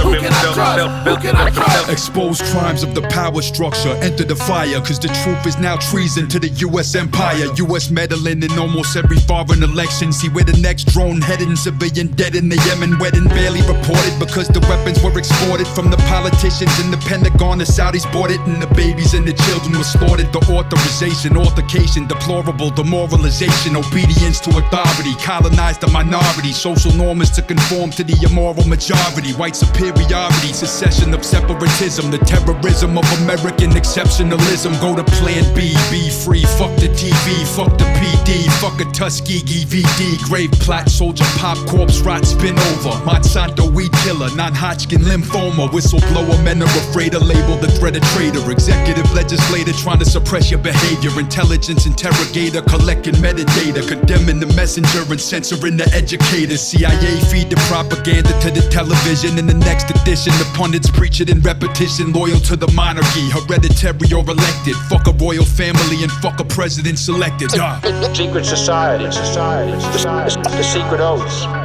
Who 0.00 0.14
can 0.16 0.32
I 0.32 0.52
trust? 0.54 1.06
Who 1.06 1.16
can 1.16 1.36
I 1.36 1.50
trust? 1.50 1.90
Expose 1.90 2.40
crimes 2.52 2.82
of 2.82 2.94
the 2.94 3.02
power 3.02 3.42
structure, 3.42 3.94
enter 4.02 4.24
the 4.24 4.36
fire, 4.36 4.80
cause 4.80 4.98
the 4.98 5.08
truth 5.22 5.46
is 5.46 5.58
now 5.58 5.76
treason 5.76 6.28
to 6.28 6.38
the 6.38 6.48
US 6.66 6.94
empire. 6.94 7.46
US 7.68 7.90
meddling 7.90 8.42
in 8.42 8.58
almost 8.58 8.96
every 8.96 9.18
foreign 9.18 9.62
election. 9.62 10.12
See 10.12 10.28
where 10.28 10.44
the 10.44 10.58
next 10.60 10.84
drone 10.88 11.20
heading, 11.20 11.56
civilian 11.56 12.08
dead 12.08 12.34
in 12.34 12.48
the 12.48 12.56
Yemen 12.66 12.98
wedding, 12.98 13.24
barely 13.28 13.60
reported 13.62 14.18
because 14.18 14.48
the 14.48 14.60
weapons 14.60 15.02
were 15.02 15.16
exported 15.18 15.68
from 15.68 15.90
the 15.90 15.98
politicians 16.08 16.72
in 16.80 16.90
the 16.90 16.98
Pentagon. 16.98 17.58
The 17.58 17.64
Saudis 17.64 18.10
bought 18.12 18.30
it, 18.30 18.40
and 18.40 18.62
the 18.62 18.72
babies 18.74 19.14
and 19.14 19.26
the 19.26 19.32
children 19.32 19.76
were 19.76 19.84
slaughtered. 19.84 20.32
The 20.32 20.40
authorization, 20.50 21.36
altercation, 21.36 22.06
deplorable 22.06 22.70
demoralization, 22.70 23.25
obedience 23.26 24.38
to 24.38 24.50
authority, 24.50 25.14
colonized 25.18 25.80
the 25.80 25.88
minority. 25.88 26.52
Social 26.52 26.92
norm 26.94 27.20
is 27.22 27.30
to 27.30 27.42
conform 27.42 27.90
to 27.90 28.04
the 28.04 28.14
immoral 28.22 28.62
majority. 28.68 29.32
White 29.34 29.56
superiority, 29.56 30.52
secession 30.52 31.12
of 31.12 31.24
separatism, 31.24 32.10
the 32.10 32.18
terrorism 32.18 32.96
of 32.96 33.04
American 33.22 33.70
exceptionalism. 33.70 34.78
Go 34.80 34.94
to 34.94 35.02
Plan 35.18 35.42
B, 35.54 35.74
be 35.90 36.08
free. 36.10 36.44
Fuck 36.54 36.78
the 36.78 36.86
TV, 36.94 37.42
fuck 37.56 37.76
the 37.78 37.84
PD, 37.98 38.46
fuck 38.62 38.78
a 38.80 38.84
Tuskegee 38.92 39.66
VD. 39.66 40.22
Grave 40.28 40.52
plot, 40.62 40.88
soldier 40.88 41.26
pop, 41.36 41.58
corpse 41.66 42.00
rot, 42.00 42.24
spin 42.24 42.56
over. 42.70 42.94
Monsanto 43.02 43.66
weed 43.74 43.92
killer, 44.04 44.30
non-Hodgkin 44.36 45.02
lymphoma. 45.02 45.68
Whistleblower, 45.70 46.38
men 46.44 46.62
are 46.62 46.76
afraid 46.86 47.12
to 47.12 47.18
label 47.18 47.56
the 47.56 47.68
threat 47.78 47.96
a 47.96 48.00
traitor. 48.14 48.50
Executive 48.50 49.10
legislator 49.14 49.72
trying 49.72 49.98
to 49.98 50.04
suppress 50.04 50.50
your 50.50 50.60
behavior. 50.60 51.10
Intelligence 51.18 51.86
interrogator, 51.86 52.62
collecting 52.62 53.15
metadata. 53.16 53.86
Condemning 53.86 54.40
the 54.40 54.46
messenger 54.54 55.02
and 55.10 55.20
censoring 55.20 55.76
the 55.76 55.88
educator. 55.92 56.56
CIA 56.56 57.20
feed 57.30 57.50
the 57.50 57.56
propaganda 57.68 58.32
to 58.40 58.50
the 58.50 58.62
television. 58.70 59.38
In 59.38 59.46
the 59.46 59.54
next 59.54 59.90
edition, 59.90 60.32
the 60.38 60.48
pundits 60.54 60.90
preach 60.90 61.20
it 61.20 61.30
in 61.30 61.40
repetition. 61.40 62.12
Loyal 62.12 62.40
to 62.40 62.56
the 62.56 62.70
monarchy, 62.72 63.28
hereditary 63.30 64.12
or 64.12 64.24
elected. 64.24 64.76
Fuck 64.88 65.06
a 65.06 65.12
royal 65.12 65.44
family 65.44 66.02
and 66.02 66.12
fuck 66.22 66.40
a 66.40 66.44
president 66.44 66.98
selected. 66.98 67.50
Ah. 67.54 67.80
Secret 68.14 68.44
society. 68.44 69.10
Society. 69.10 69.72
The, 69.72 70.40
the 70.56 70.62
secret 70.62 71.00
oaths. 71.00 71.55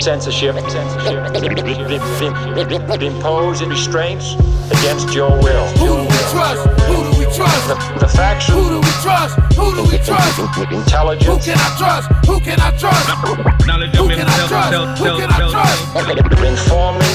Censorship. 0.00 0.56
Impose 3.02 3.62
restraints 3.62 4.34
against 4.70 5.14
your 5.14 5.30
will. 5.30 5.66
Who 5.76 5.86
do 5.86 6.02
we 6.02 6.18
trust? 6.32 6.66
Who 6.88 6.96
do 7.04 7.18
we 7.18 7.24
trust? 7.34 7.68
The, 7.68 7.74
the 8.00 8.08
facts. 8.08 8.48
Who 8.48 8.68
do 8.68 8.80
we 8.80 8.92
trust? 9.02 9.34
Who 9.54 9.74
do 9.74 9.82
we 9.82 9.98
trust? 9.98 10.38
Who 10.38 10.46
can 10.64 11.58
I 11.58 11.76
trust? 11.78 12.08
Who 12.26 12.40
can 12.40 12.58
I 12.58 12.70
trust? 12.78 13.08
Who 13.96 14.08
can 14.08 14.26
I 14.26 14.46
trust? 14.48 14.98
Who 14.98 15.08
can 15.18 15.28
I 15.28 15.50
trust? 15.50 15.78
Informing 16.42 17.14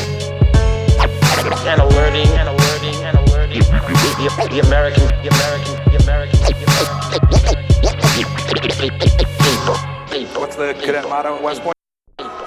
and 1.67 1.82
alerting 1.82 2.28
and 2.38 2.49
alerting 2.49 2.95
and 3.03 3.17
alerting 3.17 3.59
the, 3.59 4.30
the 4.51 4.59
American, 4.67 5.07
the 5.24 5.30
American, 5.34 5.74
the 5.91 5.97
American, 6.03 6.39
the 6.39 6.53
American 6.53 6.93
people. 8.80 9.76
People. 10.11 10.41
What's 10.41 10.55
the 10.55 10.74
cadet 10.74 11.09
motto 11.09 11.36
at 11.36 11.41
West 11.41 11.61
Point? 11.61 11.72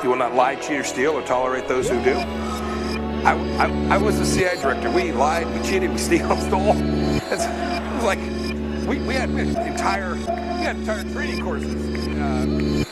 You 0.06 0.10
will 0.10 0.18
not 0.18 0.36
lie, 0.36 0.54
cheat, 0.54 0.78
or 0.78 0.84
steal, 0.84 1.14
or 1.14 1.22
tolerate 1.22 1.66
those 1.66 1.88
who 1.88 2.00
do. 2.04 2.12
I, 2.12 3.34
I, 3.58 3.94
I 3.94 3.96
was 3.96 4.16
the 4.20 4.24
CIA 4.24 4.54
director. 4.62 4.88
We 4.88 5.10
lied, 5.10 5.52
we 5.52 5.60
cheated, 5.66 5.90
we 5.90 5.98
steal, 5.98 6.36
stole. 6.46 6.76
It's, 6.76 7.44
it 7.44 7.92
was 7.92 8.04
like 8.04 8.20
we, 8.86 9.00
we 9.00 9.14
had 9.14 9.34
we 9.34 9.44
had 9.44 9.66
entire 9.66 10.14
we 10.14 10.22
had 10.22 10.76
entire 10.76 11.02
training 11.12 11.42
courses. 11.42 12.06
Uh, 12.06 12.84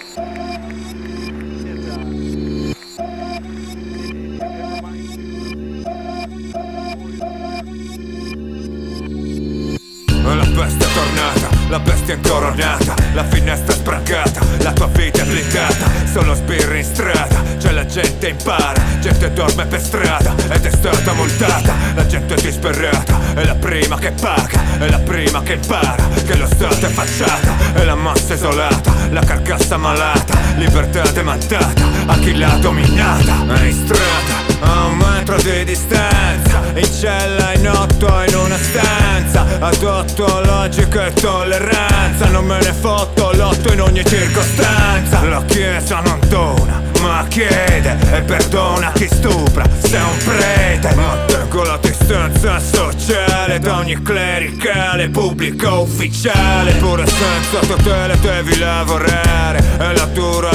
La 10.35 10.45
peste 10.57 10.85
tornata, 10.93 11.54
la 11.69 11.79
bestia 11.79 12.15
è 12.15 12.17
incoronata, 12.17 12.95
la 13.15 13.25
finestra 13.25 13.73
è 13.73 13.77
sprancata, 13.77 14.41
la 14.59 14.73
tua 14.73 14.87
vita 14.89 15.23
è 15.23 15.25
blindata, 15.25 15.91
solo 16.13 16.35
sbirri 16.35 16.79
in 16.79 16.85
strada, 16.85 17.43
c'è 17.59 17.73
la 17.73 17.87
gente 17.87 18.29
impara, 18.29 18.83
gente 19.01 19.33
dorme 19.33 19.67
per 19.67 19.81
strada 19.81 20.35
ed 20.51 20.65
è 20.65 20.71
stata 20.71 21.13
multata, 21.13 21.75
la 21.95 22.07
gente 22.07 22.35
è 22.35 22.41
disperata, 22.41 23.19
è 23.35 23.45
la 23.45 23.55
prima 23.55 23.97
che 23.99 24.13
paga, 24.13 24.79
è 24.79 24.89
la 24.89 24.99
prima 24.99 25.43
che 25.43 25.55
impara, 25.55 26.09
che 26.25 26.37
lo 26.37 26.47
Stato 26.47 26.87
è 26.87 26.91
facciata, 26.91 27.57
è 27.75 27.85
la 27.85 27.95
massa 27.95 28.35
isolata, 28.35 28.93
la 29.11 29.21
carcassa 29.21 29.77
malata, 29.77 30.39
libertà 30.57 31.03
demandata, 31.11 31.85
a 32.07 32.17
chi 32.19 32.37
l'ha 32.37 32.57
dominata, 32.61 33.45
è 33.55 33.65
in 33.65 33.85
strada, 33.85 34.54
a 34.65 34.87
un 34.87 34.97
metro 34.97 35.37
di 35.37 35.65
distanza, 35.65 36.63
in 36.75 36.93
cella 36.93 37.53
in 37.55 37.69
otto 37.69 38.23
in 38.27 38.35
una 38.37 38.57
stanza, 38.57 39.47
adotto 39.61 40.41
logica 40.45 41.07
e 41.07 41.13
tolleranza, 41.13 42.27
non 42.29 42.47
me 42.47 42.59
ne 42.61 42.73
fotto 42.73 43.33
l'otto 43.35 43.73
in 43.73 43.81
ogni 43.81 44.05
circostanza, 44.05 45.23
la 45.25 45.43
chiesa 45.47 46.01
non 46.01 46.19
dona, 46.29 46.83
ma 47.01 47.25
chiede 47.29 47.97
e 48.13 48.23
perdona 48.23 48.93
chi 48.93 49.07
stupra, 49.07 49.65
sei 49.83 50.01
un 50.01 50.19
prete, 50.25 50.95
ma 50.95 51.17
tengo 51.27 51.63
la 51.63 51.79
distanza 51.81 52.59
sociale. 52.59 53.59
Da 53.59 53.77
ogni 53.77 54.01
clericale, 54.03 55.09
pubblico 55.09 55.81
ufficiale, 55.83 56.73
pure 56.73 57.07
senza 57.07 57.67
tutele 57.67 58.19
devi 58.21 58.59
lavorare, 58.59 59.63
è 59.79 59.93
la 59.93 60.07
dura 60.07 60.54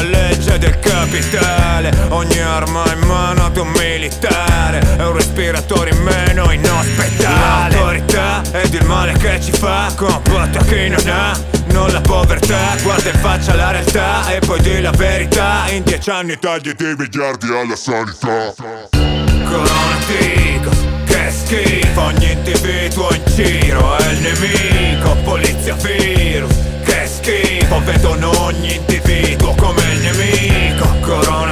capitale, 1.10 1.92
ogni 2.10 2.40
arma 2.40 2.84
in 2.94 3.00
mano 3.08 3.46
ad 3.46 3.58
un 3.58 3.70
militare, 3.70 4.80
è 4.98 5.06
un 5.06 5.14
respiratore 5.14 5.90
in 5.90 6.02
meno 6.04 6.52
in 6.52 6.64
ospedale, 6.70 7.74
l'autorità 7.74 8.42
ed 8.52 8.74
il 8.74 8.86
male 8.86 9.14
che 9.14 9.42
ci 9.42 9.52
fa, 9.52 9.92
combatta 9.96 10.60
chi 10.66 10.88
non 10.88 11.08
ha, 11.08 11.36
non 11.72 11.92
la 11.92 12.02
povertà, 12.02 12.76
guarda 12.84 13.10
in 13.10 13.20
faccia 13.20 13.56
la 13.56 13.72
realtà 13.72 14.32
e 14.32 14.40
poi 14.40 14.62
di 14.62 14.82
la 14.82 14.92
verità, 14.92 15.66
in 15.70 15.82
dieci 15.84 16.12
anni 16.12 16.38
tagli 16.38 16.74
di 16.74 16.96
miliardi 16.96 17.48
alla 17.48 17.76
sanità. 17.76 18.54
Coronavirus, 18.92 20.78
che 21.06 21.32
schifo, 21.32 22.02
ogni 22.02 22.32
individuo 22.32 23.10
in 23.14 23.24
giro 23.34 23.98
è 23.98 24.12
il 24.12 24.20
nemico, 24.20 25.16
polizia 25.24 25.74
virus, 25.74 26.54
che 26.84 27.08
schifo, 27.08 27.82
vedono 27.84 28.30
ogni 28.42 28.76
individuo 28.76 29.56
come 29.56 29.82
il 29.94 29.99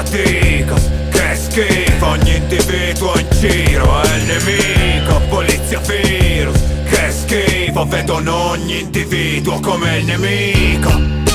fatica 0.08 0.76
Che 1.10 1.36
schifo, 1.36 2.06
ogni 2.06 2.36
individuo 2.36 3.18
in 3.18 3.28
giro 3.40 4.02
è 4.02 4.16
il 4.16 4.24
nemico 4.24 5.22
Polizia 5.30 5.80
virus, 5.80 6.60
che 6.90 7.12
schifo 7.12 7.86
Vedono 7.86 8.50
ogni 8.52 8.82
individuo 8.82 9.60
come 9.60 9.98
il 9.98 10.06
nemico. 10.06 11.27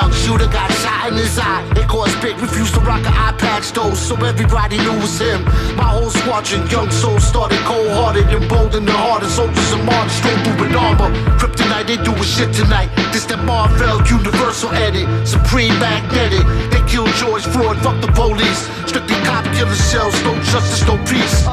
Young 0.00 0.12
shooter 0.12 0.46
got 0.46 0.70
shot 0.82 1.10
in 1.10 1.14
his 1.14 1.38
eye. 1.38 1.62
It 1.76 1.88
caused 1.88 2.14
big, 2.22 2.38
refused 2.38 2.74
to 2.74 2.80
rock 2.80 3.02
an 3.06 3.14
eye 3.14 3.34
patch 3.38 3.72
though, 3.72 3.94
so 3.94 4.14
everybody 4.24 4.76
knew 4.78 4.94
it 4.94 5.02
was 5.02 5.18
him. 5.18 5.44
My 5.76 5.88
whole 5.94 6.10
squadron, 6.10 6.62
young 6.70 6.90
souls 6.90 7.24
started 7.24 7.58
cold 7.66 7.90
hearted 7.98 8.26
and 8.30 8.48
bold 8.48 8.74
in 8.74 8.84
the 8.84 8.92
heart. 8.92 9.22
And 9.22 9.32
soldiers 9.32 9.72
of 9.72 9.82
Mars 9.84 10.12
strode 10.12 10.38
through 10.44 10.58
with 10.62 10.76
armor. 10.76 11.10
Kryptonite, 11.38 11.86
they 11.90 11.98
do 12.08 12.14
a 12.14 12.24
shit 12.24 12.52
tonight. 12.54 12.90
This 13.12 13.26
that 13.26 13.42
Marvel 13.44 13.98
Universal 14.06 14.70
edit, 14.86 15.06
supreme 15.26 15.76
magnetic. 15.80 16.44
They 16.70 16.77
killed 16.88 17.12
George 17.20 17.44
Floyd, 17.44 17.76
fuck 17.78 18.00
the 18.00 18.10
police. 18.12 18.66
Strictly 18.88 19.16
cop 19.28 19.44
killer 19.54 19.76
shells, 19.76 20.16
no 20.24 20.34
justice, 20.50 20.82
no 20.88 20.96
peace. 21.04 21.44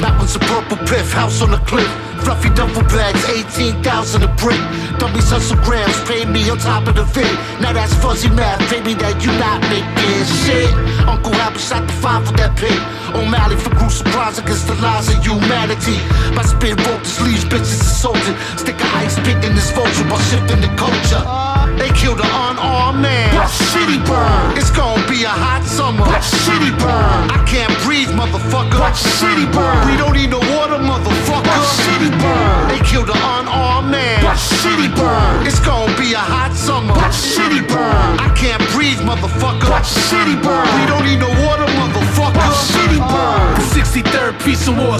Mountains 0.00 0.36
of 0.36 0.42
purple 0.42 0.78
piff, 0.86 1.12
house 1.12 1.42
on 1.42 1.50
the 1.50 1.58
cliff. 1.66 1.90
Fluffy 2.22 2.50
duffel 2.50 2.82
bags, 2.94 3.22
18,000 3.28 4.22
a 4.22 4.28
brick. 4.36 4.60
Dummies 4.98 5.30
hustle 5.30 5.58
grams, 5.62 5.98
pay 6.04 6.24
me 6.24 6.48
on 6.50 6.58
top 6.58 6.86
of 6.86 6.94
the 6.94 7.04
vid. 7.04 7.30
Now 7.60 7.72
that's 7.72 7.94
fuzzy 7.94 8.30
math, 8.30 8.58
baby, 8.70 8.94
that 8.94 9.18
you 9.22 9.30
not 9.38 9.60
making 9.70 10.24
shit. 10.46 10.70
Uncle 11.06 11.34
Albert 11.34 11.60
shot 11.60 11.86
the 11.86 11.92
five 11.92 12.26
for 12.26 12.34
that 12.38 12.56
pig. 12.56 12.78
O'Malley 13.14 13.56
for 13.56 13.70
gruesome 13.70 14.06
crimes 14.12 14.38
against 14.38 14.66
the 14.66 14.74
lives 14.74 15.08
of 15.08 15.18
humanity. 15.24 15.98
My 16.34 16.42
spin 16.42 16.76
broke 16.76 17.02
the 17.02 17.10
sleeves, 17.10 17.44
bitches 17.44 17.82
assaulted. 17.82 18.36
Stick 18.58 18.78
a 18.80 18.86
ice 19.02 19.16
pick 19.26 19.42
in 19.42 19.54
this 19.54 19.70
vulture 19.72 20.06
while 20.06 20.22
shifting 20.30 20.60
the 20.60 20.70
culture. 20.78 21.67
They 21.78 21.90
killed 21.94 22.18
an 22.18 22.26
unarmed 22.26 23.00
man. 23.00 23.30
That 23.38 23.46
shitty 23.46 24.02
burn. 24.02 24.58
It's 24.58 24.74
gonna 24.74 25.06
be 25.06 25.22
a 25.22 25.30
hot 25.30 25.62
summer. 25.62 26.04
That 26.10 26.26
city 26.26 26.74
burn. 26.74 27.30
I 27.30 27.38
can't 27.46 27.70
breathe, 27.86 28.10
motherfucker. 28.10 28.82
That 28.82 28.98
city 28.98 29.46
burn. 29.54 29.86
We 29.86 29.94
don't 29.94 30.14
need 30.18 30.30
no 30.34 30.42
water, 30.58 30.82
motherfucker. 30.82 31.46
That 31.46 31.66
city 31.86 32.10
burn. 32.18 32.68
They 32.74 32.82
killed 32.82 33.10
an 33.10 33.20
unarmed 33.38 33.94
man. 33.94 34.26
That 34.26 34.42
city 34.42 34.90
burn. 34.90 35.46
It's 35.46 35.62
gonna 35.62 35.94
be 35.94 36.18
a 36.18 36.18
hot 36.18 36.52
summer. 36.58 36.94
That 36.98 37.14
city 37.14 37.62
burn. 37.62 38.18
I 38.18 38.34
can't 38.34 38.62
breathe, 38.74 38.98
motherfucker. 39.06 39.70
That 39.70 39.86
city 39.86 40.34
burn. 40.34 40.66
We 40.82 40.84
don't 40.90 41.06
need 41.06 41.22
no 41.22 41.30
water, 41.46 41.70
motherfucker. 41.78 42.42
That 42.42 42.58
city 42.58 42.98
burn. 42.98 43.54
The 43.54 43.66
63rd 43.70 44.34
piece 44.42 44.66
of 44.66 44.74
wars, 44.82 44.97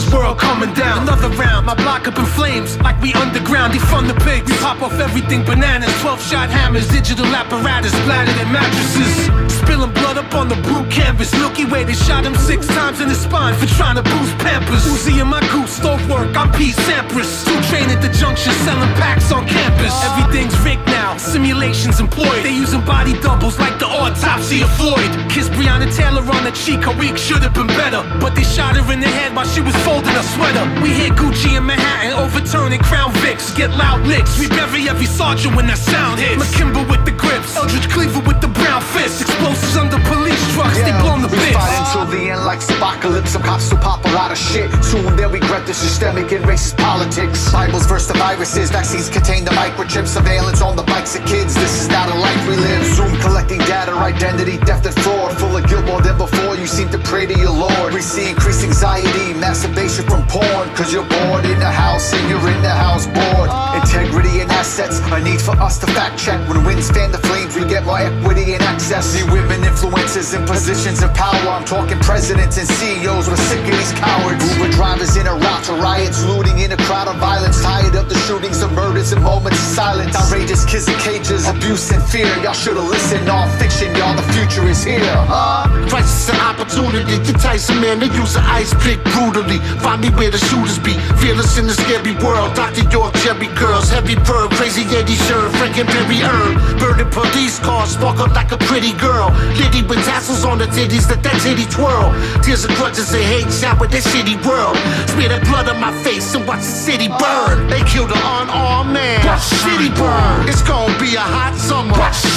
Like 2.58 3.00
we 3.00 3.14
underground, 3.14 3.72
defund 3.72 4.08
the 4.08 4.18
pigs. 4.26 4.50
We 4.50 4.56
pop 4.58 4.82
off 4.82 4.98
everything 4.98 5.44
bananas, 5.44 5.94
12 6.00 6.20
shot 6.20 6.50
hammers, 6.50 6.88
digital 6.88 7.26
apparatus, 7.26 7.92
splattered 7.92 8.34
in 8.34 8.50
mattresses. 8.50 9.30
Spilling 9.62 9.92
blood 9.92 10.18
up 10.18 10.34
on 10.34 10.48
the 10.48 10.56
blue 10.66 10.82
canvas. 10.90 11.30
Milky 11.34 11.66
Way, 11.66 11.84
they 11.84 11.94
shot 11.94 12.24
him 12.26 12.34
six 12.34 12.66
times 12.66 13.00
in 13.00 13.08
the 13.08 13.14
spine 13.14 13.54
for 13.54 13.66
trying 13.78 13.94
to 13.94 14.02
boost 14.02 14.34
Pampers. 14.38 14.82
Uzi 14.90 15.22
in 15.22 15.28
my 15.28 15.40
goose, 15.52 15.70
stove 15.70 16.02
work, 16.10 16.34
I'm 16.36 16.50
Pete 16.50 16.74
Sampras. 16.74 17.46
Two 17.46 17.60
train 17.70 17.90
at 17.94 18.02
the 18.02 18.10
junction, 18.18 18.52
selling 18.66 18.92
packs 18.98 19.30
on 19.30 19.46
campus. 19.46 19.94
Everything's 20.02 20.58
rigged 20.66 20.86
now, 20.86 20.97
simulations 21.20 22.00
employed. 22.00 22.42
They 22.42 22.54
using 22.54 22.84
body 22.84 23.18
doubles 23.20 23.58
like 23.58 23.78
the 23.78 23.86
autopsy 23.86 24.62
of 24.62 24.70
Floyd. 24.76 25.10
Kiss 25.30 25.48
Breonna 25.50 25.88
Taylor 25.94 26.22
on 26.22 26.44
the 26.44 26.52
cheek, 26.52 26.84
her 26.84 26.96
week 26.98 27.16
should 27.16 27.42
have 27.42 27.54
been 27.54 27.66
better. 27.78 28.02
But 28.20 28.34
they 28.34 28.44
shot 28.44 28.76
her 28.76 28.92
in 28.92 29.00
the 29.00 29.08
head 29.08 29.34
while 29.34 29.46
she 29.46 29.60
was 29.60 29.74
folding 29.84 30.14
her 30.14 30.22
sweater. 30.34 30.64
We 30.82 30.90
hit 30.90 31.12
Gucci 31.12 31.56
in 31.56 31.66
Manhattan, 31.66 32.12
overturning 32.12 32.80
Crown 32.80 33.12
Vics. 33.24 33.54
Get 33.56 33.70
loud 33.70 34.06
licks, 34.06 34.38
we 34.38 34.48
bury 34.48 34.88
every 34.88 35.06
sergeant 35.06 35.54
when 35.56 35.66
that 35.66 35.78
sound 35.78 36.20
hits. 36.20 36.42
McKimber 36.42 36.88
with 36.88 37.04
the 37.04 37.12
grips, 37.12 37.56
Eldridge 37.56 37.88
Cleaver 37.90 38.20
with 38.20 38.40
the 38.40 38.48
brown 38.48 38.82
fist. 38.82 39.20
Explosives 39.22 39.76
under 39.76 39.98
police 40.08 40.42
trucks, 40.54 40.78
they 40.78 40.92
blown 41.02 41.22
the 41.22 41.28
we 41.28 41.36
bits. 41.36 41.56
fight 41.56 41.74
until 41.86 42.06
the 42.06 42.30
end 42.30 42.44
like 42.44 42.62
apocalypse. 42.62 43.30
Some 43.32 43.42
cops 43.42 43.70
will 43.70 43.78
pop 43.78 44.04
a 44.04 44.12
lot 44.12 44.30
of 44.30 44.38
shit. 44.38 44.70
Soon 44.84 45.16
they'll 45.16 45.30
regret 45.30 45.66
the 45.66 45.74
systemic 45.74 46.32
and 46.32 46.44
racist 46.44 46.76
politics. 46.78 47.52
Bibles 47.52 47.86
versus 47.86 48.08
the 48.08 48.18
viruses. 48.18 48.70
Vaccines 48.70 49.08
contain 49.08 49.44
the 49.44 49.50
microchip. 49.52 50.06
Surveillance 50.06 50.60
on 50.62 50.76
the 50.76 50.82
bikes 50.82 51.07
of 51.16 51.24
kids. 51.24 51.54
This 51.54 51.80
is 51.80 51.88
not 51.88 52.10
a 52.10 52.18
life 52.18 52.42
we 52.48 52.56
live. 52.56 52.84
Zoom 52.84 53.14
collecting 53.20 53.58
data, 53.64 53.92
identity, 53.92 54.58
theft, 54.58 54.84
and 54.84 54.94
fraud. 55.00 55.38
Full 55.38 55.56
of 55.56 55.66
guilt 55.68 55.86
more 55.86 56.02
than 56.02 56.18
before. 56.18 56.56
You 56.56 56.66
seem 56.66 56.90
to 56.90 56.98
pray 56.98 57.24
to 57.24 57.38
your 57.38 57.52
Lord. 57.52 57.94
We 57.94 58.02
see 58.02 58.28
increased 58.28 58.64
anxiety, 58.64 59.32
masturbation 59.38 60.04
from 60.04 60.26
porn. 60.26 60.68
Cause 60.76 60.92
you're 60.92 61.08
bored 61.08 61.46
in 61.46 61.58
the 61.60 61.70
house 61.70 62.12
and 62.12 62.28
you're 62.28 62.44
in 62.50 62.60
the 62.60 62.74
house 62.74 63.06
bored. 63.06 63.48
Integrity 63.80 64.40
and 64.40 64.50
assets. 64.50 65.00
A 65.08 65.20
need 65.22 65.40
for 65.40 65.56
us 65.62 65.78
to 65.78 65.86
fact 65.86 66.18
check. 66.18 66.40
When 66.48 66.64
winds 66.64 66.90
fan 66.90 67.12
the 67.12 67.18
flames, 67.18 67.56
we 67.56 67.64
get 67.64 67.86
more 67.86 67.98
equity 67.98 68.52
and 68.54 68.62
access. 68.62 69.06
See 69.06 69.24
women 69.30 69.62
influencers 69.62 70.36
in 70.36 70.44
positions 70.46 71.02
of 71.02 71.14
power. 71.14 71.48
I'm 71.48 71.64
talking 71.64 71.98
presidents 72.00 72.58
and 72.58 72.68
CEOs. 72.68 73.28
We're 73.28 73.36
sick 73.48 73.60
of 73.60 73.70
these 73.70 73.92
cowards. 73.92 74.44
Uber 74.58 74.72
drivers 74.72 75.16
in 75.16 75.26
a 75.26 75.34
route 75.34 75.64
to 75.64 75.72
riots, 75.74 76.24
looting 76.24 76.58
in 76.58 76.72
a 76.72 76.76
crowd 76.88 77.08
of 77.08 77.16
violence. 77.16 77.62
Tired 77.62 77.94
of 77.94 78.08
the 78.08 78.18
shootings 78.26 78.60
and 78.62 78.74
murders 78.74 79.12
and 79.12 79.22
moments 79.22 79.58
of 79.58 79.74
silence. 79.74 80.14
Outrageous 80.16 80.64
kids 80.66 80.88
cages, 80.98 81.48
abuse 81.48 81.90
and 81.90 82.02
fear. 82.02 82.28
Y'all 82.42 82.52
should've 82.52 82.84
listened. 82.84 83.28
All 83.28 83.48
fiction, 83.58 83.94
y'all. 83.96 84.14
The 84.14 84.26
future 84.34 84.66
is 84.66 84.82
here. 84.84 85.00
Uh, 85.28 85.66
crisis 85.88 86.28
and 86.30 86.40
opportunity. 86.42 87.18
The 87.18 87.32
Tyson 87.38 87.80
man, 87.80 87.98
they 88.00 88.10
use 88.12 88.36
an 88.36 88.44
ice 88.44 88.74
pick 88.82 89.02
brutally. 89.14 89.58
Find 89.80 90.00
me 90.02 90.10
where 90.10 90.30
the 90.30 90.38
shooters 90.38 90.78
be. 90.78 90.94
Fearless 91.22 91.58
in 91.58 91.66
the 91.66 91.74
scary 91.74 92.14
world. 92.24 92.54
Dr. 92.54 92.88
York, 92.90 93.14
Jerry 93.22 93.48
girls, 93.54 93.90
heavy 93.90 94.16
bird, 94.26 94.50
crazy 94.58 94.82
Eddie 94.94 95.18
shirt, 95.26 95.50
Frankenberry 95.58 96.20
herb. 96.22 96.56
Burning 96.78 97.10
police 97.10 97.58
cars, 97.58 97.94
sparkle 97.94 98.28
like 98.34 98.52
a 98.52 98.58
pretty 98.70 98.92
girl. 98.98 99.30
Liddy 99.58 99.82
with 99.82 100.02
tassels 100.04 100.44
on 100.44 100.58
the 100.58 100.66
titties, 100.66 101.06
that 101.08 101.22
that 101.22 101.38
titty 101.42 101.66
twirl. 101.70 102.10
Tears 102.42 102.64
of 102.64 102.72
grudges 102.76 103.12
and 103.12 103.22
hate 103.22 103.50
shower 103.52 103.86
this 103.86 104.06
shitty 104.08 104.36
world. 104.46 104.76
Smear 105.12 105.30
that 105.30 105.44
blood 105.44 105.68
on 105.68 105.80
my 105.80 105.92
face 106.02 106.34
and 106.34 106.46
watch 106.46 106.60
the 106.60 106.76
city 106.88 107.08
burn. 107.08 107.68
They 107.68 107.82
killed 107.84 108.10
an 108.10 108.18
unarmed 108.18 108.92
man. 108.92 109.22
That 109.24 109.40
shitty 109.40 109.92
burn. 109.96 110.48
It's 110.48 110.62
hot 110.78 110.87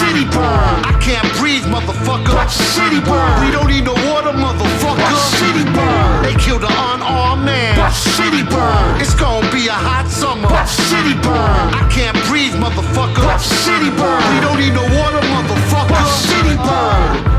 That 0.02 0.34
burn. 0.34 0.82
I 0.82 0.98
can't 0.98 1.30
breathe, 1.38 1.64
motherfucker. 1.70 2.34
That 2.34 2.50
shitty 2.50 3.06
burn. 3.06 3.46
We 3.46 3.52
don't 3.54 3.70
need 3.70 3.86
no 3.86 3.94
water, 4.10 4.34
motherfucker. 4.34 4.98
That 4.98 5.18
shitty 5.38 5.66
burn. 5.78 6.26
They 6.26 6.36
killed 6.42 6.64
an 6.64 6.74
unarmed 6.74 7.46
man. 7.46 7.78
That 7.78 7.94
shitty 7.94 8.50
burn. 8.50 9.02
It's 9.02 9.14
gonna 9.14 9.46
be 9.54 9.68
a 9.68 9.78
hot 9.78 10.10
summer. 10.10 10.50
That 10.50 10.68
shitty 10.68 11.22
burn. 11.22 11.66
I 11.78 11.86
can't 11.94 12.18
breathe, 12.26 12.54
motherfucker. 12.58 13.22
That 13.30 13.42
shitty 13.42 13.94
burn. 13.94 14.22
We 14.34 14.40
don't 14.42 14.58
need 14.58 14.74
no 14.74 14.86
water, 14.98 15.22
motherfucker. 15.22 15.94
That 15.94 16.10
shitty 16.26 16.58
burn. 16.58 17.31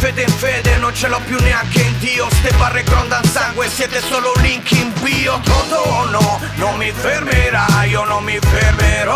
Fede 0.00 0.22
in 0.22 0.32
fede, 0.32 0.76
non 0.78 0.94
ce 0.94 1.08
l'ho 1.08 1.20
più 1.26 1.38
neanche 1.40 1.82
in 1.82 1.98
Dio. 1.98 2.26
Ste 2.30 2.50
barre 2.56 2.82
grondan 2.82 3.22
sangue, 3.24 3.68
siete 3.68 4.00
solo 4.00 4.32
link 4.36 4.70
in 4.72 4.90
bio. 5.02 5.38
Pronto 5.40 5.76
o 5.76 6.04
no, 6.06 6.40
non 6.54 6.76
mi 6.76 6.90
fermerai, 6.90 7.90
io 7.90 8.04
non 8.04 8.24
mi 8.24 8.38
fermerò. 8.40 9.14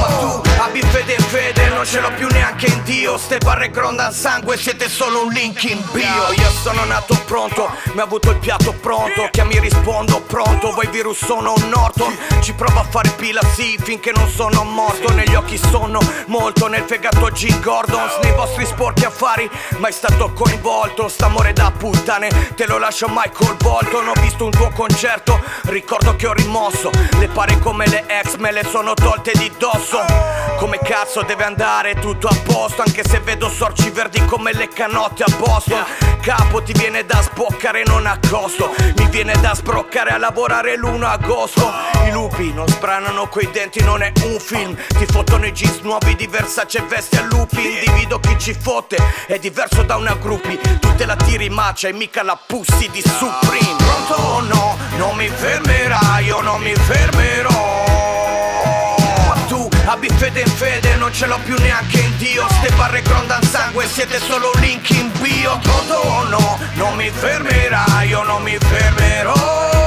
Ma 0.00 0.06
tu 0.18 0.42
abbi 0.58 0.82
fede 0.90 1.14
in 1.14 1.24
fede, 1.24 1.55
non 1.76 1.84
ce 1.84 2.00
l'ho 2.00 2.10
più 2.16 2.26
neanche 2.28 2.66
in 2.66 2.82
Dio. 2.84 3.18
Ste 3.18 3.36
barre 3.36 3.70
grondan 3.70 4.10
sangue, 4.10 4.56
siete 4.56 4.88
solo 4.88 5.24
un 5.24 5.32
link 5.32 5.62
in 5.64 5.82
bio. 5.92 6.32
Io 6.34 6.50
sono 6.62 6.84
nato 6.84 7.14
pronto, 7.26 7.70
mi 7.92 8.00
ha 8.00 8.04
avuto 8.04 8.30
il 8.30 8.38
piatto 8.38 8.72
pronto. 8.72 9.28
Che 9.30 9.44
mi 9.44 9.60
rispondo 9.60 10.22
pronto, 10.22 10.72
voi 10.72 10.86
virus 10.86 11.22
sono 11.22 11.52
un 11.54 11.68
Norton. 11.68 12.16
Ci 12.40 12.54
provo 12.54 12.80
a 12.80 12.84
fare 12.84 13.10
pila 13.10 13.42
sì, 13.54 13.78
finché 13.82 14.10
non 14.12 14.26
sono 14.30 14.64
morto. 14.64 15.12
Negli 15.12 15.34
occhi 15.34 15.58
sono 15.58 16.00
molto, 16.28 16.66
nel 16.66 16.84
fegato 16.86 17.26
G. 17.26 17.60
Gordons. 17.60 18.20
Nei 18.22 18.32
vostri 18.32 18.64
sporchi 18.64 19.04
affari, 19.04 19.48
mai 19.76 19.92
stato 19.92 20.32
coinvolto. 20.32 21.08
St'amore 21.08 21.52
da 21.52 21.70
puttane, 21.76 22.54
te 22.54 22.66
lo 22.66 22.78
lascio 22.78 23.06
mai 23.08 23.30
volto. 23.58 24.00
Non 24.00 24.16
ho 24.16 24.20
visto 24.22 24.44
un 24.44 24.50
tuo 24.50 24.70
concerto, 24.70 25.38
ricordo 25.64 26.16
che 26.16 26.26
ho 26.26 26.32
rimosso. 26.32 26.90
Le 27.18 27.28
pare 27.28 27.58
come 27.58 27.86
le 27.86 28.04
ex, 28.06 28.36
me 28.36 28.50
le 28.50 28.64
sono 28.64 28.94
tolte 28.94 29.32
di 29.34 29.52
dosso. 29.58 30.02
Come 30.56 30.78
cazzo 30.78 31.20
deve 31.20 31.44
andare 31.44 31.65
tutto 32.00 32.28
a 32.28 32.36
posto, 32.44 32.82
anche 32.82 33.02
se 33.04 33.18
vedo 33.18 33.48
sorci 33.48 33.90
verdi 33.90 34.24
come 34.26 34.52
le 34.52 34.68
canotte 34.68 35.24
a 35.24 35.36
Boston. 35.36 35.84
capo 36.20 36.62
Ti 36.62 36.72
viene 36.72 37.04
da 37.04 37.20
sboccare 37.20 37.82
non 37.84 38.06
a 38.06 38.16
costo. 38.30 38.72
Mi 38.96 39.08
viene 39.08 39.32
da 39.40 39.52
sbroccare 39.52 40.10
a 40.10 40.18
lavorare 40.18 40.76
l'1 40.76 41.02
agosto. 41.02 41.72
I 42.06 42.12
lupi 42.12 42.52
non 42.52 42.68
sbranano 42.68 43.28
coi 43.28 43.50
denti 43.50 43.82
non 43.82 44.02
è 44.02 44.12
un 44.22 44.38
film. 44.38 44.76
Ti 44.76 45.06
fottono 45.06 45.44
i 45.44 45.52
jeans 45.52 45.80
nuovi 45.80 46.14
di 46.14 46.28
Versace 46.28 46.78
e 46.78 46.82
vesti 46.82 47.16
a 47.16 47.22
lupi. 47.22 47.60
Individo 47.60 48.20
chi 48.20 48.38
ci 48.38 48.54
fotte 48.54 48.96
È 49.26 49.36
diverso 49.38 49.82
da 49.82 49.96
una 49.96 50.14
gruppi. 50.14 50.56
Tu 50.78 50.94
te 50.94 51.04
la 51.04 51.16
tiri 51.16 51.48
macia 51.48 51.88
e 51.88 51.92
mica 51.92 52.22
la 52.22 52.38
pussi 52.46 52.88
di 52.90 53.02
Supreme. 53.02 53.74
Pronto 53.76 54.14
o 54.14 54.40
no? 54.40 54.78
Non 54.98 55.16
mi 55.16 55.28
fermerai 55.28 56.26
Io 56.26 56.40
non 56.42 56.60
mi 56.62 56.74
fermerò 56.74 57.75
abbi 59.86 60.08
fede 60.16 60.40
in 60.40 60.48
fede, 60.48 60.96
non 60.96 61.12
ce 61.12 61.26
l'ho 61.26 61.38
più 61.44 61.56
neanche 61.58 62.00
in 62.00 62.16
Dio. 62.16 62.46
Ste 62.48 62.70
barre 62.76 63.02
grondan 63.02 63.42
sangue, 63.42 63.86
siete 63.86 64.18
solo 64.18 64.50
link 64.56 64.90
in 64.90 65.10
bio. 65.20 65.58
Toto 65.62 65.94
o 65.94 66.22
no, 66.24 66.58
non 66.74 66.94
mi 66.96 67.10
fermerai, 67.10 68.08
io 68.08 68.22
non 68.22 68.42
mi 68.42 68.56
fermerò 68.58 69.85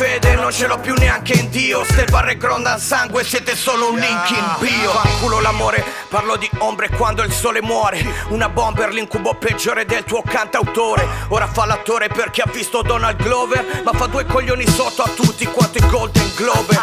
fede 0.00 0.34
non 0.34 0.50
ce 0.50 0.66
l'ho 0.66 0.78
più 0.78 0.94
neanche 0.94 1.34
in 1.34 1.50
Dio. 1.50 1.84
Ste 1.84 2.06
barre 2.06 2.38
grondan 2.38 2.78
sangue, 2.78 3.22
siete 3.22 3.54
solo 3.54 3.90
un 3.90 3.98
link 3.98 4.30
in 4.30 4.56
bio 4.58 4.92
Fanculo 4.92 5.40
l'amore, 5.40 5.84
parlo 6.08 6.36
di 6.36 6.48
ombre 6.58 6.88
quando 6.88 7.22
il 7.22 7.30
sole 7.30 7.60
muore. 7.60 8.02
Una 8.28 8.48
bomber, 8.48 8.90
l'incubo 8.92 9.34
peggiore 9.34 9.84
del 9.84 10.04
tuo 10.04 10.22
cantautore. 10.22 11.06
Ora 11.28 11.46
fa 11.46 11.66
l'attore 11.66 12.08
perché 12.08 12.40
ha 12.40 12.50
visto 12.50 12.80
Donald 12.80 13.22
Glover 13.22 13.82
Ma 13.84 13.92
fa 13.92 14.06
due 14.06 14.24
coglioni 14.24 14.66
sotto 14.66 15.02
a 15.02 15.08
tutti 15.08 15.44
quanto 15.44 15.76
i 15.76 15.86
Golden 15.86 16.32
Globe. 16.34 16.78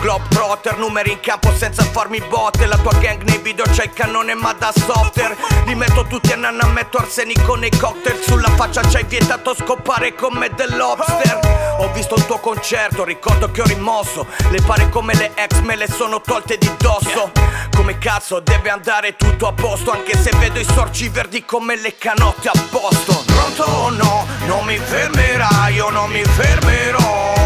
Globetrotter, 0.00 0.76
numeri 0.76 1.12
in 1.12 1.20
campo 1.20 1.50
senza 1.56 1.82
farmi 1.82 2.20
botte. 2.28 2.66
La 2.66 2.76
tua 2.76 2.92
gang 3.00 3.22
nei 3.22 3.38
video 3.38 3.64
c'ha 3.64 3.84
il 3.84 3.92
cannone 3.94 4.34
ma 4.34 4.52
da 4.52 4.72
software 4.76 5.36
Li 5.64 5.74
metto 5.74 6.04
tutti 6.04 6.32
a 6.32 6.36
nanna, 6.36 6.66
metto 6.66 6.98
arsenico 6.98 7.54
nei 7.54 7.70
cocktail. 7.70 8.20
Sulla 8.22 8.50
faccia 8.50 8.82
c'hai 8.82 9.04
vietato 9.04 9.54
scopare 9.54 10.14
con 10.14 10.34
me 10.34 10.50
dell'obster 10.50 11.40
Ho 11.78 11.90
visto 11.92 12.14
il 12.14 12.26
tuo 12.26 12.38
concerto, 12.58 13.04
ricordo 13.04 13.52
che 13.52 13.62
ho 13.62 13.64
rimosso. 13.66 14.26
Le 14.50 14.60
pare 14.62 14.88
come 14.88 15.14
le 15.14 15.30
ex 15.36 15.60
me 15.60 15.76
le 15.76 15.86
sono 15.86 16.20
tolte 16.20 16.58
di 16.58 16.68
dosso. 16.76 17.30
Come 17.76 17.98
cazzo 17.98 18.40
deve 18.40 18.68
andare 18.68 19.14
tutto 19.14 19.46
a 19.46 19.52
posto 19.52 19.92
Anche 19.92 20.16
se 20.16 20.30
vedo 20.38 20.58
i 20.58 20.64
sorci 20.64 21.08
verdi 21.08 21.44
come 21.44 21.76
le 21.76 21.94
canotte 21.96 22.48
a 22.48 22.52
Boston 22.70 23.24
Pronto 23.24 23.62
o 23.62 23.90
no? 23.90 24.26
Non 24.46 24.64
mi 24.64 24.76
fermerai, 24.76 25.74
io 25.74 25.88
non 25.90 26.10
mi 26.10 26.24
fermerò. 26.24 27.36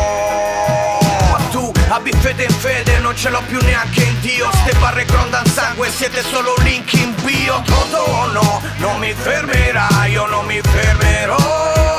Abbi 1.88 2.10
fede 2.20 2.44
in 2.44 2.50
fede, 2.50 2.98
non 3.00 3.14
ce 3.14 3.28
l'ho 3.28 3.42
più 3.46 3.60
neanche 3.60 4.02
in 4.02 4.18
Dio. 4.20 4.50
Ste 4.50 4.72
barre 4.78 5.04
grondan 5.04 5.44
sangue, 5.44 5.90
siete 5.90 6.22
solo 6.22 6.54
link 6.60 6.90
in 6.94 7.14
bio. 7.22 7.60
Toto 7.66 7.98
o 7.98 8.26
no, 8.28 8.62
non 8.78 8.98
mi 8.98 9.12
fermerai, 9.12 10.10
io 10.10 10.24
non 10.24 10.46
mi 10.46 10.58
fermerò 10.62 11.91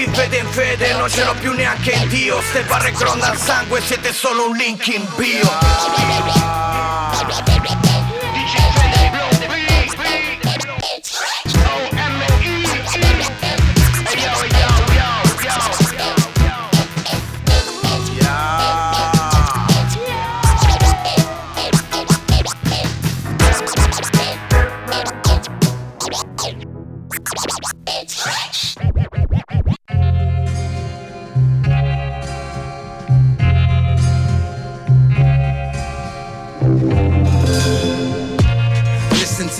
abbi 0.00 0.10
fede 0.14 0.36
in 0.38 0.46
fede, 0.46 0.92
non 0.94 1.08
ce 1.08 1.24
l'ho 1.24 1.34
più 1.34 1.52
neanche 1.52 1.90
in 1.92 2.08
Dio. 2.08 2.40
Ste 2.40 2.62
barre 2.62 2.92
grondan 2.92 3.36
sangue, 3.36 3.80
siete 3.80 4.12
solo 4.12 4.48
un 4.48 4.56
link 4.56 4.86
in 4.86 5.06
bio 5.16 5.48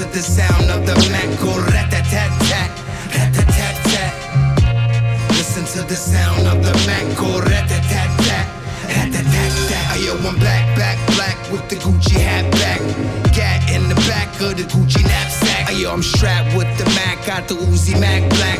to 0.00 0.06
the 0.06 0.22
sound 0.22 0.70
of 0.70 0.86
the 0.86 0.94
Mac 1.12 1.28
rat-a-tat-tat, 1.44 2.70
rat-a-tat-tat. 3.12 4.12
Listen 5.36 5.64
to 5.76 5.86
the 5.86 5.94
sound 5.94 6.46
of 6.46 6.64
the 6.64 6.72
Mac 6.88 7.04
rat-a-tat-tat, 7.20 8.46
rat-a-tat-tat. 8.88 9.84
Ayo, 9.92 10.16
I'm 10.24 10.38
black, 10.38 10.64
back, 10.74 10.96
black 11.16 11.36
with 11.52 11.68
the 11.68 11.76
Gucci 11.76 12.18
hat 12.18 12.50
back. 12.52 12.80
Gat 13.34 13.60
in 13.70 13.90
the 13.90 13.94
back 14.08 14.28
of 14.40 14.56
the 14.56 14.64
Gucci 14.72 15.02
knapsack. 15.04 15.66
Ayo, 15.68 15.92
I'm 15.92 16.02
strapped 16.02 16.56
with 16.56 16.70
the 16.78 16.86
Mac, 16.96 17.26
got 17.26 17.46
the 17.48 17.56
Uzi 17.56 18.00
Mac 18.00 18.26
black. 18.30 18.58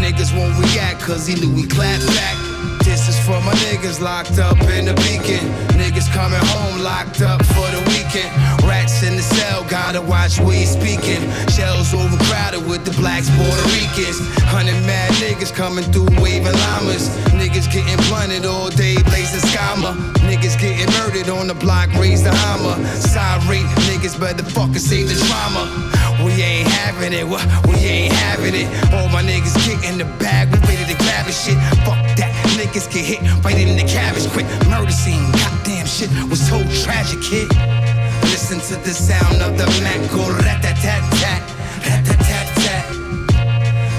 Niggas 0.00 0.32
won't 0.34 0.56
react 0.56 1.02
cause 1.02 1.26
he 1.26 1.34
we 1.52 1.66
clap 1.66 2.00
back. 2.16 2.47
This 2.88 3.06
is 3.06 3.20
for 3.20 3.38
my 3.44 3.52
niggas 3.68 4.00
locked 4.00 4.38
up 4.38 4.56
in 4.72 4.86
the 4.86 4.94
beacon. 5.04 5.44
Niggas 5.76 6.08
coming 6.10 6.40
home 6.40 6.80
locked 6.80 7.20
up 7.20 7.44
for 7.44 7.68
the 7.68 7.84
weekend. 7.92 8.32
Rats 8.64 9.02
in 9.02 9.14
the 9.14 9.22
cell, 9.22 9.62
gotta 9.68 10.00
watch 10.00 10.40
where 10.40 10.58
you 10.58 10.64
speaking. 10.64 11.20
Shells 11.52 11.92
overcrowded 11.92 12.64
with 12.66 12.86
the 12.86 12.94
blacks, 12.96 13.28
Puerto 13.36 13.64
Ricans. 13.76 14.18
Hundred 14.48 14.80
mad 14.88 15.12
niggas 15.20 15.52
coming 15.54 15.84
through 15.92 16.08
waving 16.16 16.56
llamas. 16.64 17.12
Niggas 17.36 17.68
getting 17.70 18.00
blunted 18.08 18.46
all 18.46 18.70
day, 18.70 18.96
blazing 19.12 19.44
scammer. 19.52 19.92
Niggas 20.24 20.58
getting 20.58 20.88
murdered 20.96 21.28
on 21.28 21.46
the 21.46 21.54
block, 21.54 21.92
raise 22.00 22.22
the 22.24 22.32
hammer. 22.32 22.74
Sorry, 22.96 23.60
niggas 23.92 24.18
better 24.18 24.42
fucking 24.42 24.80
save 24.80 25.08
the 25.12 25.16
drama. 25.28 25.68
We 26.24 26.32
ain't 26.42 26.66
having 26.66 27.12
it? 27.12 27.28
We 27.28 27.76
ain't 27.84 28.14
having 28.14 28.54
it. 28.54 28.66
All 28.96 29.08
my 29.12 29.22
niggas 29.22 29.54
get 29.68 29.84
in 29.84 29.98
the 29.98 30.08
bag, 30.18 30.48
we 30.50 30.58
ready 30.66 30.84
to 30.90 30.98
grab 30.98 31.26
the 31.26 31.32
shit. 31.32 31.58
Fuck 31.86 32.00
that, 32.16 32.27
niggas 32.68 32.92
get 32.92 33.04
hit 33.04 33.20
right 33.44 33.58
in 33.58 33.76
the 33.76 33.84
cabbage 33.84 34.28
quick. 34.28 34.46
Murder 34.68 34.92
scene, 34.92 35.24
goddamn 35.32 35.86
shit 35.86 36.10
was 36.28 36.40
so 36.40 36.58
tragic, 36.82 37.20
kid. 37.22 37.48
Listen 38.22 38.60
to 38.60 38.76
the 38.84 38.92
sound 38.92 39.40
of 39.42 39.56
the 39.56 39.66
Mac 39.82 40.00
go 40.10 40.28
rat-a-tat-tat, 40.44 41.42
rat-a-tat-tat. 41.86 42.86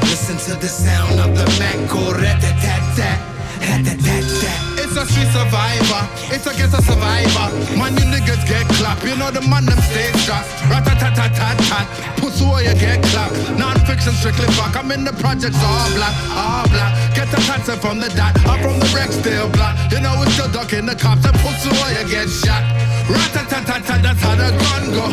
Listen 0.04 0.38
to 0.38 0.60
the 0.60 0.68
sound 0.68 1.20
of 1.20 1.36
the 1.36 1.46
Mac 1.60 1.90
go 1.90 2.14
rat-a-tat-tat, 2.14 3.20
rat-a-tat-tat. 3.62 4.19
It's 4.90 4.98
a 4.98 5.06
street 5.06 5.30
survivor, 5.30 6.02
it's 6.34 6.48
against 6.50 6.74
a 6.74 6.82
survivor. 6.82 7.46
Man, 7.78 7.94
you 7.94 8.10
niggas 8.10 8.42
get 8.50 8.66
clapped, 8.74 9.06
you 9.06 9.16
know 9.16 9.30
the 9.30 9.42
man 9.46 9.70
them 9.70 9.78
stay 9.86 10.10
strapped. 10.18 10.50
Rat-a-tat-tat-tat-tat, 10.66 12.18
pussy 12.18 12.44
where 12.44 12.66
you 12.66 12.74
get 12.74 12.98
clapped. 13.14 13.38
Non-fiction 13.54 14.14
strictly 14.14 14.48
fuck, 14.58 14.76
I'm 14.76 14.90
in 14.90 15.04
the 15.06 15.14
projects 15.14 15.62
all 15.62 15.94
black, 15.94 16.18
all 16.34 16.66
black. 16.74 17.14
Get 17.14 17.30
the 17.30 17.38
concept 17.46 17.86
from 17.86 18.00
the 18.00 18.10
dot, 18.18 18.34
I'm 18.50 18.58
from 18.66 18.80
the 18.82 18.90
wreck 18.90 19.14
still 19.14 19.48
black. 19.54 19.78
You 19.94 20.02
know 20.02 20.18
we 20.18 20.26
still 20.34 20.50
ducking 20.50 20.88
the 20.88 20.96
cops, 20.96 21.24
and 21.24 21.38
pussy 21.38 21.70
where 21.70 21.94
you 21.94 22.10
get 22.10 22.26
shot. 22.26 22.66
Rat-a-tat-tat-tat, 23.06 24.02
that's 24.02 24.22
how 24.26 24.34
the 24.42 24.50
gun 24.58 24.90
go. 24.90 25.06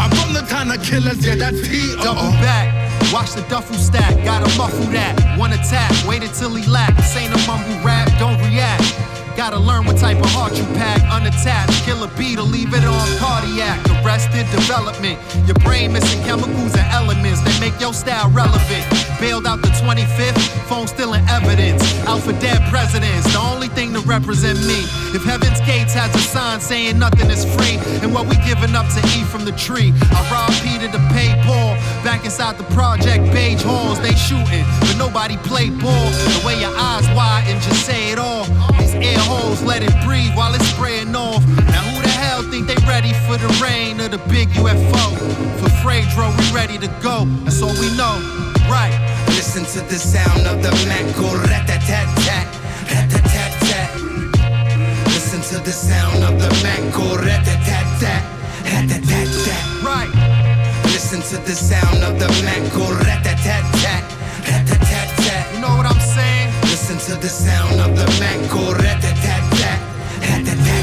I'm 0.00 0.08
from 0.08 0.32
the 0.32 0.40
town 0.48 0.72
of 0.72 0.80
killers, 0.80 1.20
yeah, 1.20 1.36
that's 1.36 1.60
T.O. 1.68 2.00
Double 2.00 2.32
back. 2.40 2.85
Watch 3.12 3.32
the 3.34 3.44
duffel 3.48 3.76
stack, 3.76 4.12
gotta 4.24 4.46
muffle 4.58 4.86
that. 4.92 5.38
One 5.38 5.52
attack, 5.52 5.90
wait 6.06 6.22
until 6.22 6.54
he. 6.54 6.62
This 6.96 7.16
ain't 7.16 7.32
a 7.32 7.46
mumble 7.46 7.84
rap, 7.84 8.10
don't 8.18 8.38
react. 8.50 9.25
Gotta 9.36 9.58
learn 9.58 9.84
what 9.84 9.98
type 9.98 10.16
of 10.16 10.30
heart 10.32 10.56
you 10.56 10.64
pack. 10.80 11.02
Unattached, 11.12 11.84
kill 11.84 12.02
a 12.02 12.08
beat 12.16 12.38
or 12.38 12.48
leave 12.48 12.72
it 12.72 12.84
on 12.84 13.06
cardiac. 13.18 13.78
Arrested 14.00 14.48
development. 14.50 15.20
Your 15.46 15.60
brain 15.60 15.92
missing 15.92 16.24
chemicals 16.24 16.72
and 16.72 16.88
elements 16.90 17.42
that 17.42 17.60
make 17.60 17.78
your 17.78 17.92
style 17.92 18.30
relevant. 18.30 18.84
Bailed 19.20 19.46
out 19.46 19.60
the 19.60 19.68
25th, 19.76 20.40
phone 20.68 20.86
still 20.86 21.12
in 21.12 21.22
evidence. 21.28 21.84
Out 22.08 22.20
for 22.22 22.32
dead 22.40 22.64
presidents, 22.72 23.30
the 23.32 23.38
only 23.38 23.68
thing 23.68 23.92
to 23.92 24.00
represent 24.08 24.58
me. 24.64 24.80
If 25.12 25.22
Heaven's 25.24 25.60
Gates 25.68 25.92
has 25.92 26.14
a 26.14 26.18
sign 26.18 26.60
saying 26.60 26.98
nothing 26.98 27.28
is 27.28 27.44
free, 27.56 27.76
and 28.00 28.14
what 28.14 28.26
we 28.26 28.36
giving 28.40 28.74
up 28.74 28.88
to 28.96 29.00
eat 29.12 29.26
from 29.28 29.44
the 29.44 29.52
tree. 29.52 29.92
I 30.16 30.20
rob 30.32 30.48
Peter 30.64 30.88
to 30.88 31.00
pay 31.12 31.36
Paul. 31.44 31.76
Back 32.04 32.24
inside 32.24 32.56
the 32.56 32.68
project, 32.72 33.24
beige 33.32 33.62
halls, 33.62 34.00
they 34.00 34.14
shooting, 34.16 34.64
but 34.80 34.96
nobody 34.96 35.36
play 35.44 35.68
ball. 35.68 36.08
The 36.32 36.42
way 36.46 36.60
your 36.60 36.72
eyes 36.72 37.04
wide 37.12 37.44
and 37.48 37.60
just 37.60 37.84
say 37.84 38.12
it 38.12 38.18
all. 38.18 38.44
These 38.80 38.94
air 38.94 39.25
holes, 39.26 39.62
let 39.62 39.82
it 39.82 39.94
breathe 40.06 40.32
while 40.34 40.54
it's 40.54 40.66
spraying 40.70 41.14
off. 41.14 41.44
Now 41.74 41.82
who 41.90 42.02
the 42.02 42.08
hell 42.08 42.42
think 42.50 42.66
they 42.66 42.78
ready 42.86 43.12
for 43.26 43.36
the 43.36 43.50
rain 43.62 44.00
or 44.00 44.08
the 44.08 44.22
big 44.30 44.48
UFO? 44.54 45.06
For 45.58 45.70
Fredro, 45.82 46.30
we 46.38 46.44
ready 46.54 46.78
to 46.78 46.88
go. 47.02 47.26
That's 47.44 47.60
all 47.62 47.74
we 47.82 47.90
know. 47.96 48.16
Right. 48.70 48.94
Listen 49.28 49.64
to 49.74 49.80
the 49.88 49.98
sound 49.98 50.46
of 50.46 50.62
the 50.62 50.70
Mac 50.88 51.04
go 51.16 51.28
rat-a-tat-tat, 51.36 52.46
rat-a-tat-tat. 52.90 53.90
Listen 55.14 55.40
to 55.52 55.58
the 55.64 55.72
sound 55.72 56.22
of 56.24 56.38
the 56.40 56.50
Mac 56.62 56.82
go 56.94 57.16
rat-a-tat-tat, 57.16 58.22
rat-a-tat-tat. 58.64 59.64
Right. 59.84 60.10
Listen 60.84 61.20
to 61.20 61.36
the 61.44 61.54
sound 61.54 62.02
of 62.02 62.18
the 62.18 62.28
Mac 62.44 62.62
go 62.72 62.90
rat-a-tat-tat, 62.90 64.04
rat-a-tat-tat. 64.48 65.54
You 65.54 65.60
know 65.60 65.76
what 65.76 65.86
I'm 65.86 66.00
saying? 66.00 66.50
Listen 66.62 66.98
to 67.08 67.20
the 67.20 67.28
sound 67.28 67.80
of 67.80 67.94
the 67.94 68.06
Mac 68.18 68.38
go 68.50 68.72
rat-a-tat-tat, 68.72 69.15
that 70.46 70.75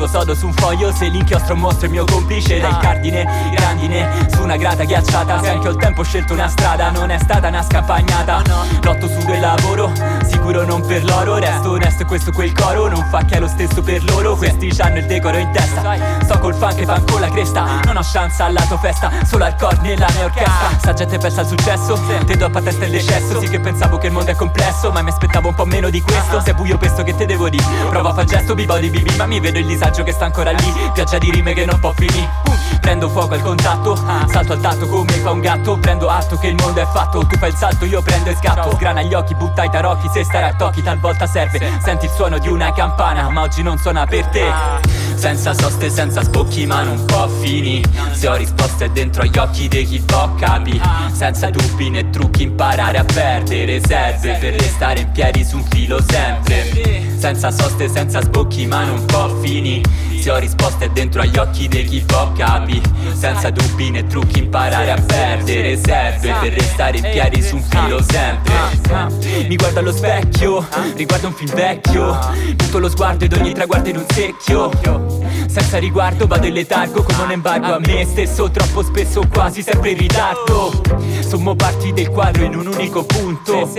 Scrivo 0.00 0.18
sodo 0.18 0.34
su 0.34 0.46
un 0.46 0.54
foglio 0.54 0.92
se 0.94 1.08
l'inchiostro 1.08 1.54
mostra 1.54 1.86
il 1.86 1.92
mio 1.92 2.06
complice 2.06 2.58
Dai 2.58 2.74
cardine, 2.80 3.50
grandine, 3.54 4.28
su 4.32 4.42
una 4.42 4.56
grata 4.56 4.84
ghiacciata. 4.84 5.42
Se 5.42 5.50
anche 5.50 5.68
ho 5.68 5.72
il 5.72 5.76
tempo 5.76 6.00
ho 6.00 6.04
scelto 6.04 6.32
una 6.32 6.48
strada, 6.48 6.90
non 6.90 7.10
è 7.10 7.18
stata 7.18 7.48
una 7.48 7.62
scampagnata. 7.62 8.42
Lotto 8.82 9.08
su 9.08 9.22
del 9.26 9.40
lavoro, 9.40 9.92
sicuro 10.24 10.64
non 10.64 10.80
per 10.86 11.04
l'oro. 11.04 11.36
Resto 11.36 11.72
onesto 11.72 12.04
e 12.04 12.06
questo 12.06 12.32
quel 12.32 12.52
coro 12.52 12.88
non 12.88 13.04
fa 13.10 13.24
che 13.24 13.36
è 13.36 13.40
lo 13.40 13.48
stesso 13.48 13.82
per 13.82 14.02
loro. 14.04 14.36
Questi 14.36 14.74
hanno 14.78 14.98
il 14.98 15.06
decoro 15.06 15.36
in 15.36 15.50
testa, 15.50 15.94
sto 16.22 16.38
col 16.38 16.54
fan 16.54 16.74
che 16.74 16.86
fan 16.86 17.04
con 17.04 17.20
la 17.20 17.28
cresta. 17.28 17.80
Non 17.84 17.98
ho 17.98 18.02
chance 18.02 18.42
al 18.42 18.54
lato 18.54 18.78
festa, 18.78 19.10
solo 19.26 19.44
al 19.44 19.54
core 19.56 19.80
nella 19.82 20.06
mia 20.14 20.24
orchestra. 20.24 20.78
Sta 20.78 20.94
gente 20.94 21.18
pensa 21.18 21.40
al 21.42 21.46
successo, 21.46 22.00
te 22.24 22.36
do 22.38 22.46
a 22.46 22.62
testa 22.62 22.86
il 22.86 22.90
decesso. 22.90 23.38
Sì 23.38 23.50
che 23.50 23.60
pensavo 23.60 23.98
che 23.98 24.06
il 24.06 24.14
mondo 24.14 24.30
è 24.30 24.34
complesso, 24.34 24.90
ma 24.90 25.02
mi 25.02 25.10
aspettavo 25.10 25.48
un 25.48 25.54
po' 25.54 25.66
meno 25.66 25.90
di 25.90 26.00
questo. 26.00 26.40
Se 26.40 26.52
è 26.52 26.54
buio 26.54 26.78
pesto 26.78 27.02
che 27.02 27.14
te 27.14 27.26
devo 27.26 27.50
dire 27.50 27.64
Prova 27.90 28.10
a 28.10 28.14
far 28.14 28.24
gesto, 28.24 28.54
b-body, 28.54 28.88
bibi 28.88 29.16
Ma 29.16 29.26
mi 29.26 29.40
vedo 29.40 29.58
il 29.58 29.66
disagio 29.66 29.89
che 29.90 30.12
sta 30.12 30.24
ancora 30.24 30.52
lì 30.52 30.90
Pioggia 30.92 31.18
di 31.18 31.30
rime 31.30 31.52
che 31.52 31.66
non 31.66 31.78
può 31.80 31.92
finire 31.92 32.28
Prendo 32.80 33.08
fuoco 33.10 33.34
al 33.34 33.42
contatto 33.42 33.96
Salto 33.96 34.52
al 34.52 34.60
tatto 34.60 34.86
come 34.86 35.12
fa 35.12 35.30
un 35.30 35.40
gatto 35.40 35.76
Prendo 35.78 36.08
atto 36.08 36.38
che 36.38 36.46
il 36.46 36.54
mondo 36.54 36.80
è 36.80 36.86
fatto 36.86 37.26
Tu 37.26 37.36
fai 37.36 37.50
il 37.50 37.56
salto, 37.56 37.84
io 37.84 38.00
prendo 38.00 38.30
e 38.30 38.36
scatto. 38.36 38.70
Sgrana 38.72 39.02
gli 39.02 39.12
occhi, 39.14 39.34
butta 39.34 39.64
i 39.64 39.70
tarocchi 39.70 40.08
Se 40.12 40.24
stare 40.24 40.46
a 40.46 40.54
tocchi 40.54 40.82
talvolta 40.82 41.26
serve. 41.26 41.78
Senti 41.82 42.06
il 42.06 42.12
suono 42.12 42.38
di 42.38 42.48
una 42.48 42.72
campana 42.72 43.28
Ma 43.28 43.42
oggi 43.42 43.62
non 43.62 43.76
suona 43.78 44.06
per 44.06 44.26
te 44.26 44.44
senza 45.16 45.54
soste, 45.54 45.90
senza 45.90 46.22
spocchi 46.22 46.66
ma 46.66 46.82
non 46.82 47.04
può 47.04 47.28
fini 47.28 47.82
Se 48.12 48.28
ho 48.28 48.36
risposte 48.36 48.90
dentro 48.92 49.22
agli 49.22 49.38
occhi 49.38 49.68
dei 49.68 49.84
chi 49.84 50.00
può 50.00 50.34
capi 50.34 50.80
Senza 51.12 51.50
dubbi 51.50 51.90
né 51.90 52.10
trucchi 52.10 52.42
imparare 52.42 52.98
a 52.98 53.04
perdere 53.04 53.80
Serve 53.84 54.36
per 54.40 54.54
restare 54.54 55.00
in 55.00 55.10
piedi 55.12 55.44
su 55.44 55.56
un 55.56 55.64
filo 55.64 56.00
sempre. 56.02 57.18
Senza 57.18 57.50
soste, 57.50 57.88
senza 57.88 58.22
sbocchi 58.22 58.66
ma 58.66 58.84
non 58.84 59.04
può 59.04 59.28
ho 60.28 60.36
risposte 60.36 60.90
dentro 60.92 61.22
agli 61.22 61.38
occhi 61.38 61.68
dei 61.68 61.84
chi 61.84 62.02
può 62.02 62.32
capi. 62.32 62.80
Senza 63.14 63.50
dubbi 63.50 63.90
né 63.90 64.06
trucchi 64.06 64.40
imparare 64.40 64.90
a 64.90 65.00
perdere 65.00 65.78
Serve 65.78 66.34
per 66.40 66.52
restare 66.52 66.98
in 66.98 67.08
piedi 67.10 67.42
su 67.42 67.56
un 67.56 67.62
filo 67.62 68.02
sempre. 68.02 69.48
Mi 69.48 69.56
guardo 69.56 69.78
allo 69.78 69.92
specchio, 69.92 70.66
riguardo 70.94 71.28
un 71.28 71.34
film 71.34 71.54
vecchio. 71.54 72.18
Butto 72.56 72.78
lo 72.78 72.88
sguardo 72.88 73.24
ed 73.24 73.32
ogni 73.32 73.54
traguardo 73.54 73.88
in 73.88 73.96
un 73.96 74.06
secchio. 74.12 74.70
Senza 75.46 75.78
riguardo 75.78 76.26
vado 76.26 76.46
in 76.46 76.52
letargo 76.52 77.02
come 77.02 77.22
un 77.22 77.30
embargo 77.32 77.74
a 77.74 77.80
me 77.80 78.04
stesso 78.04 78.50
Troppo 78.50 78.82
spesso 78.82 79.22
quasi 79.28 79.62
sempre 79.62 79.90
in 79.90 79.98
ritardo 79.98 80.80
Sommo 81.30 81.54
parti 81.54 81.92
del 81.92 82.10
quadro 82.10 82.42
in 82.42 82.56
un 82.56 82.66
unico 82.66 83.04
punto. 83.04 83.70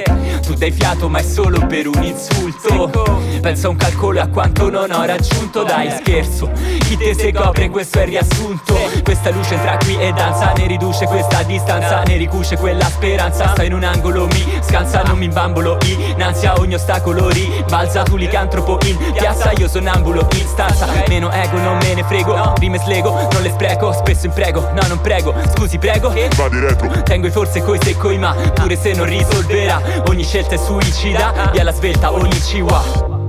Tu 0.42 0.54
dai 0.54 0.72
fiato 0.72 1.10
ma 1.10 1.20
è 1.20 1.22
solo 1.22 1.60
per 1.68 1.86
un 1.86 2.02
insulto. 2.02 3.20
Penso 3.42 3.68
a 3.68 3.70
un 3.72 3.76
calcolo 3.76 4.20
e 4.20 4.22
a 4.22 4.28
quanto 4.30 4.70
non 4.70 4.90
ho 4.90 5.04
raggiunto. 5.04 5.64
Dai 5.64 5.92
scherzo, 5.92 6.50
chi 6.80 6.96
te 6.96 7.14
se 7.14 7.34
copre 7.34 7.70
questo 7.70 8.00
è 8.00 8.04
il 8.04 8.08
riassunto. 8.08 8.80
Questa 9.04 9.32
luce 9.32 9.60
tra 9.60 9.76
qui 9.84 10.00
e 10.00 10.14
danza 10.14 10.54
ne 10.56 10.66
riduce 10.66 11.06
questa 11.08 11.44
distanza 11.44 12.04
Ne 12.04 12.16
ricuce 12.16 12.56
quella 12.56 12.86
speranza. 12.86 13.50
Sto 13.50 13.64
in 13.64 13.74
un 13.74 13.84
angolo 13.84 14.28
mi 14.28 14.46
scansa 14.62 15.02
non 15.02 15.18
mi 15.18 15.26
imbambolo. 15.26 15.78
Innanzi 15.84 16.46
a 16.46 16.54
ogni 16.58 16.76
ostacolo 16.76 17.28
ribalza 17.28 18.04
Tu 18.04 18.16
licantropo 18.16 18.78
in 18.86 18.96
piazza. 19.12 19.52
Io 19.58 19.68
sonnambulo 19.68 20.26
in 20.36 20.48
stanza. 20.48 20.88
Meno 21.10 21.30
ego 21.30 21.58
non 21.58 21.80
me 21.80 21.96
ne 21.96 22.04
frego. 22.06 22.54
Rime 22.60 22.78
slego, 22.78 23.28
non 23.34 23.42
le 23.42 23.50
spreco. 23.50 23.92
Spesso 23.92 24.28
imprego, 24.28 24.70
no 24.74 24.88
non 24.88 25.02
prego. 25.02 25.34
Scusi 25.54 25.78
prego. 25.78 26.14
Va 26.38 26.48
di 26.48 26.60
retro. 26.60 26.88
Tengo 27.04 27.28
i 27.28 27.32
forse 27.42 27.64
coi 27.64 27.80
se 27.82 27.98
coi 27.98 28.20
ma 28.20 28.36
Pure 28.54 28.76
se 28.76 28.94
non 28.94 29.06
risolverà. 29.08 29.82
Ogni 30.10 30.24
scelta 30.24 30.54
è 30.54 30.58
suicida 30.58 31.50
Via 31.52 31.64
la 31.64 31.72
svelta 31.72 32.14
ogni 32.14 32.40
ciwa 32.40 33.21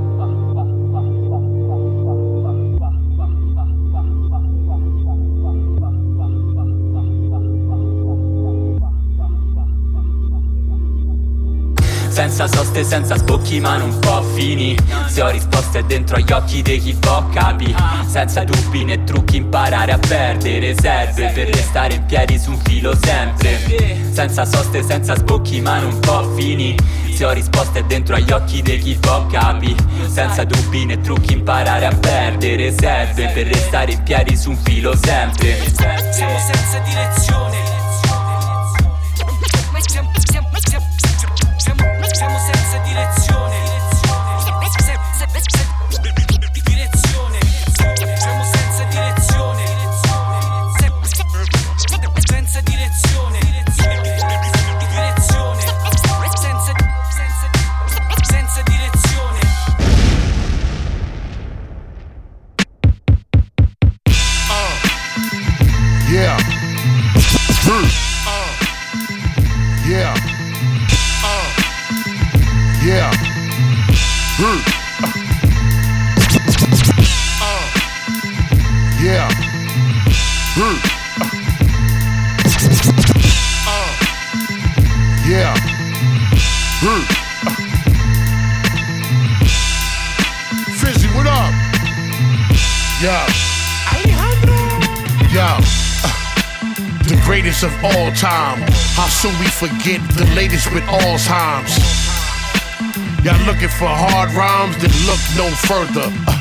Senza 12.13 12.47
soste, 12.47 12.85
senza 12.85 13.17
spocchi 13.17 13.59
ma 13.59 13.79
non 13.79 13.99
può 13.99 14.21
fini 14.35 14.77
Se 15.07 15.23
ho 15.23 15.31
risposte 15.31 15.83
dentro 15.87 16.17
agli 16.17 16.31
occhi 16.31 16.61
dei 16.61 16.79
chi 16.79 16.93
può 16.93 17.27
capi 17.33 17.75
Senza 18.07 18.45
dubbi 18.45 18.85
né 18.85 19.03
trucchi 19.03 19.37
imparare 19.37 19.93
a 19.93 19.99
perdere 19.99 20.75
Serve 20.79 21.31
per 21.33 21.49
restare 21.49 21.95
in 21.95 22.05
piedi 22.05 22.39
su 22.39 22.51
un 22.51 22.59
filo 22.59 22.95
sempre. 23.03 24.13
Senza 24.13 24.45
soste, 24.45 24.83
senza 24.83 25.17
spocchi 25.17 25.63
ma 25.63 25.79
non 25.79 25.99
può 26.01 26.23
fini 26.35 26.77
Se 27.15 27.25
ho 27.25 27.33
risposte 27.33 27.83
dentro 27.87 28.15
agli 28.15 28.31
occhi 28.31 28.61
dei 28.61 28.79
chi 28.79 28.95
può 29.01 29.25
capi 29.29 29.75
Senza 30.07 30.45
dubbi 30.45 30.85
né 30.85 31.01
trucchi 31.01 31.33
imparare 31.33 31.87
a 31.87 31.97
perdere 31.97 32.75
Serve 32.79 33.29
per 33.29 33.47
restare 33.47 33.93
in 33.93 34.03
piedi 34.03 34.37
su 34.37 34.51
un 34.51 34.59
filo 34.59 34.95
sempre. 34.95 35.57
Siamo 36.11 36.39
senza 36.39 36.79
direzione 36.85 37.72
soon 99.23 99.39
we 99.39 99.47
forget 99.47 100.03
the 100.19 100.27
latest 100.35 100.67
with 100.75 100.83
Alzheimer's. 100.91 101.79
Y'all 103.23 103.39
looking 103.47 103.71
for 103.71 103.87
hard 103.87 104.35
rhymes? 104.35 104.75
Then 104.83 104.91
look 105.07 105.23
no 105.39 105.47
further. 105.71 106.11
Uh, 106.27 106.35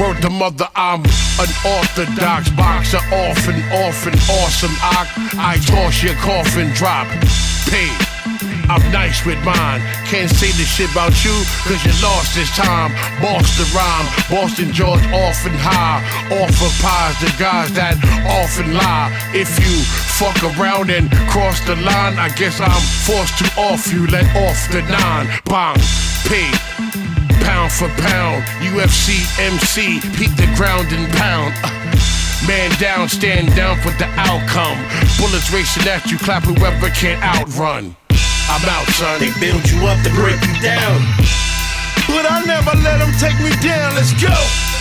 Word 0.00 0.16
to 0.22 0.30
mother, 0.30 0.64
I'm 0.74 1.04
an 1.36 1.52
orthodox 1.60 2.48
boxer, 2.56 3.04
orphan, 3.12 3.60
orphan, 3.84 4.16
awesome. 4.40 4.72
I, 4.80 5.04
I 5.36 5.60
toss 5.68 6.02
your 6.02 6.16
coffin 6.24 6.72
drop. 6.72 7.04
Paid. 7.68 8.00
I'm 8.72 8.80
nice 8.88 9.26
with 9.26 9.36
mine. 9.44 9.84
Can't 10.08 10.32
say 10.32 10.48
this 10.56 10.72
shit 10.72 10.88
about 10.88 11.12
you, 11.20 11.36
cause 11.68 11.84
you 11.84 11.92
lost 12.00 12.32
this 12.32 12.48
time. 12.56 12.96
Boston 13.20 13.68
rhyme, 13.76 14.08
Boston 14.32 14.72
George 14.72 15.04
often 15.12 15.52
high. 15.52 16.00
Offer 16.32 16.72
pies 16.80 17.20
guys 17.36 17.72
that 17.76 18.00
often 18.24 18.72
lie. 18.72 19.12
If 19.36 19.52
you 19.60 19.84
fuck 20.22 20.38
around 20.54 20.88
and 20.88 21.10
cross 21.34 21.58
the 21.66 21.74
line, 21.82 22.14
I 22.14 22.30
guess 22.38 22.60
I'm 22.60 22.82
forced 23.02 23.38
to 23.42 23.46
off 23.58 23.92
you. 23.92 24.06
Let 24.06 24.22
off 24.46 24.70
the 24.70 24.82
nine. 24.86 25.26
Bang, 25.50 25.82
pay. 26.30 26.46
Pound 27.42 27.72
for 27.72 27.90
pound, 27.98 28.46
UFC 28.62 29.26
MC, 29.42 29.98
beat 30.14 30.30
the 30.38 30.46
ground 30.54 30.86
and 30.94 31.10
pound. 31.18 31.52
Uh, 31.64 31.70
Man 32.46 32.70
down, 32.80 33.08
stand 33.08 33.54
down 33.54 33.78
for 33.78 33.90
the 34.02 34.06
outcome. 34.18 34.78
Bullets 35.18 35.50
racing 35.52 35.86
at 35.86 36.06
you, 36.10 36.18
clap 36.18 36.42
whoever 36.42 36.90
can 36.90 37.18
outrun. 37.22 37.94
I'm 38.50 38.64
out, 38.66 38.86
son. 38.98 39.18
They 39.20 39.30
build 39.38 39.62
you 39.70 39.86
up 39.86 39.98
to 40.02 40.10
break 40.14 40.38
you 40.42 40.56
down. 40.62 40.98
But 42.10 42.26
I 42.26 42.42
never 42.46 42.74
let 42.82 42.98
them 42.98 43.14
take 43.18 43.38
me 43.38 43.50
down. 43.62 43.94
Let's 43.94 44.12
go. 44.20 44.71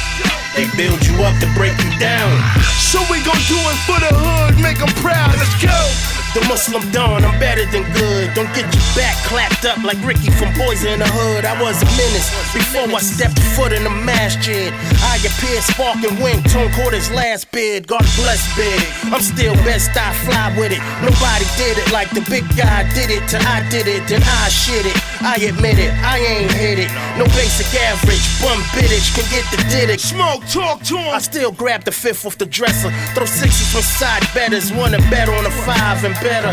They 0.56 0.68
build 0.76 1.00
you 1.08 1.16
up 1.24 1.36
to 1.40 1.48
break 1.56 1.78
you 1.84 1.92
down. 2.00 2.32
So 2.78 3.00
we 3.10 3.24
gon' 3.24 3.40
do 3.48 3.56
it 3.56 3.80
for 3.88 4.00
the 4.04 4.12
hood, 4.12 4.60
make 4.60 4.80
them 4.80 4.92
proud. 5.00 5.34
Let's 5.38 5.56
go. 5.64 6.12
The 6.32 6.40
Muslim 6.48 6.80
Dawn, 6.96 7.26
I'm 7.26 7.38
better 7.44 7.66
than 7.76 7.84
good. 7.92 8.34
Don't 8.34 8.48
get 8.56 8.64
your 8.64 8.88
back 8.96 9.20
clapped 9.28 9.66
up 9.66 9.84
like 9.84 10.00
Ricky 10.00 10.32
from 10.32 10.56
Boys 10.56 10.86
in 10.88 11.00
the 11.00 11.08
Hood. 11.08 11.44
I 11.44 11.60
was 11.60 11.76
a 11.84 11.90
menace 12.00 12.32
before 12.56 12.88
I 12.88 13.04
stepped 13.04 13.38
foot 13.52 13.74
in 13.74 13.84
the 13.84 13.90
masjid. 13.92 14.72
I 15.04 15.20
appeared 15.20 15.64
spark 15.64 16.00
and 16.00 16.16
wink, 16.24 16.48
Tone 16.48 16.72
his 16.96 17.12
last 17.12 17.52
bid. 17.52 17.86
God 17.86 18.08
bless 18.16 18.48
big. 18.56 18.80
I'm 19.12 19.20
still 19.20 19.56
best, 19.68 19.92
I 19.92 20.16
fly 20.24 20.56
with 20.56 20.72
it. 20.72 20.80
Nobody 21.04 21.44
did 21.60 21.76
it 21.78 21.92
like 21.92 22.10
the 22.12 22.24
big 22.32 22.48
guy 22.56 22.88
did 22.96 23.12
it 23.12 23.28
till 23.28 23.44
I 23.44 23.68
did 23.70 23.88
it, 23.88 24.08
then 24.08 24.24
I 24.24 24.48
shit 24.48 24.86
it. 24.86 25.11
I 25.24 25.36
admit 25.46 25.78
it, 25.78 25.94
I 26.02 26.18
ain't 26.18 26.52
hit 26.52 26.80
it. 26.80 26.90
No 27.18 27.26
basic 27.38 27.70
average, 27.80 28.26
bum 28.42 28.58
bitch 28.74 29.14
can 29.14 29.26
get 29.30 29.46
the 29.54 29.62
did 29.70 29.90
it. 29.90 30.02
Smoke, 30.02 30.42
talk 30.48 30.82
to 30.90 30.98
him. 30.98 31.14
I 31.14 31.20
still 31.20 31.52
grab 31.52 31.84
the 31.84 31.92
fifth 31.92 32.26
off 32.26 32.38
the 32.38 32.46
dresser. 32.46 32.92
Throw 33.14 33.26
sixes 33.26 33.72
from 33.72 33.82
side 33.82 34.24
betters, 34.34 34.74
wanna 34.74 34.98
bet 35.10 35.30
on 35.30 35.46
a 35.46 35.52
five 35.52 36.04
and 36.04 36.16
better. 36.26 36.50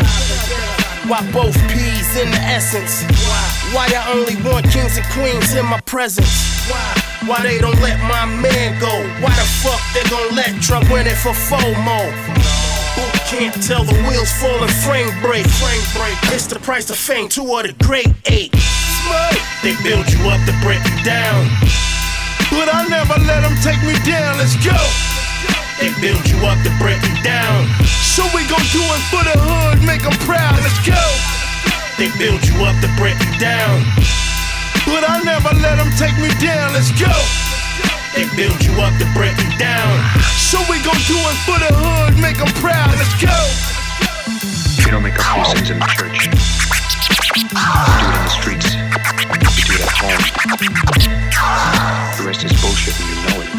Why 1.09 1.25
both 1.31 1.57
P's 1.73 2.17
in 2.21 2.29
the 2.29 2.37
essence? 2.37 3.01
Why 3.73 3.89
I 3.89 4.13
only 4.13 4.35
want 4.47 4.69
kings 4.69 4.97
and 4.97 5.05
queens 5.17 5.55
in 5.55 5.65
my 5.65 5.81
presence? 5.81 6.29
Why 7.25 7.41
they 7.41 7.57
don't 7.57 7.79
let 7.81 7.99
my 8.01 8.25
man 8.25 8.79
go? 8.79 8.93
Why 9.21 9.33
the 9.33 9.47
fuck 9.65 9.81
they 9.93 10.07
gon' 10.09 10.35
let 10.35 10.61
Trump 10.61 10.89
win 10.91 11.07
it 11.07 11.17
for 11.17 11.33
FOMO? 11.33 12.58
Who 12.99 13.07
can't 13.31 13.55
tell 13.63 13.87
the 13.87 13.95
wheels 14.11 14.27
fall 14.43 14.59
and 14.59 14.73
frame 14.83 15.07
break? 15.23 15.47
Frame 15.47 15.85
break. 15.95 16.17
It's 16.35 16.47
the 16.47 16.59
price 16.59 16.89
of 16.89 16.97
fame, 16.97 17.29
two 17.29 17.47
of 17.47 17.63
the 17.63 17.71
great 17.87 18.11
eight. 18.27 18.51
They 19.63 19.71
build 19.87 20.03
you 20.11 20.19
up 20.27 20.43
to 20.43 20.53
break 20.59 20.83
you 20.83 20.99
down. 21.07 21.47
But 22.51 22.67
I 22.67 22.83
never 22.91 23.15
let 23.23 23.47
them 23.47 23.55
take 23.63 23.79
me 23.87 23.95
down. 24.03 24.35
Let's 24.35 24.59
go. 24.59 24.75
They 25.79 25.95
build 26.03 26.27
you 26.27 26.43
up 26.43 26.59
to 26.67 26.71
break 26.75 26.99
you 26.99 27.15
down. 27.23 27.71
So 28.03 28.27
we 28.35 28.43
gon' 28.51 28.67
do 28.75 28.83
it 28.83 29.03
for 29.07 29.23
the 29.23 29.37
hood, 29.47 29.79
make 29.87 30.03
them 30.03 30.19
proud. 30.27 30.59
Let's 30.59 30.83
go. 30.83 30.99
They 31.95 32.11
build 32.19 32.43
you 32.43 32.55
up 32.67 32.75
to 32.83 32.89
break 32.99 33.15
you 33.15 33.33
down. 33.39 33.79
But 34.83 35.07
I 35.07 35.23
never 35.23 35.55
let 35.63 35.79
them 35.79 35.87
take 35.95 36.19
me 36.19 36.27
down. 36.43 36.75
Let's 36.75 36.91
go. 36.99 37.15
They 38.15 38.25
build 38.35 38.59
you 38.63 38.73
up 38.81 38.93
to 38.99 39.05
break 39.13 39.37
you 39.37 39.51
down. 39.57 39.99
So 40.35 40.59
we 40.69 40.81
gon' 40.83 40.99
do 41.07 41.15
it 41.15 41.37
for 41.45 41.57
the 41.59 41.71
hood, 41.71 42.19
make 42.19 42.37
them 42.37 42.51
proud. 42.59 42.91
Let's 42.97 43.15
go. 43.21 43.35
You 44.83 44.91
don't 44.91 45.03
make 45.03 45.19
up 45.19 45.55
these 45.55 45.69
in 45.69 45.79
the 45.79 45.85
church. 45.93 46.27
You 47.37 47.47
do 47.47 47.55
it 47.55 48.15
in 48.17 48.23
the 48.25 48.33
streets. 48.33 48.73
You 48.73 49.63
do 49.65 49.73
it 49.77 49.81
at 49.85 49.93
home. 49.93 50.23
The 52.17 52.23
rest 52.25 52.43
is 52.43 52.51
bullshit 52.61 52.99
and 52.99 53.07
you 53.09 53.15
know 53.29 53.41
it. 53.41 53.49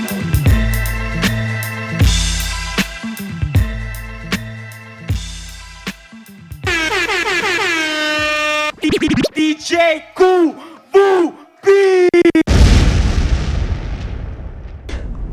DJ 9.33 10.03
QVP 10.15 12.09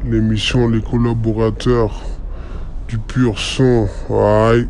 L'émission 0.09 0.69
Les 0.69 0.81
collaborateurs 0.81 2.01
du 2.87 2.97
pur 2.97 3.37
son. 3.37 3.89
Aïe. 4.09 4.65